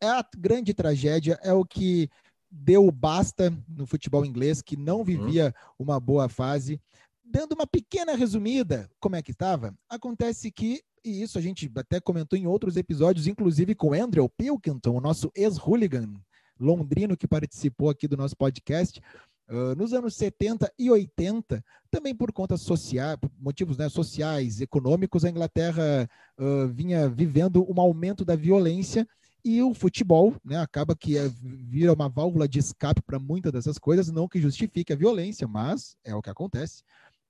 É 0.00 0.08
a 0.08 0.24
grande 0.36 0.74
tragédia, 0.74 1.38
é 1.42 1.52
o 1.52 1.64
que 1.64 2.08
deu 2.50 2.90
basta 2.90 3.50
no 3.66 3.86
futebol 3.86 4.26
inglês, 4.26 4.60
que 4.60 4.76
não 4.76 4.98
uhum. 4.98 5.04
vivia 5.04 5.54
uma 5.78 5.98
boa 5.98 6.28
fase. 6.28 6.80
Dando 7.24 7.52
uma 7.52 7.66
pequena 7.66 8.14
resumida, 8.14 8.90
como 9.00 9.16
é 9.16 9.22
que 9.22 9.30
estava? 9.30 9.74
Acontece 9.88 10.50
que, 10.50 10.82
e 11.04 11.22
isso 11.22 11.38
a 11.38 11.40
gente 11.40 11.70
até 11.76 12.00
comentou 12.00 12.38
em 12.38 12.46
outros 12.46 12.76
episódios, 12.76 13.26
inclusive 13.26 13.74
com 13.74 13.94
Andrew 13.94 14.28
Pilkington, 14.28 14.96
o 14.96 15.00
nosso 15.00 15.30
ex-hooligan 15.34 16.12
londrino 16.58 17.16
que 17.16 17.26
participou 17.26 17.90
aqui 17.90 18.06
do 18.06 18.16
nosso 18.16 18.36
podcast, 18.36 19.00
Uh, 19.48 19.74
nos 19.76 19.92
anos 19.92 20.14
70 20.14 20.72
e 20.78 20.88
80, 20.88 21.62
também 21.90 22.14
por 22.14 22.32
conta 22.32 22.56
social, 22.56 23.18
motivos 23.38 23.76
né, 23.76 23.86
sociais, 23.88 24.62
econômicos, 24.62 25.24
a 25.24 25.28
Inglaterra 25.28 26.08
uh, 26.38 26.68
vinha 26.68 27.06
vivendo 27.08 27.66
um 27.68 27.78
aumento 27.78 28.24
da 28.24 28.34
violência 28.36 29.06
e 29.44 29.60
o 29.60 29.74
futebol 29.74 30.34
né, 30.44 30.56
acaba 30.56 30.94
que 30.96 31.18
é, 31.18 31.28
vira 31.42 31.92
uma 31.92 32.08
válvula 32.08 32.48
de 32.48 32.60
escape 32.60 33.02
para 33.02 33.18
muitas 33.18 33.52
dessas 33.52 33.78
coisas, 33.78 34.10
não 34.10 34.28
que 34.28 34.40
justifique 34.40 34.92
a 34.92 34.96
violência, 34.96 35.46
mas 35.46 35.96
é 36.04 36.14
o 36.14 36.22
que 36.22 36.30
acontece. 36.30 36.82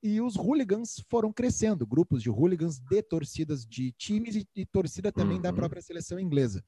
E 0.02 0.20
os 0.20 0.36
hooligans 0.36 1.04
foram 1.08 1.32
crescendo, 1.32 1.86
grupos 1.86 2.22
de 2.22 2.28
hooligans 2.28 2.78
de 2.78 3.02
torcidas 3.02 3.64
de 3.64 3.92
times 3.92 4.34
e, 4.34 4.48
e 4.56 4.66
torcida 4.66 5.12
também 5.12 5.36
uhum. 5.36 5.42
da 5.42 5.52
própria 5.52 5.80
seleção 5.80 6.18
inglesa. 6.18 6.64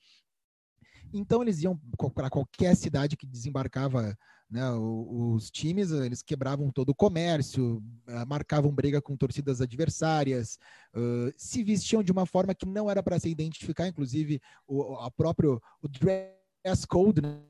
Então 1.12 1.42
eles 1.42 1.62
iam 1.62 1.78
para 2.14 2.28
qualquer 2.30 2.76
cidade 2.76 3.16
que 3.16 3.26
desembarcava 3.26 4.16
né, 4.50 4.70
os 4.72 5.50
times, 5.50 5.90
eles 5.90 6.22
quebravam 6.22 6.70
todo 6.70 6.90
o 6.90 6.94
comércio, 6.94 7.82
ah, 8.06 8.24
marcavam 8.26 8.72
briga 8.72 9.00
com 9.00 9.16
torcidas 9.16 9.60
adversárias, 9.60 10.58
uh, 10.94 11.32
se 11.36 11.62
vestiam 11.62 12.02
de 12.02 12.12
uma 12.12 12.26
forma 12.26 12.54
que 12.54 12.66
não 12.66 12.90
era 12.90 13.02
para 13.02 13.18
se 13.18 13.28
identificar, 13.28 13.88
inclusive 13.88 14.40
o, 14.66 14.96
a 14.96 15.10
próprio 15.10 15.60
o 15.80 15.88
dress 15.88 16.86
code 16.86 17.20
né, 17.20 17.40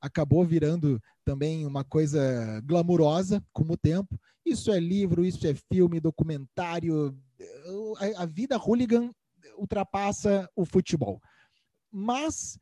acabou 0.00 0.44
virando 0.44 1.00
também 1.24 1.66
uma 1.66 1.84
coisa 1.84 2.60
glamurosa 2.64 3.42
com 3.52 3.64
o 3.64 3.76
tempo. 3.76 4.18
Isso 4.44 4.70
é 4.70 4.80
livro, 4.80 5.24
isso 5.24 5.46
é 5.46 5.54
filme, 5.54 6.00
documentário. 6.00 7.16
A, 7.98 8.22
a 8.22 8.26
vida 8.26 8.56
hooligan 8.56 9.10
ultrapassa 9.56 10.48
o 10.56 10.64
futebol. 10.64 11.20
Mas 11.90 12.58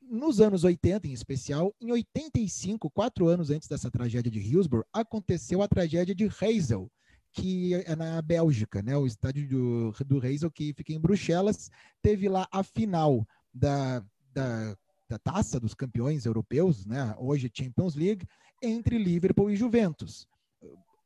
nos 0.00 0.40
anos 0.40 0.64
80, 0.64 1.06
em 1.06 1.12
especial, 1.12 1.74
em 1.80 1.92
85, 1.92 2.90
quatro 2.90 3.28
anos 3.28 3.50
antes 3.50 3.68
dessa 3.68 3.90
tragédia 3.90 4.30
de 4.30 4.40
Hillsborough, 4.40 4.84
aconteceu 4.92 5.62
a 5.62 5.68
tragédia 5.68 6.14
de 6.14 6.28
Heysel, 6.40 6.90
que 7.32 7.74
é 7.74 7.94
na 7.94 8.20
Bélgica, 8.20 8.82
né? 8.82 8.96
O 8.96 9.06
estádio 9.06 9.48
do, 9.48 9.92
do 10.04 10.50
que 10.50 10.74
fica 10.74 10.92
em 10.92 11.00
Bruxelas, 11.00 11.70
teve 12.02 12.28
lá 12.28 12.48
a 12.50 12.64
final 12.64 13.24
da, 13.54 14.04
da, 14.32 14.76
da 15.10 15.18
taça 15.18 15.60
dos 15.60 15.74
campeões 15.74 16.24
europeus, 16.24 16.86
né? 16.86 17.14
Hoje 17.18 17.50
Champions 17.52 17.94
League, 17.94 18.26
entre 18.62 18.96
Liverpool 18.96 19.50
e 19.50 19.56
Juventus 19.56 20.26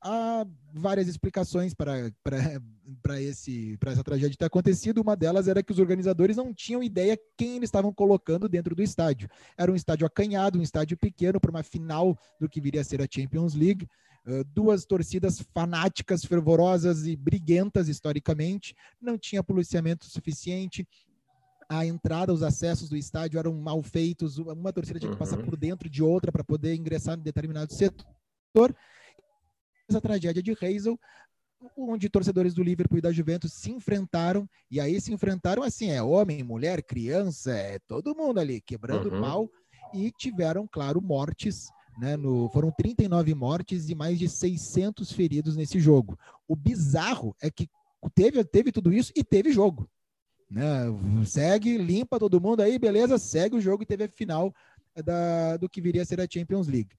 há 0.05 0.47
várias 0.75 1.09
explicações 1.09 1.73
para 1.73 2.13
essa 3.23 4.05
tragédia 4.05 4.37
ter 4.37 4.45
acontecido. 4.45 5.01
Uma 5.01 5.17
delas 5.17 5.49
era 5.49 5.63
que 5.63 5.73
os 5.73 5.79
organizadores 5.79 6.37
não 6.37 6.53
tinham 6.53 6.83
ideia 6.83 7.19
quem 7.39 7.57
eles 7.57 7.69
estavam 7.69 7.93
colocando 7.93 8.49
dentro 8.49 8.75
do 8.75 8.83
estádio. 8.83 9.31
Era 9.57 9.73
um 9.73 9.75
estádio 9.75 10.07
acanhado, 10.07 10.59
um 10.59 10.63
estádio 10.63 10.99
pequeno 10.99 11.41
para 11.41 11.51
uma 11.51 11.63
final 11.63 12.19
do 12.39 12.49
que 12.49 12.61
viria 12.61 12.83
a 12.83 12.85
ser 12.85 13.01
a 13.01 13.09
Champions 13.11 13.55
League. 13.55 13.89
Uh, 14.27 14.45
duas 14.55 14.85
torcidas 14.85 15.41
fanáticas, 15.55 16.25
fervorosas 16.25 17.07
e 17.07 17.17
briguentas 17.17 17.89
historicamente. 17.89 18.75
Não 19.01 19.17
tinha 19.17 19.43
policiamento 19.43 20.05
suficiente. 20.05 20.87
A 21.69 21.87
entrada, 21.87 22.33
os 22.33 22.43
acessos 22.43 22.89
do 22.89 22.97
estádio 22.97 23.39
eram 23.39 23.55
mal 23.55 23.83
feitos. 23.83 24.39
Uma 24.39 24.73
torcida 24.73 24.99
tinha 24.99 25.13
que 25.13 25.19
passar 25.19 25.39
uhum. 25.39 25.45
por 25.45 25.57
dentro 25.57 25.89
de 25.89 26.03
outra 26.03 26.31
para 26.31 26.45
poder 26.45 26.75
ingressar 26.75 27.19
em 27.19 27.23
determinado 27.23 27.73
setor 27.73 28.75
essa 29.89 30.01
tragédia 30.01 30.43
de 30.43 30.53
Hazel, 30.53 30.99
onde 31.77 32.09
torcedores 32.09 32.55
do 32.55 32.63
Liverpool 32.63 32.99
e 32.99 33.03
da 33.03 33.13
Juventus 33.13 33.53
se 33.53 33.71
enfrentaram, 33.71 34.49
e 34.71 34.81
aí 34.81 35.01
se 35.01 35.13
enfrentaram 35.13 35.63
assim, 35.63 35.91
é 35.91 36.03
homem, 36.03 36.43
mulher, 36.43 36.83
criança, 36.83 37.53
é 37.53 37.79
todo 37.81 38.15
mundo 38.15 38.41
ali, 38.41 38.61
quebrando 38.61 39.13
uhum. 39.13 39.21
pau, 39.21 39.51
e 39.93 40.11
tiveram, 40.11 40.67
claro, 40.67 41.01
mortes, 41.01 41.69
né, 41.99 42.17
no, 42.17 42.49
foram 42.51 42.73
39 42.73 43.35
mortes 43.35 43.89
e 43.89 43.95
mais 43.95 44.19
de 44.19 44.29
600 44.29 45.13
feridos 45.13 45.57
nesse 45.57 45.79
jogo. 45.79 46.19
O 46.49 46.57
bizarro 46.57 47.35
é 47.41 47.51
que 47.51 47.69
teve, 48.15 48.43
teve 48.45 48.73
tudo 48.73 48.93
isso 48.93 49.13
e 49.15 49.23
teve 49.23 49.53
jogo. 49.53 49.89
Né? 50.55 50.85
Segue, 51.27 51.77
limpa 51.77 52.17
todo 52.17 52.41
mundo 52.41 52.61
aí, 52.61 52.79
beleza, 52.79 53.19
segue 53.19 53.57
o 53.57 53.61
jogo 53.61 53.83
e 53.83 53.87
teve 53.87 54.05
a 54.05 54.09
final 54.09 54.55
da, 55.05 55.57
do 55.57 55.69
que 55.69 55.81
viria 55.81 56.03
a 56.03 56.05
ser 56.05 56.21
a 56.21 56.29
Champions 56.31 56.69
League. 56.69 56.91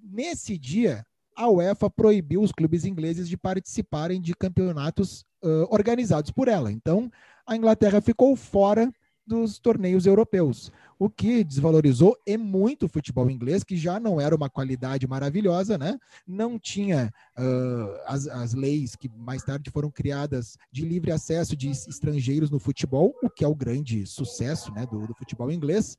Nesse 0.00 0.56
dia, 0.56 1.04
a 1.36 1.48
UEFA 1.48 1.90
proibiu 1.90 2.40
os 2.40 2.52
clubes 2.52 2.84
ingleses 2.84 3.28
de 3.28 3.36
participarem 3.36 4.20
de 4.20 4.32
campeonatos 4.32 5.24
uh, 5.42 5.66
organizados 5.70 6.30
por 6.30 6.46
ela. 6.46 6.70
Então, 6.70 7.10
a 7.44 7.56
Inglaterra 7.56 8.00
ficou 8.00 8.36
fora 8.36 8.92
dos 9.30 9.60
torneios 9.60 10.06
europeus, 10.06 10.72
o 10.98 11.08
que 11.08 11.44
desvalorizou 11.44 12.18
e 12.26 12.36
muito 12.36 12.86
o 12.86 12.88
futebol 12.88 13.30
inglês, 13.30 13.62
que 13.62 13.76
já 13.76 14.00
não 14.00 14.20
era 14.20 14.34
uma 14.34 14.50
qualidade 14.50 15.06
maravilhosa, 15.06 15.78
né? 15.78 16.00
Não 16.26 16.58
tinha 16.58 17.14
uh, 17.38 18.00
as, 18.06 18.26
as 18.26 18.54
leis 18.54 18.96
que 18.96 19.08
mais 19.08 19.44
tarde 19.44 19.70
foram 19.70 19.88
criadas 19.88 20.58
de 20.72 20.84
livre 20.84 21.12
acesso 21.12 21.56
de 21.56 21.70
estrangeiros 21.70 22.50
no 22.50 22.58
futebol, 22.58 23.14
o 23.22 23.30
que 23.30 23.44
é 23.44 23.48
o 23.48 23.54
grande 23.54 24.04
sucesso 24.04 24.72
né, 24.72 24.84
do, 24.84 25.06
do 25.06 25.14
futebol 25.14 25.52
inglês. 25.52 25.96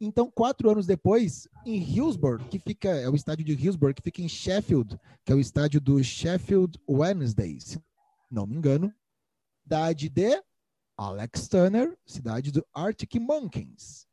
Então, 0.00 0.30
quatro 0.30 0.70
anos 0.70 0.86
depois, 0.86 1.46
em 1.66 1.76
Hillsborough, 1.76 2.48
que 2.48 2.58
fica, 2.58 2.88
é 2.88 3.08
o 3.10 3.14
estádio 3.14 3.44
de 3.44 3.52
Hillsborough, 3.52 3.94
que 3.94 4.02
fica 4.02 4.22
em 4.22 4.28
Sheffield, 4.28 4.98
que 5.26 5.32
é 5.32 5.34
o 5.34 5.40
estádio 5.40 5.78
do 5.78 6.02
Sheffield 6.02 6.80
Wednesday, 6.88 7.58
não 8.30 8.46
me 8.46 8.56
engano, 8.56 8.94
cidade 9.62 10.08
de 10.08 10.42
Alex 10.98 11.46
Turner, 11.46 11.96
cidade 12.04 12.50
do 12.50 12.66
Arctic 12.74 13.14
Monkeys. 13.20 14.04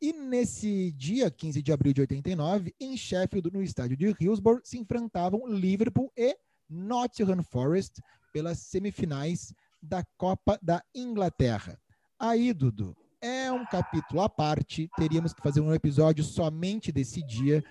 E 0.00 0.14
nesse 0.14 0.90
dia, 0.92 1.30
15 1.30 1.60
de 1.60 1.70
abril 1.70 1.92
de 1.92 2.00
89, 2.00 2.74
em 2.80 2.96
Sheffield, 2.96 3.50
no 3.52 3.62
estádio 3.62 3.98
de 3.98 4.16
Hillsborough, 4.18 4.62
se 4.64 4.78
enfrentavam 4.78 5.46
Liverpool 5.46 6.10
e 6.16 6.34
Nottingham 6.70 7.42
Forest 7.42 8.00
pelas 8.32 8.60
semifinais 8.60 9.52
da 9.82 10.02
Copa 10.16 10.58
da 10.62 10.82
Inglaterra. 10.94 11.78
Aí, 12.18 12.54
Dudu, 12.54 12.96
é 13.20 13.52
um 13.52 13.66
capítulo 13.66 14.22
à 14.22 14.28
parte, 14.28 14.88
teríamos 14.96 15.34
que 15.34 15.42
fazer 15.42 15.60
um 15.60 15.74
episódio 15.74 16.24
somente 16.24 16.90
desse 16.90 17.22
dia. 17.22 17.62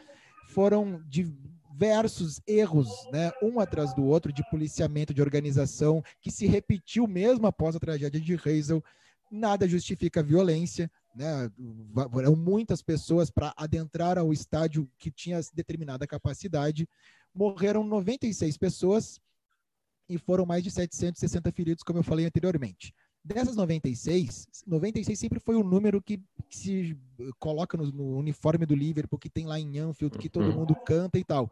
Foram 0.49 1.03
diversos 1.75 2.41
erros, 2.47 2.87
né, 3.11 3.31
um 3.43 3.59
atrás 3.59 3.93
do 3.93 4.05
outro, 4.05 4.31
de 4.31 4.49
policiamento, 4.49 5.13
de 5.13 5.21
organização, 5.21 6.01
que 6.21 6.31
se 6.31 6.47
repetiu 6.47 7.05
mesmo 7.05 7.45
após 7.47 7.75
a 7.75 7.79
tragédia 7.79 8.19
de 8.19 8.33
Hazel. 8.33 8.81
Nada 9.29 9.67
justifica 9.67 10.21
a 10.21 10.23
violência, 10.23 10.89
né? 11.13 11.51
Eram 12.17 12.35
muitas 12.35 12.81
pessoas 12.81 13.29
para 13.29 13.53
adentrar 13.57 14.17
ao 14.17 14.31
estádio 14.31 14.89
que 14.97 15.11
tinha 15.11 15.41
determinada 15.53 16.07
capacidade. 16.07 16.87
Morreram 17.33 17.83
96 17.83 18.55
pessoas 18.57 19.19
e 20.07 20.17
foram 20.17 20.45
mais 20.45 20.63
de 20.63 20.71
760 20.71 21.51
feridos, 21.51 21.83
como 21.83 21.99
eu 21.99 22.03
falei 22.03 22.25
anteriormente. 22.25 22.93
Dessas 23.25 23.55
96, 23.55 24.47
96 24.67 25.17
sempre 25.17 25.39
foi 25.39 25.55
o 25.55 25.63
número 25.63 25.99
que, 25.99 26.21
que 26.47 26.55
se 26.55 26.97
coloca 27.39 27.75
no, 27.75 27.91
no, 27.91 28.17
uniforme 28.19 28.67
do 28.67 28.75
Liverpool, 28.75 29.17
que 29.17 29.31
tem 29.31 29.47
lá 29.47 29.59
em 29.59 29.79
Anfield, 29.79 30.15
que 30.19 30.29
todo 30.29 30.45
uhum. 30.45 30.59
mundo 30.59 30.75
canta 30.75 31.17
e 31.17 31.23
tal. 31.23 31.51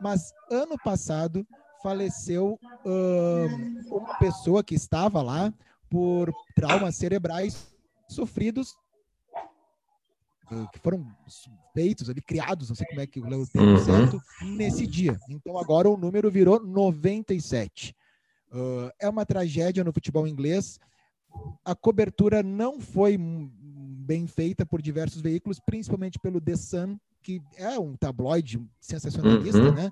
Mas 0.00 0.32
ano 0.50 0.76
passado 0.76 1.46
faleceu 1.80 2.58
um, 2.84 3.96
uma 3.96 4.18
pessoa 4.18 4.64
que 4.64 4.74
estava 4.74 5.22
lá 5.22 5.54
por 5.88 6.34
traumas 6.56 6.96
cerebrais 6.96 7.72
sofridos 8.08 8.74
que 10.72 10.78
foram 10.80 11.06
feitos 11.72 12.10
ali, 12.10 12.20
criados, 12.20 12.68
não 12.68 12.76
sei 12.76 12.86
como 12.86 13.00
é 13.00 13.06
que 13.06 13.20
o 13.20 13.28
Léo 13.28 13.46
tem 13.46 13.62
uhum. 13.62 13.78
certo, 13.78 14.20
nesse 14.42 14.86
dia. 14.86 15.16
Então 15.28 15.58
agora 15.58 15.88
o 15.88 15.96
número 15.96 16.30
virou 16.30 16.60
97. 16.60 17.94
Uh, 18.52 18.90
é 19.00 19.08
uma 19.08 19.24
tragédia 19.24 19.82
no 19.82 19.92
futebol 19.92 20.26
inglês 20.26 20.78
a 21.64 21.74
cobertura 21.74 22.42
não 22.42 22.80
foi 22.80 23.18
bem 23.18 24.26
feita 24.26 24.66
por 24.66 24.82
diversos 24.82 25.20
veículos, 25.20 25.58
principalmente 25.58 26.18
pelo 26.18 26.40
The 26.40 26.56
Sun, 26.56 26.98
que 27.22 27.40
é 27.56 27.78
um 27.78 27.96
tabloide 27.96 28.62
sensacionalista, 28.80 29.58
uhum. 29.58 29.74
né? 29.74 29.90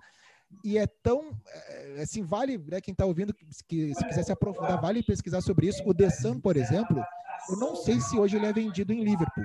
e 0.64 0.76
é 0.76 0.86
tão 0.86 1.32
é, 1.46 2.02
assim 2.02 2.22
vale 2.22 2.58
né, 2.58 2.80
quem 2.80 2.92
está 2.92 3.06
ouvindo 3.06 3.32
que 3.32 3.46
se 3.54 3.64
quiser 3.64 4.22
se 4.22 4.32
aprofundar 4.32 4.80
vale 4.80 5.02
pesquisar 5.02 5.40
sobre 5.40 5.66
isso 5.66 5.82
o 5.86 5.94
The 5.94 6.10
Sun 6.10 6.40
por 6.40 6.56
exemplo 6.56 7.02
eu 7.48 7.56
não 7.56 7.74
sei 7.76 8.00
se 8.00 8.18
hoje 8.18 8.36
ele 8.36 8.46
é 8.46 8.52
vendido 8.52 8.92
em 8.92 9.02
Liverpool 9.02 9.44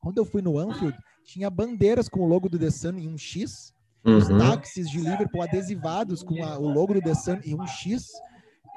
quando 0.00 0.18
eu 0.18 0.24
fui 0.24 0.40
no 0.40 0.58
Anfield 0.58 0.96
tinha 1.24 1.50
bandeiras 1.50 2.08
com 2.08 2.20
o 2.20 2.26
logo 2.26 2.48
do 2.48 2.58
The 2.58 2.70
Sun 2.70 2.96
em 2.96 3.08
um 3.08 3.18
X 3.18 3.72
uhum. 4.04 4.16
os 4.16 4.28
táxis 4.28 4.88
de 4.88 4.98
Liverpool 4.98 5.42
adesivados 5.42 6.22
com 6.22 6.42
a, 6.42 6.58
o 6.58 6.68
logo 6.68 6.94
do 6.94 7.02
The 7.02 7.14
Sun 7.14 7.40
em 7.44 7.54
um 7.54 7.66
X 7.66 8.08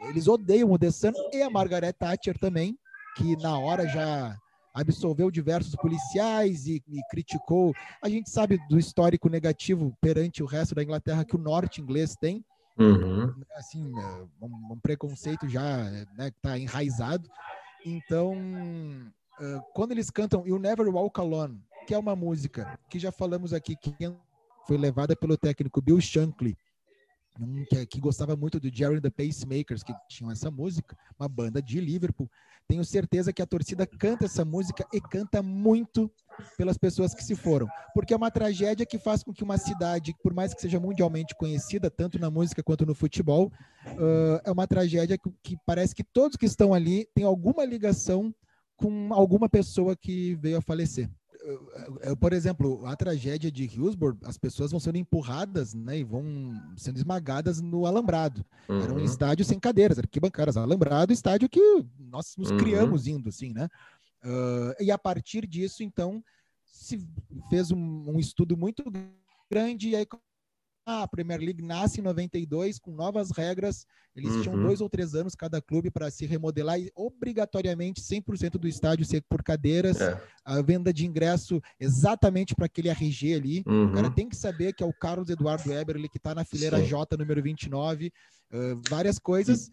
eles 0.01 0.27
odeiam 0.27 0.71
o 0.71 0.91
Sun 0.91 1.13
e 1.33 1.41
a 1.41 1.49
Margaret 1.49 1.93
Thatcher 1.93 2.37
também 2.37 2.77
que 3.17 3.35
na 3.37 3.57
hora 3.57 3.87
já 3.87 4.37
absolveu 4.73 5.31
diversos 5.31 5.75
policiais 5.75 6.67
e, 6.67 6.83
e, 6.87 7.01
criticou. 7.09 7.73
A 8.01 8.07
gente 8.07 8.29
sabe 8.29 8.59
do 8.69 8.77
histórico 8.77 9.27
negativo 9.27 9.91
perante 9.99 10.43
o 10.43 10.45
resto 10.45 10.75
da 10.75 10.83
Inglaterra 10.83 11.25
que 11.25 11.35
o 11.35 11.39
norte 11.39 11.81
inglês 11.81 12.15
tem. 12.15 12.45
Uhum. 12.77 13.33
Assim, 13.55 13.91
é, 13.99 14.45
um, 14.45 14.73
um, 14.73 14.79
preconceito 14.79 15.49
já 15.49 15.83
né, 16.15 16.27
está 16.27 16.59
enraizado. 16.59 17.27
Então, 17.83 18.33
uh, 18.33 19.61
quando 19.73 19.93
eles 19.93 20.11
cantam 20.11 20.45
You 20.45 20.59
Never 20.59 20.87
Walk 20.87 21.19
Alone, 21.19 21.59
que 21.87 21.95
é 21.95 21.97
uma 21.97 22.15
música 22.15 22.77
que 22.87 22.99
já 22.99 23.11
falamos 23.11 23.53
aqui, 23.53 23.75
que 23.75 23.95
foi 24.67 24.77
levada 24.77 25.15
pelo 25.15 25.35
técnico 25.35 25.81
Bill 25.81 25.99
Shankly, 25.99 26.55
que, 27.69 27.85
que, 27.85 27.99
gostava 27.99 28.35
muito 28.35 28.59
do 28.59 28.73
Jerry 28.73 29.01
the 29.01 29.09
Pacemakers, 29.09 29.83
que 29.83 29.93
tinham 30.09 30.31
essa 30.31 30.49
música, 30.49 30.97
uma 31.19 31.27
banda 31.27 31.61
de 31.61 31.79
Liverpool. 31.79 32.29
Tenho 32.67 32.83
certeza 32.83 33.31
que 33.31 33.41
a 33.41 33.45
torcida 33.45 33.85
canta 33.85 34.25
essa 34.25 34.43
música 34.43 34.85
e 34.93 34.99
canta 34.99 35.41
muito 35.41 36.11
pelas 36.57 36.77
pessoas 36.77 37.13
que 37.13 37.23
se 37.23 37.35
foram, 37.35 37.67
porque 37.93 38.13
é 38.13 38.17
uma 38.17 38.29
tragédia 38.29 38.85
que 38.85 38.99
faz 38.99 39.23
com 39.23 39.33
que 39.33 39.43
uma 39.43 39.57
cidade, 39.57 40.13
por 40.21 40.33
mais 40.33 40.53
que 40.53 40.61
seja 40.61 40.79
mundialmente 40.79 41.35
conhecida, 41.35 41.89
tanto 41.89 42.19
na 42.19 42.29
música 42.29 42.61
quanto 42.61 42.85
no 42.85 42.93
futebol, 42.93 43.51
uh, 43.85 44.41
é 44.43 44.51
uma 44.51 44.67
tragédia 44.67 45.17
que, 45.17 45.31
que 45.41 45.57
parece 45.65 45.95
que 45.95 46.03
todos 46.03 46.37
que 46.37 46.45
estão 46.45 46.73
ali 46.73 47.07
têm 47.15 47.23
alguma 47.23 47.63
ligação 47.63 48.33
com 48.75 49.13
alguma 49.13 49.49
pessoa 49.49 49.95
que 49.95 50.35
veio 50.35 50.57
a 50.57 50.61
falecer 50.61 51.09
por 52.19 52.33
exemplo, 52.33 52.85
a 52.85 52.95
tragédia 52.95 53.51
de 53.51 53.65
Hillsborough, 53.65 54.17
as 54.23 54.37
pessoas 54.37 54.71
vão 54.71 54.79
sendo 54.79 54.97
empurradas 54.97 55.73
né, 55.73 55.99
e 55.99 56.03
vão 56.03 56.23
sendo 56.75 56.97
esmagadas 56.97 57.61
no 57.61 57.85
alambrado. 57.85 58.45
Uhum. 58.67 58.81
Era 58.81 58.93
um 58.93 58.97
uhum. 58.97 59.03
estádio 59.03 59.45
sem 59.45 59.59
cadeiras, 59.59 59.97
arquibancadas, 59.97 60.57
alambrado, 60.57 61.13
estádio 61.13 61.49
que 61.49 61.85
nós 61.99 62.35
nos 62.37 62.51
uhum. 62.51 62.57
criamos 62.57 63.07
indo, 63.07 63.29
assim, 63.29 63.53
né? 63.53 63.67
Uh, 64.23 64.83
e 64.83 64.91
a 64.91 64.97
partir 64.97 65.45
disso, 65.47 65.83
então, 65.83 66.23
se 66.65 66.99
fez 67.49 67.71
um, 67.71 68.11
um 68.11 68.19
estudo 68.19 68.57
muito 68.57 68.83
grande 69.49 69.89
e 69.89 69.95
aí 69.95 70.05
a 70.87 71.05
Premier 71.05 71.37
League 71.37 71.61
nasce 71.61 71.99
em 71.99 72.03
92 72.03 72.79
com 72.79 72.91
novas 72.91 73.29
regras. 73.29 73.85
Eles 74.15 74.31
uhum. 74.31 74.41
tinham 74.41 74.61
dois 74.63 74.79
ou 74.79 74.89
três 74.89 75.13
anos 75.13 75.35
cada 75.35 75.61
clube 75.61 75.91
para 75.91 76.09
se 76.09 76.25
remodelar 76.25 76.79
e 76.79 76.89
obrigatoriamente 76.95 78.01
100% 78.01 78.51
do 78.51 78.69
estádio 78.69 79.05
ser 79.05 79.21
por 79.27 79.43
cadeiras. 79.43 79.99
É. 79.99 80.17
A 80.45 80.61
venda 80.61 80.93
de 80.93 81.05
ingresso 81.05 81.61
exatamente 81.77 82.55
para 82.55 82.67
aquele 82.67 82.87
RG 82.87 83.33
ali. 83.33 83.63
Uhum. 83.67 83.89
O 83.89 83.93
cara 83.93 84.09
tem 84.09 84.29
que 84.29 84.35
saber 84.37 84.71
que 84.71 84.81
é 84.81 84.85
o 84.87 84.93
Carlos 84.93 85.29
Eduardo 85.29 85.73
Eberle 85.73 86.07
que 86.07 86.17
está 86.17 86.33
na 86.33 86.45
fileira 86.45 86.79
Sim. 86.79 86.85
J 86.85 87.17
número 87.17 87.43
29. 87.43 88.07
Uh, 88.49 88.81
várias 88.89 89.19
coisas. 89.19 89.69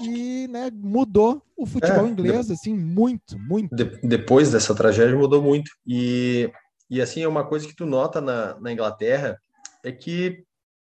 E 0.00 0.48
né, 0.48 0.68
mudou 0.74 1.40
o 1.56 1.64
futebol 1.64 2.06
é, 2.06 2.10
inglês, 2.10 2.48
de... 2.48 2.54
assim, 2.54 2.74
muito, 2.74 3.38
muito. 3.38 3.72
De, 3.72 3.84
depois 4.02 4.50
dessa 4.50 4.74
tragédia 4.74 5.16
mudou 5.16 5.40
muito. 5.40 5.70
E, 5.86 6.50
e 6.90 7.00
assim, 7.00 7.22
é 7.22 7.28
uma 7.28 7.44
coisa 7.44 7.68
que 7.68 7.76
tu 7.76 7.86
nota 7.86 8.20
na, 8.20 8.58
na 8.58 8.72
Inglaterra, 8.72 9.40
é 9.84 9.92
que 9.92 10.44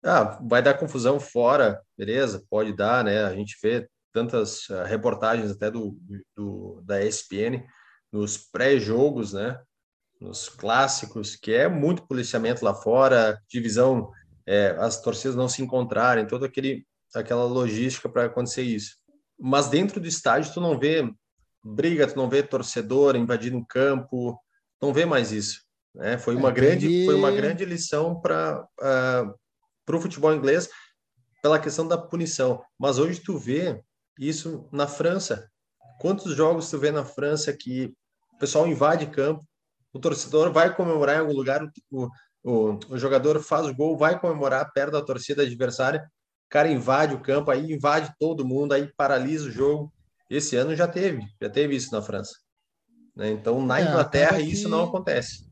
ah, 0.03 0.39
vai 0.43 0.61
dar 0.61 0.73
confusão 0.73 1.19
fora, 1.19 1.81
beleza? 1.97 2.43
Pode 2.49 2.73
dar, 2.73 3.03
né? 3.03 3.23
A 3.23 3.35
gente 3.35 3.55
vê 3.61 3.87
tantas 4.11 4.67
uh, 4.69 4.83
reportagens 4.83 5.51
até 5.51 5.69
do, 5.69 5.97
do 6.35 6.81
da 6.83 7.03
ESPN 7.03 7.63
nos 8.11 8.37
pré-jogos, 8.37 9.33
né? 9.33 9.59
Nos 10.19 10.49
clássicos, 10.49 11.35
que 11.35 11.53
é 11.53 11.67
muito 11.67 12.07
policiamento 12.07 12.63
lá 12.65 12.73
fora, 12.73 13.41
divisão, 13.47 14.11
é, 14.45 14.75
as 14.79 15.01
torcidas 15.01 15.35
não 15.35 15.47
se 15.47 15.61
encontrarem, 15.61 16.27
toda 16.27 16.45
aquele 16.45 16.85
aquela 17.13 17.43
logística 17.43 18.07
para 18.07 18.25
acontecer 18.25 18.63
isso. 18.63 18.95
Mas 19.39 19.69
dentro 19.69 19.99
do 19.99 20.07
estádio 20.07 20.53
tu 20.53 20.61
não 20.61 20.79
vê 20.79 21.11
briga, 21.63 22.07
tu 22.07 22.15
não 22.15 22.29
vê 22.29 22.41
torcedor 22.41 23.15
invadindo 23.15 23.57
o 23.57 23.65
campo, 23.65 24.39
não 24.81 24.93
vê 24.93 25.05
mais 25.05 25.31
isso. 25.31 25.61
Né? 25.93 26.17
Foi, 26.17 26.35
uma 26.35 26.49
é, 26.49 26.53
grande, 26.53 27.05
foi 27.05 27.15
uma 27.15 27.31
grande 27.31 27.65
lição 27.65 28.19
para 28.19 28.63
uh, 28.79 29.93
o 29.93 30.01
futebol 30.01 30.33
inglês 30.33 30.69
pela 31.41 31.59
questão 31.59 31.87
da 31.87 31.97
punição. 31.97 32.63
Mas 32.79 32.97
hoje 32.97 33.19
tu 33.19 33.37
vê 33.37 33.81
isso 34.17 34.67
na 34.71 34.87
França. 34.87 35.49
Quantos 35.99 36.35
jogos 36.35 36.69
tu 36.69 36.77
vê 36.77 36.91
na 36.91 37.03
França 37.03 37.51
que 37.53 37.93
o 38.33 38.37
pessoal 38.37 38.67
invade 38.67 39.07
campo, 39.07 39.45
o 39.93 39.99
torcedor 39.99 40.51
vai 40.51 40.73
comemorar 40.73 41.17
em 41.17 41.19
algum 41.19 41.33
lugar, 41.33 41.61
o, 41.91 42.07
o, 42.43 42.79
o 42.89 42.97
jogador 42.97 43.41
faz 43.41 43.67
o 43.67 43.75
gol, 43.75 43.97
vai 43.97 44.19
comemorar 44.19 44.71
perto 44.71 44.93
da 44.93 45.01
torcida 45.01 45.43
adversária, 45.43 46.01
o 46.45 46.49
cara 46.49 46.69
invade 46.69 47.15
o 47.15 47.21
campo, 47.21 47.51
aí 47.51 47.71
invade 47.71 48.13
todo 48.19 48.45
mundo, 48.45 48.73
aí 48.73 48.91
paralisa 48.95 49.47
o 49.47 49.51
jogo. 49.51 49.93
Esse 50.29 50.55
ano 50.55 50.75
já 50.75 50.87
teve, 50.87 51.25
já 51.41 51.49
teve 51.49 51.75
isso 51.75 51.91
na 51.91 52.01
França. 52.01 52.33
Né? 53.15 53.31
Então, 53.31 53.63
na 53.65 53.79
é, 53.79 53.83
Inglaterra, 53.83 54.39
isso 54.39 54.69
não 54.69 54.85
acontece. 54.85 55.50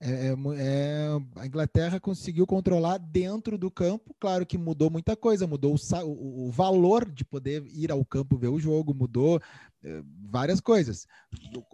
É, 0.00 0.28
é, 0.28 0.34
é, 0.56 1.08
a 1.36 1.46
Inglaterra 1.46 1.98
conseguiu 1.98 2.46
controlar 2.46 2.98
dentro 2.98 3.58
do 3.58 3.70
campo. 3.70 4.14
Claro 4.20 4.46
que 4.46 4.56
mudou 4.56 4.90
muita 4.90 5.16
coisa, 5.16 5.46
mudou 5.46 5.74
o, 5.74 6.06
o, 6.06 6.46
o 6.46 6.50
valor 6.50 7.10
de 7.10 7.24
poder 7.24 7.64
ir 7.66 7.90
ao 7.90 8.04
campo 8.04 8.38
ver 8.38 8.48
o 8.48 8.60
jogo, 8.60 8.94
mudou 8.94 9.40
é, 9.82 10.02
várias 10.30 10.60
coisas. 10.60 11.06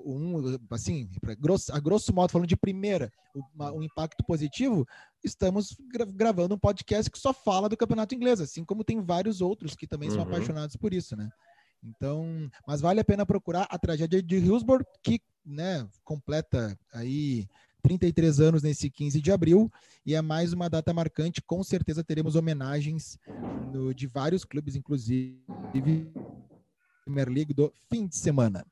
Um, 0.02 0.58
assim, 0.70 1.08
grosso, 1.38 1.70
a 1.74 1.78
grosso 1.78 2.14
modo, 2.14 2.32
falando 2.32 2.48
de 2.48 2.56
primeira, 2.56 3.12
uma, 3.54 3.70
um 3.72 3.82
impacto 3.82 4.24
positivo, 4.24 4.86
estamos 5.22 5.76
gra 5.92 6.06
gravando 6.06 6.54
um 6.54 6.58
podcast 6.58 7.10
que 7.10 7.18
só 7.18 7.34
fala 7.34 7.68
do 7.68 7.76
campeonato 7.76 8.14
inglês, 8.14 8.40
assim 8.40 8.64
como 8.64 8.84
tem 8.84 9.02
vários 9.02 9.42
outros 9.42 9.74
que 9.74 9.86
também 9.86 10.08
uhum. 10.08 10.14
são 10.14 10.24
apaixonados 10.24 10.76
por 10.76 10.94
isso, 10.94 11.14
né? 11.14 11.28
Então, 11.82 12.50
mas 12.66 12.80
vale 12.80 13.00
a 13.00 13.04
pena 13.04 13.26
procurar 13.26 13.66
a 13.68 13.78
tragédia 13.78 14.22
de 14.22 14.36
Hillsborough, 14.36 14.86
que 15.02 15.20
né, 15.44 15.86
completa 16.02 16.78
aí 16.90 17.46
33 17.85 18.41
anos 18.41 18.62
nesse 18.62 18.89
15 18.89 19.20
de 19.20 19.30
abril 19.30 19.70
e 20.07 20.14
é 20.14 20.22
mais 20.22 20.55
uma 20.55 20.70
data 20.70 20.95
marcante. 20.95 21.43
Com 21.43 21.62
certeza 21.62 22.03
teremos 22.03 22.35
homenagens 22.35 23.18
no, 23.70 23.95
de 23.95 24.07
vários 24.07 24.43
clubes, 24.43 24.74
inclusive 24.74 25.39
Premier 27.05 27.28
League 27.28 27.53
do 27.53 27.70
fim 27.93 28.07
de 28.07 28.16
semana. 28.16 28.66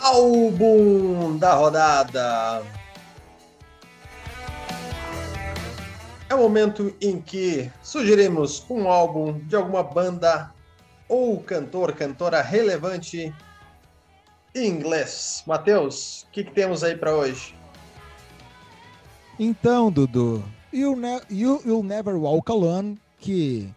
Álbum 0.00 1.36
da 1.38 1.54
rodada. 1.54 2.62
É 6.30 6.34
o 6.36 6.38
momento 6.38 6.94
em 7.00 7.20
que 7.20 7.68
sugerimos 7.82 8.64
um 8.70 8.88
álbum 8.88 9.40
de 9.40 9.56
alguma 9.56 9.82
banda 9.82 10.54
ou 11.08 11.42
cantor, 11.42 11.94
cantora 11.94 12.40
relevante 12.42 13.34
inglês. 14.54 15.42
Matheus, 15.46 16.22
o 16.22 16.30
que, 16.30 16.44
que, 16.44 16.52
temos 16.52 16.84
aí 16.84 16.96
para 16.96 17.14
hoje? 17.14 17.54
Então, 19.38 19.90
Dudu, 19.90 20.44
You'll, 20.72 20.96
ne 20.96 21.20
you, 21.30 21.60
You'll 21.64 21.82
Never 21.82 22.14
Walk 22.14 22.50
Alone, 22.50 22.98
que 23.18 23.72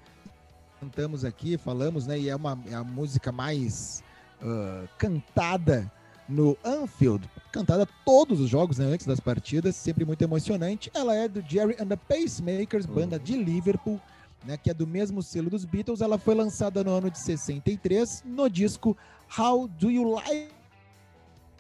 cantamos 0.80 1.26
aqui, 1.26 1.58
falamos, 1.58 2.06
né? 2.06 2.20
E 2.20 2.30
é, 2.30 2.36
uma, 2.36 2.60
é 2.70 2.76
a 2.76 2.84
música 2.84 3.32
mais 3.32 4.04
uh, 4.42 4.88
cantada 4.98 5.92
no 6.30 6.58
Anfield, 6.64 7.28
cantada 7.52 7.88
todos 8.06 8.40
os 8.42 8.50
jogos, 8.50 8.78
né, 8.78 8.86
antes 8.86 9.08
das 9.08 9.20
partidas, 9.20 9.76
sempre 9.76 10.04
muito 10.04 10.22
emocionante. 10.22 10.92
Ela 10.94 11.16
é 11.16 11.28
do 11.28 11.42
Jerry 11.42 11.76
and 11.80 11.88
the 11.88 11.96
Pacemakers, 11.96 12.86
banda 12.86 13.18
de 13.18 13.38
Liverpool, 13.38 14.00
né, 14.46 14.58
que 14.58 14.70
é 14.70 14.74
do 14.74 14.86
mesmo 14.86 15.24
selo 15.24 15.50
dos 15.50 15.64
Beatles. 15.64 16.02
Ela 16.02 16.18
foi 16.18 16.36
lançada 16.36 16.84
no 16.84 16.92
ano 16.92 17.10
de 17.10 17.18
63 17.18 18.24
no 18.26 18.50
disco 18.50 18.96
How 19.38 19.68
Do 19.70 19.90
You 19.90 20.04
Like 20.12 20.57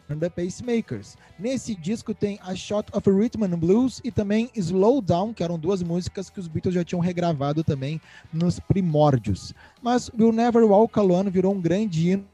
and 0.09 0.19
the 0.19 0.29
Pacemakers. 0.29 1.17
Nesse 1.37 1.75
disco 1.75 2.13
tem 2.13 2.39
A 2.41 2.55
Shot 2.55 2.85
of 2.93 3.09
Rhythm 3.09 3.43
and 3.43 3.57
Blues 3.57 4.01
e 4.03 4.11
também 4.11 4.49
Slow 4.55 5.01
Down, 5.01 5.33
que 5.33 5.43
eram 5.43 5.59
duas 5.59 5.83
músicas 5.83 6.29
que 6.29 6.39
os 6.39 6.47
Beatles 6.47 6.75
já 6.75 6.83
tinham 6.83 7.01
regravado 7.01 7.63
também 7.63 8.01
nos 8.31 8.59
primórdios. 8.59 9.53
Mas 9.81 10.09
Will 10.17 10.31
Never 10.31 10.63
Walk 10.63 10.97
Alone 10.97 11.29
virou 11.29 11.53
um 11.53 11.61
grande 11.61 12.11
hino 12.11 12.25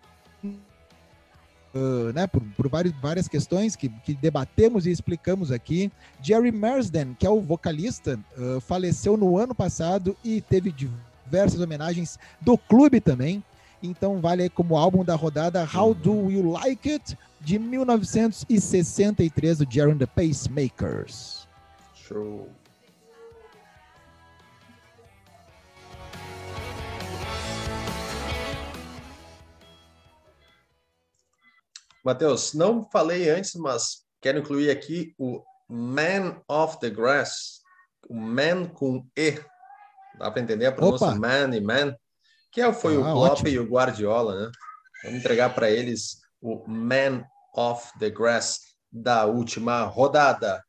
Uh, 1.76 2.14
né, 2.14 2.28
por, 2.28 2.40
por 2.56 2.70
várias, 2.70 2.94
várias 3.02 3.28
questões 3.28 3.76
que, 3.76 3.90
que, 3.90 4.14
debatemos 4.14 4.86
e 4.86 4.92
explicamos 4.92 5.52
aqui. 5.52 5.92
Jerry 6.22 6.52
Marsden, 6.52 7.16
que 7.18 7.26
é 7.26 7.30
o 7.32 7.42
vocalista, 7.42 8.20
uh, 8.38 8.62
faleceu 8.62 9.18
no 9.18 9.40
ano 9.40 9.56
passado 9.56 10.16
e 10.24 10.40
teve 10.40 10.72
diversas 10.72 11.60
homenagens 11.60 12.20
do 12.40 12.60
clube 12.60 13.02
também. 13.02 13.44
Então 13.82 14.22
vale 14.22 14.50
como 14.50 14.78
álbum 14.78 15.04
da 15.04 15.16
rodada 15.16 15.68
How 15.74 15.96
Do 15.96 16.30
You 16.30 16.52
Like 16.52 16.92
It? 16.92 17.18
De 17.44 17.60
1963, 17.60 19.58
do 19.58 19.68
Jerry 19.70 19.94
the 19.96 20.06
Pacemakers. 20.06 21.46
Show. 21.94 22.50
Matheus, 32.04 32.54
não 32.54 32.88
falei 32.90 33.30
antes, 33.30 33.56
mas 33.56 34.06
quero 34.22 34.40
incluir 34.40 34.70
aqui 34.70 35.14
o 35.18 35.44
Man 35.70 36.42
of 36.48 36.80
the 36.80 36.90
Grass, 36.90 37.62
o 38.10 38.16
Man 38.16 38.68
com 38.68 39.06
E. 39.18 39.40
Dá 40.18 40.32
para 40.32 40.42
entender 40.42 40.66
a 40.68 40.72
pronúncia 40.72 41.08
Opa. 41.08 41.16
Man 41.16 41.56
e 41.56 41.60
Man? 41.62 41.96
Que 42.52 42.62
é 42.62 42.72
foi 42.72 42.96
ah, 42.96 43.00
o 43.00 43.04
Klopp 43.04 43.32
ótimo. 43.32 43.50
e 43.50 43.60
o 43.60 43.66
Guardiola, 43.66 44.46
né? 44.46 44.52
Vamos 45.04 45.20
entregar 45.20 45.54
para 45.54 45.70
eles 45.70 46.22
o 46.42 46.64
Man 46.68 47.26
of 47.54 47.92
the 48.00 48.10
Grass 48.10 48.60
da 48.92 49.26
última 49.26 49.84
rodada. 49.84 50.64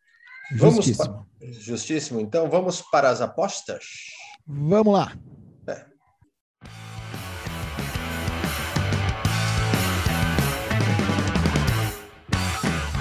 Vamos 0.56 0.86
Justíssimo. 0.86 1.14
Pa... 1.14 1.24
Justíssimo. 1.52 2.20
Então 2.20 2.48
vamos 2.48 2.82
para 2.82 3.10
as 3.10 3.20
apostas. 3.20 3.84
Vamos 4.46 4.92
lá. 4.92 5.12
É. 5.66 5.84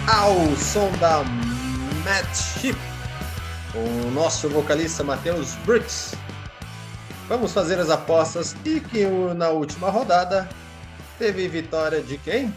Ao 0.08 0.56
som 0.58 0.92
da 1.00 1.24
Matt 2.04 2.36
Ship, 2.36 2.78
o 3.76 4.12
nosso 4.12 4.50
vocalista 4.50 5.04
Matheus 5.04 5.56
Briggs. 5.66 6.16
Vamos 7.30 7.54
fazer 7.54 7.80
as 7.80 7.90
apostas 7.90 8.56
e 8.66 8.82
que 8.82 9.06
na 9.36 9.50
última 9.50 9.90
rodada 9.90 10.48
teve 11.18 11.48
vitória 11.48 12.02
de 12.02 12.18
quem? 12.18 12.54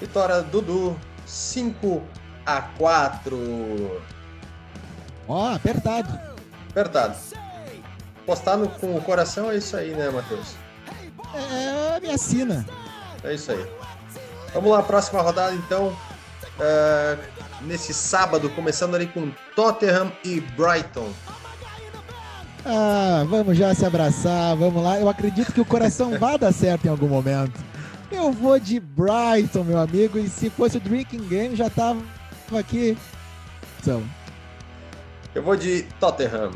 Vitória 0.00 0.42
Dudu, 0.42 0.98
5 1.26 2.02
a 2.46 2.62
4. 2.62 4.02
Ó, 5.26 5.50
oh, 5.50 5.54
apertado. 5.54 6.18
Apertado. 6.70 7.16
Postar 8.24 8.56
no, 8.56 8.68
com 8.68 8.96
o 8.96 9.02
coração 9.02 9.50
é 9.50 9.56
isso 9.56 9.76
aí, 9.76 9.90
né, 9.90 10.10
Matheus? 10.10 10.54
É, 11.34 12.00
me 12.00 12.10
assina. 12.10 12.64
É 13.24 13.34
isso 13.34 13.52
aí. 13.52 13.66
Vamos 14.54 14.70
lá, 14.70 14.82
próxima 14.82 15.20
rodada 15.20 15.54
então. 15.54 15.88
Uh, 16.58 17.18
nesse 17.62 17.92
sábado, 17.92 18.48
começando 18.50 18.94
ali 18.94 19.06
com 19.06 19.30
Tottenham 19.54 20.12
e 20.24 20.40
Brighton. 20.40 21.08
Ah, 22.64 23.24
vamos 23.28 23.56
já 23.56 23.74
se 23.74 23.84
abraçar, 23.86 24.56
vamos 24.56 24.82
lá. 24.82 24.98
Eu 24.98 25.08
acredito 25.08 25.52
que 25.52 25.60
o 25.60 25.64
coração 25.64 26.16
vai 26.20 26.38
dar 26.38 26.52
certo 26.52 26.86
em 26.86 26.90
algum 26.90 27.08
momento. 27.08 27.58
Eu 28.10 28.32
vou 28.32 28.58
de 28.58 28.80
Brighton, 28.80 29.64
meu 29.64 29.78
amigo, 29.78 30.18
e 30.18 30.28
se 30.28 30.48
fosse 30.50 30.78
o 30.78 30.80
Drinking 30.80 31.28
Game 31.28 31.54
já 31.54 31.68
tava 31.68 32.02
aqui. 32.56 32.96
Então. 33.80 34.02
Eu 35.34 35.42
vou 35.42 35.56
de 35.56 35.82
Tottenham. 36.00 36.52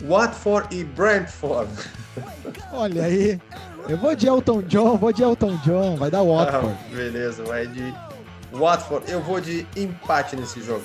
Watford 0.00 0.74
e 0.74 0.84
Brentford. 0.84 1.70
Olha 2.72 3.04
aí. 3.04 3.40
Eu 3.88 3.96
vou 3.96 4.14
de 4.14 4.26
Elton 4.26 4.62
John, 4.62 4.96
vou 4.96 5.12
de 5.12 5.22
Elton 5.22 5.56
John, 5.64 5.96
vai 5.96 6.10
dar 6.10 6.22
Watford. 6.22 6.76
Ah, 6.78 6.94
beleza, 6.94 7.42
vai 7.44 7.66
de 7.66 7.94
Watford. 8.52 9.10
Eu 9.10 9.20
vou 9.22 9.40
de 9.40 9.66
empate 9.76 10.36
nesse 10.36 10.62
jogo. 10.62 10.84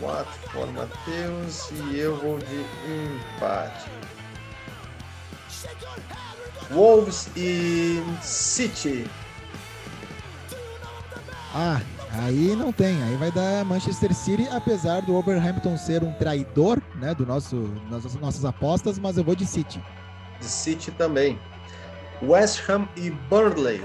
Watford, 0.00 0.72
Matheus 0.72 1.70
e 1.70 1.98
eu 1.98 2.16
vou 2.16 2.38
de 2.38 2.64
empate. 3.36 3.90
Wolves 6.70 7.30
e 7.36 8.02
City. 8.22 9.08
Ah, 11.54 11.80
aí 12.12 12.54
não 12.54 12.72
tem. 12.72 13.02
Aí 13.02 13.16
vai 13.16 13.30
dar 13.30 13.64
Manchester 13.64 14.14
City, 14.14 14.46
apesar 14.52 15.00
do 15.02 15.12
Wolverhampton 15.12 15.76
ser 15.76 16.04
um 16.04 16.12
traidor, 16.12 16.80
né, 16.96 17.14
do 17.14 17.24
nosso 17.24 17.56
das 17.90 18.14
nossas 18.16 18.44
apostas, 18.44 18.98
mas 18.98 19.16
eu 19.16 19.24
vou 19.24 19.34
de 19.34 19.46
City. 19.46 19.82
De 20.38 20.46
City 20.46 20.90
também. 20.90 21.38
West 22.22 22.68
Ham 22.68 22.88
e 22.96 23.10
Burnley. 23.10 23.82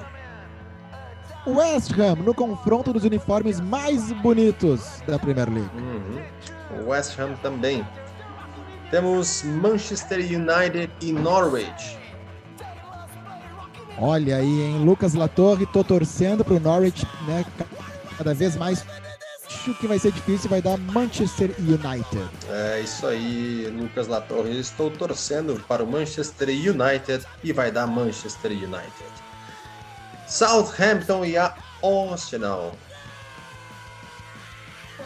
West 1.46 1.92
Ham 2.00 2.16
no 2.24 2.34
confronto 2.34 2.94
dos 2.94 3.04
uniformes 3.04 3.60
mais 3.60 4.12
bonitos 4.22 5.02
da 5.06 5.20
Premier 5.20 5.50
League. 5.50 5.70
Uhum. 5.76 6.88
West 6.88 7.20
Ham 7.20 7.36
também. 7.42 7.86
Temos 8.90 9.44
Manchester 9.44 10.20
United 10.20 10.90
e 11.02 11.12
Norwich. 11.12 11.98
Olha 13.98 14.38
aí, 14.38 14.62
hein? 14.62 14.84
Lucas 14.84 15.14
Latorre, 15.14 15.66
tô 15.66 15.84
torcendo 15.84 16.44
pro 16.44 16.60
Norwich, 16.60 17.06
né? 17.28 17.46
Cada 18.18 18.34
vez 18.34 18.56
mais. 18.56 18.86
Acho 19.46 19.74
que 19.76 19.88
vai 19.88 20.00
ser 20.00 20.12
difícil, 20.12 20.50
vai 20.50 20.62
dar 20.62 20.78
Manchester 20.78 21.54
United. 21.60 22.30
É 22.50 22.82
isso 22.82 23.06
aí, 23.06 23.68
Lucas 23.80 24.08
Latorre. 24.08 24.60
Estou 24.60 24.90
torcendo 24.92 25.62
para 25.68 25.84
o 25.84 25.88
Manchester 25.88 26.50
United 26.50 27.26
e 27.44 27.54
vai 27.54 27.72
dar 27.72 27.88
Manchester 27.88 28.52
United. 28.52 29.23
Southampton 30.28 31.26
e 31.26 31.38
a 31.38 31.56
Arsenal. 32.12 32.76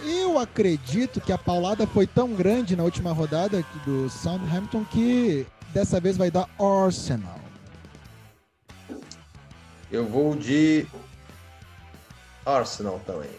Eu 0.04 0.38
acredito 0.38 1.20
que 1.20 1.32
a 1.32 1.38
paulada 1.38 1.88
foi 1.88 2.06
tão 2.06 2.34
grande 2.34 2.76
na 2.76 2.84
última 2.84 3.12
rodada 3.12 3.66
do 3.86 4.10
Southampton 4.10 4.86
que 4.86 5.46
dessa 5.74 6.00
vez 6.00 6.18
vai 6.18 6.30
dar 6.30 6.48
Arsenal. 6.60 7.40
Eu 9.92 10.06
vou 10.06 10.36
de 10.36 10.86
Arsenal 12.46 13.02
também. 13.06 13.32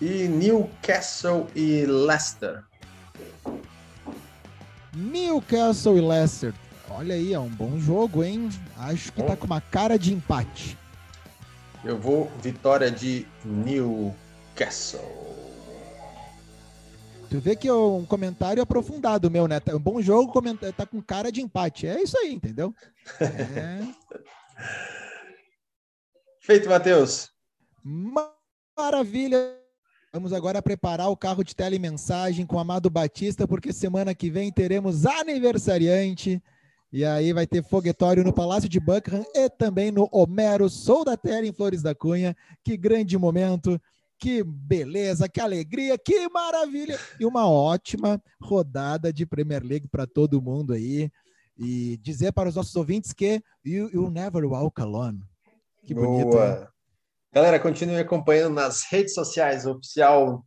E 0.00 0.26
Newcastle 0.28 1.48
e 1.54 1.86
Leicester. 1.86 2.64
Newcastle 4.94 5.96
e 5.96 6.00
Leicester. 6.00 6.54
Olha 6.94 7.14
aí, 7.14 7.32
é 7.32 7.38
um 7.38 7.48
bom 7.48 7.78
jogo, 7.78 8.22
hein? 8.22 8.48
Acho 8.76 9.12
que 9.12 9.22
bom. 9.22 9.26
tá 9.26 9.36
com 9.36 9.46
uma 9.46 9.60
cara 9.60 9.98
de 9.98 10.12
empate. 10.12 10.78
Eu 11.84 11.98
vou 11.98 12.30
vitória 12.40 12.90
de 12.90 13.26
Newcastle. 13.44 15.00
Tu 17.30 17.40
vê 17.40 17.56
que 17.56 17.66
é 17.66 17.72
um 17.72 18.04
comentário 18.04 18.62
aprofundado 18.62 19.30
meu, 19.30 19.48
né? 19.48 19.58
Tá 19.58 19.74
um 19.74 19.80
bom 19.80 20.02
jogo, 20.02 20.32
tá 20.76 20.84
com 20.84 21.00
cara 21.00 21.32
de 21.32 21.40
empate. 21.40 21.86
É 21.86 22.02
isso 22.02 22.16
aí, 22.18 22.34
entendeu? 22.34 22.74
É... 23.20 23.80
Feito, 26.40 26.68
Matheus. 26.68 27.30
Maravilha. 28.76 29.56
Vamos 30.12 30.32
agora 30.32 30.60
preparar 30.60 31.08
o 31.08 31.16
carro 31.16 31.42
de 31.42 31.56
telemensagem 31.56 32.44
com 32.44 32.56
o 32.56 32.58
Amado 32.58 32.90
Batista, 32.90 33.48
porque 33.48 33.72
semana 33.72 34.14
que 34.14 34.28
vem 34.28 34.52
teremos 34.52 35.06
aniversariante. 35.06 36.42
E 36.92 37.06
aí 37.06 37.32
vai 37.32 37.46
ter 37.46 37.64
foguetório 37.64 38.22
no 38.22 38.34
Palácio 38.34 38.68
de 38.68 38.78
Buckingham 38.78 39.24
e 39.34 39.48
também 39.48 39.90
no 39.90 40.08
Homero 40.12 40.68
Sou 40.68 41.04
da 41.04 41.16
Terra 41.16 41.46
em 41.46 41.52
Flores 41.52 41.80
da 41.80 41.94
Cunha. 41.94 42.36
Que 42.62 42.76
grande 42.76 43.16
momento, 43.16 43.80
que 44.18 44.44
beleza, 44.44 45.26
que 45.26 45.40
alegria, 45.40 45.96
que 45.96 46.28
maravilha! 46.28 46.98
E 47.18 47.24
uma 47.24 47.48
ótima 47.48 48.22
rodada 48.38 49.10
de 49.10 49.24
Premier 49.24 49.64
League 49.64 49.88
para 49.88 50.06
todo 50.06 50.42
mundo 50.42 50.74
aí. 50.74 51.10
E 51.56 51.96
dizer 51.96 52.32
para 52.32 52.50
os 52.50 52.56
nossos 52.56 52.76
ouvintes 52.76 53.14
que 53.14 53.42
you, 53.64 53.88
you 53.90 54.10
never 54.10 54.44
walk 54.44 54.80
alone. 54.82 55.20
Que 55.86 55.94
bonito. 55.94 56.30
Boa. 56.30 56.70
Galera, 57.32 57.58
continue 57.58 57.96
acompanhando 57.96 58.54
nas 58.54 58.82
redes 58.90 59.14
sociais, 59.14 59.64
oficial 59.64 60.44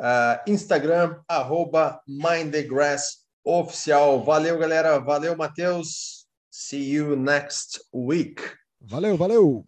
uh, 0.00 0.50
Instagram, 0.50 1.20
arroba 1.28 2.00
oficial. 3.44 4.22
Valeu, 4.24 4.58
galera. 4.58 4.98
Valeu, 4.98 5.36
Matheus. 5.36 6.26
See 6.50 6.84
you 6.84 7.16
next 7.16 7.80
week. 7.92 8.40
Valeu, 8.80 9.16
valeu. 9.16 9.64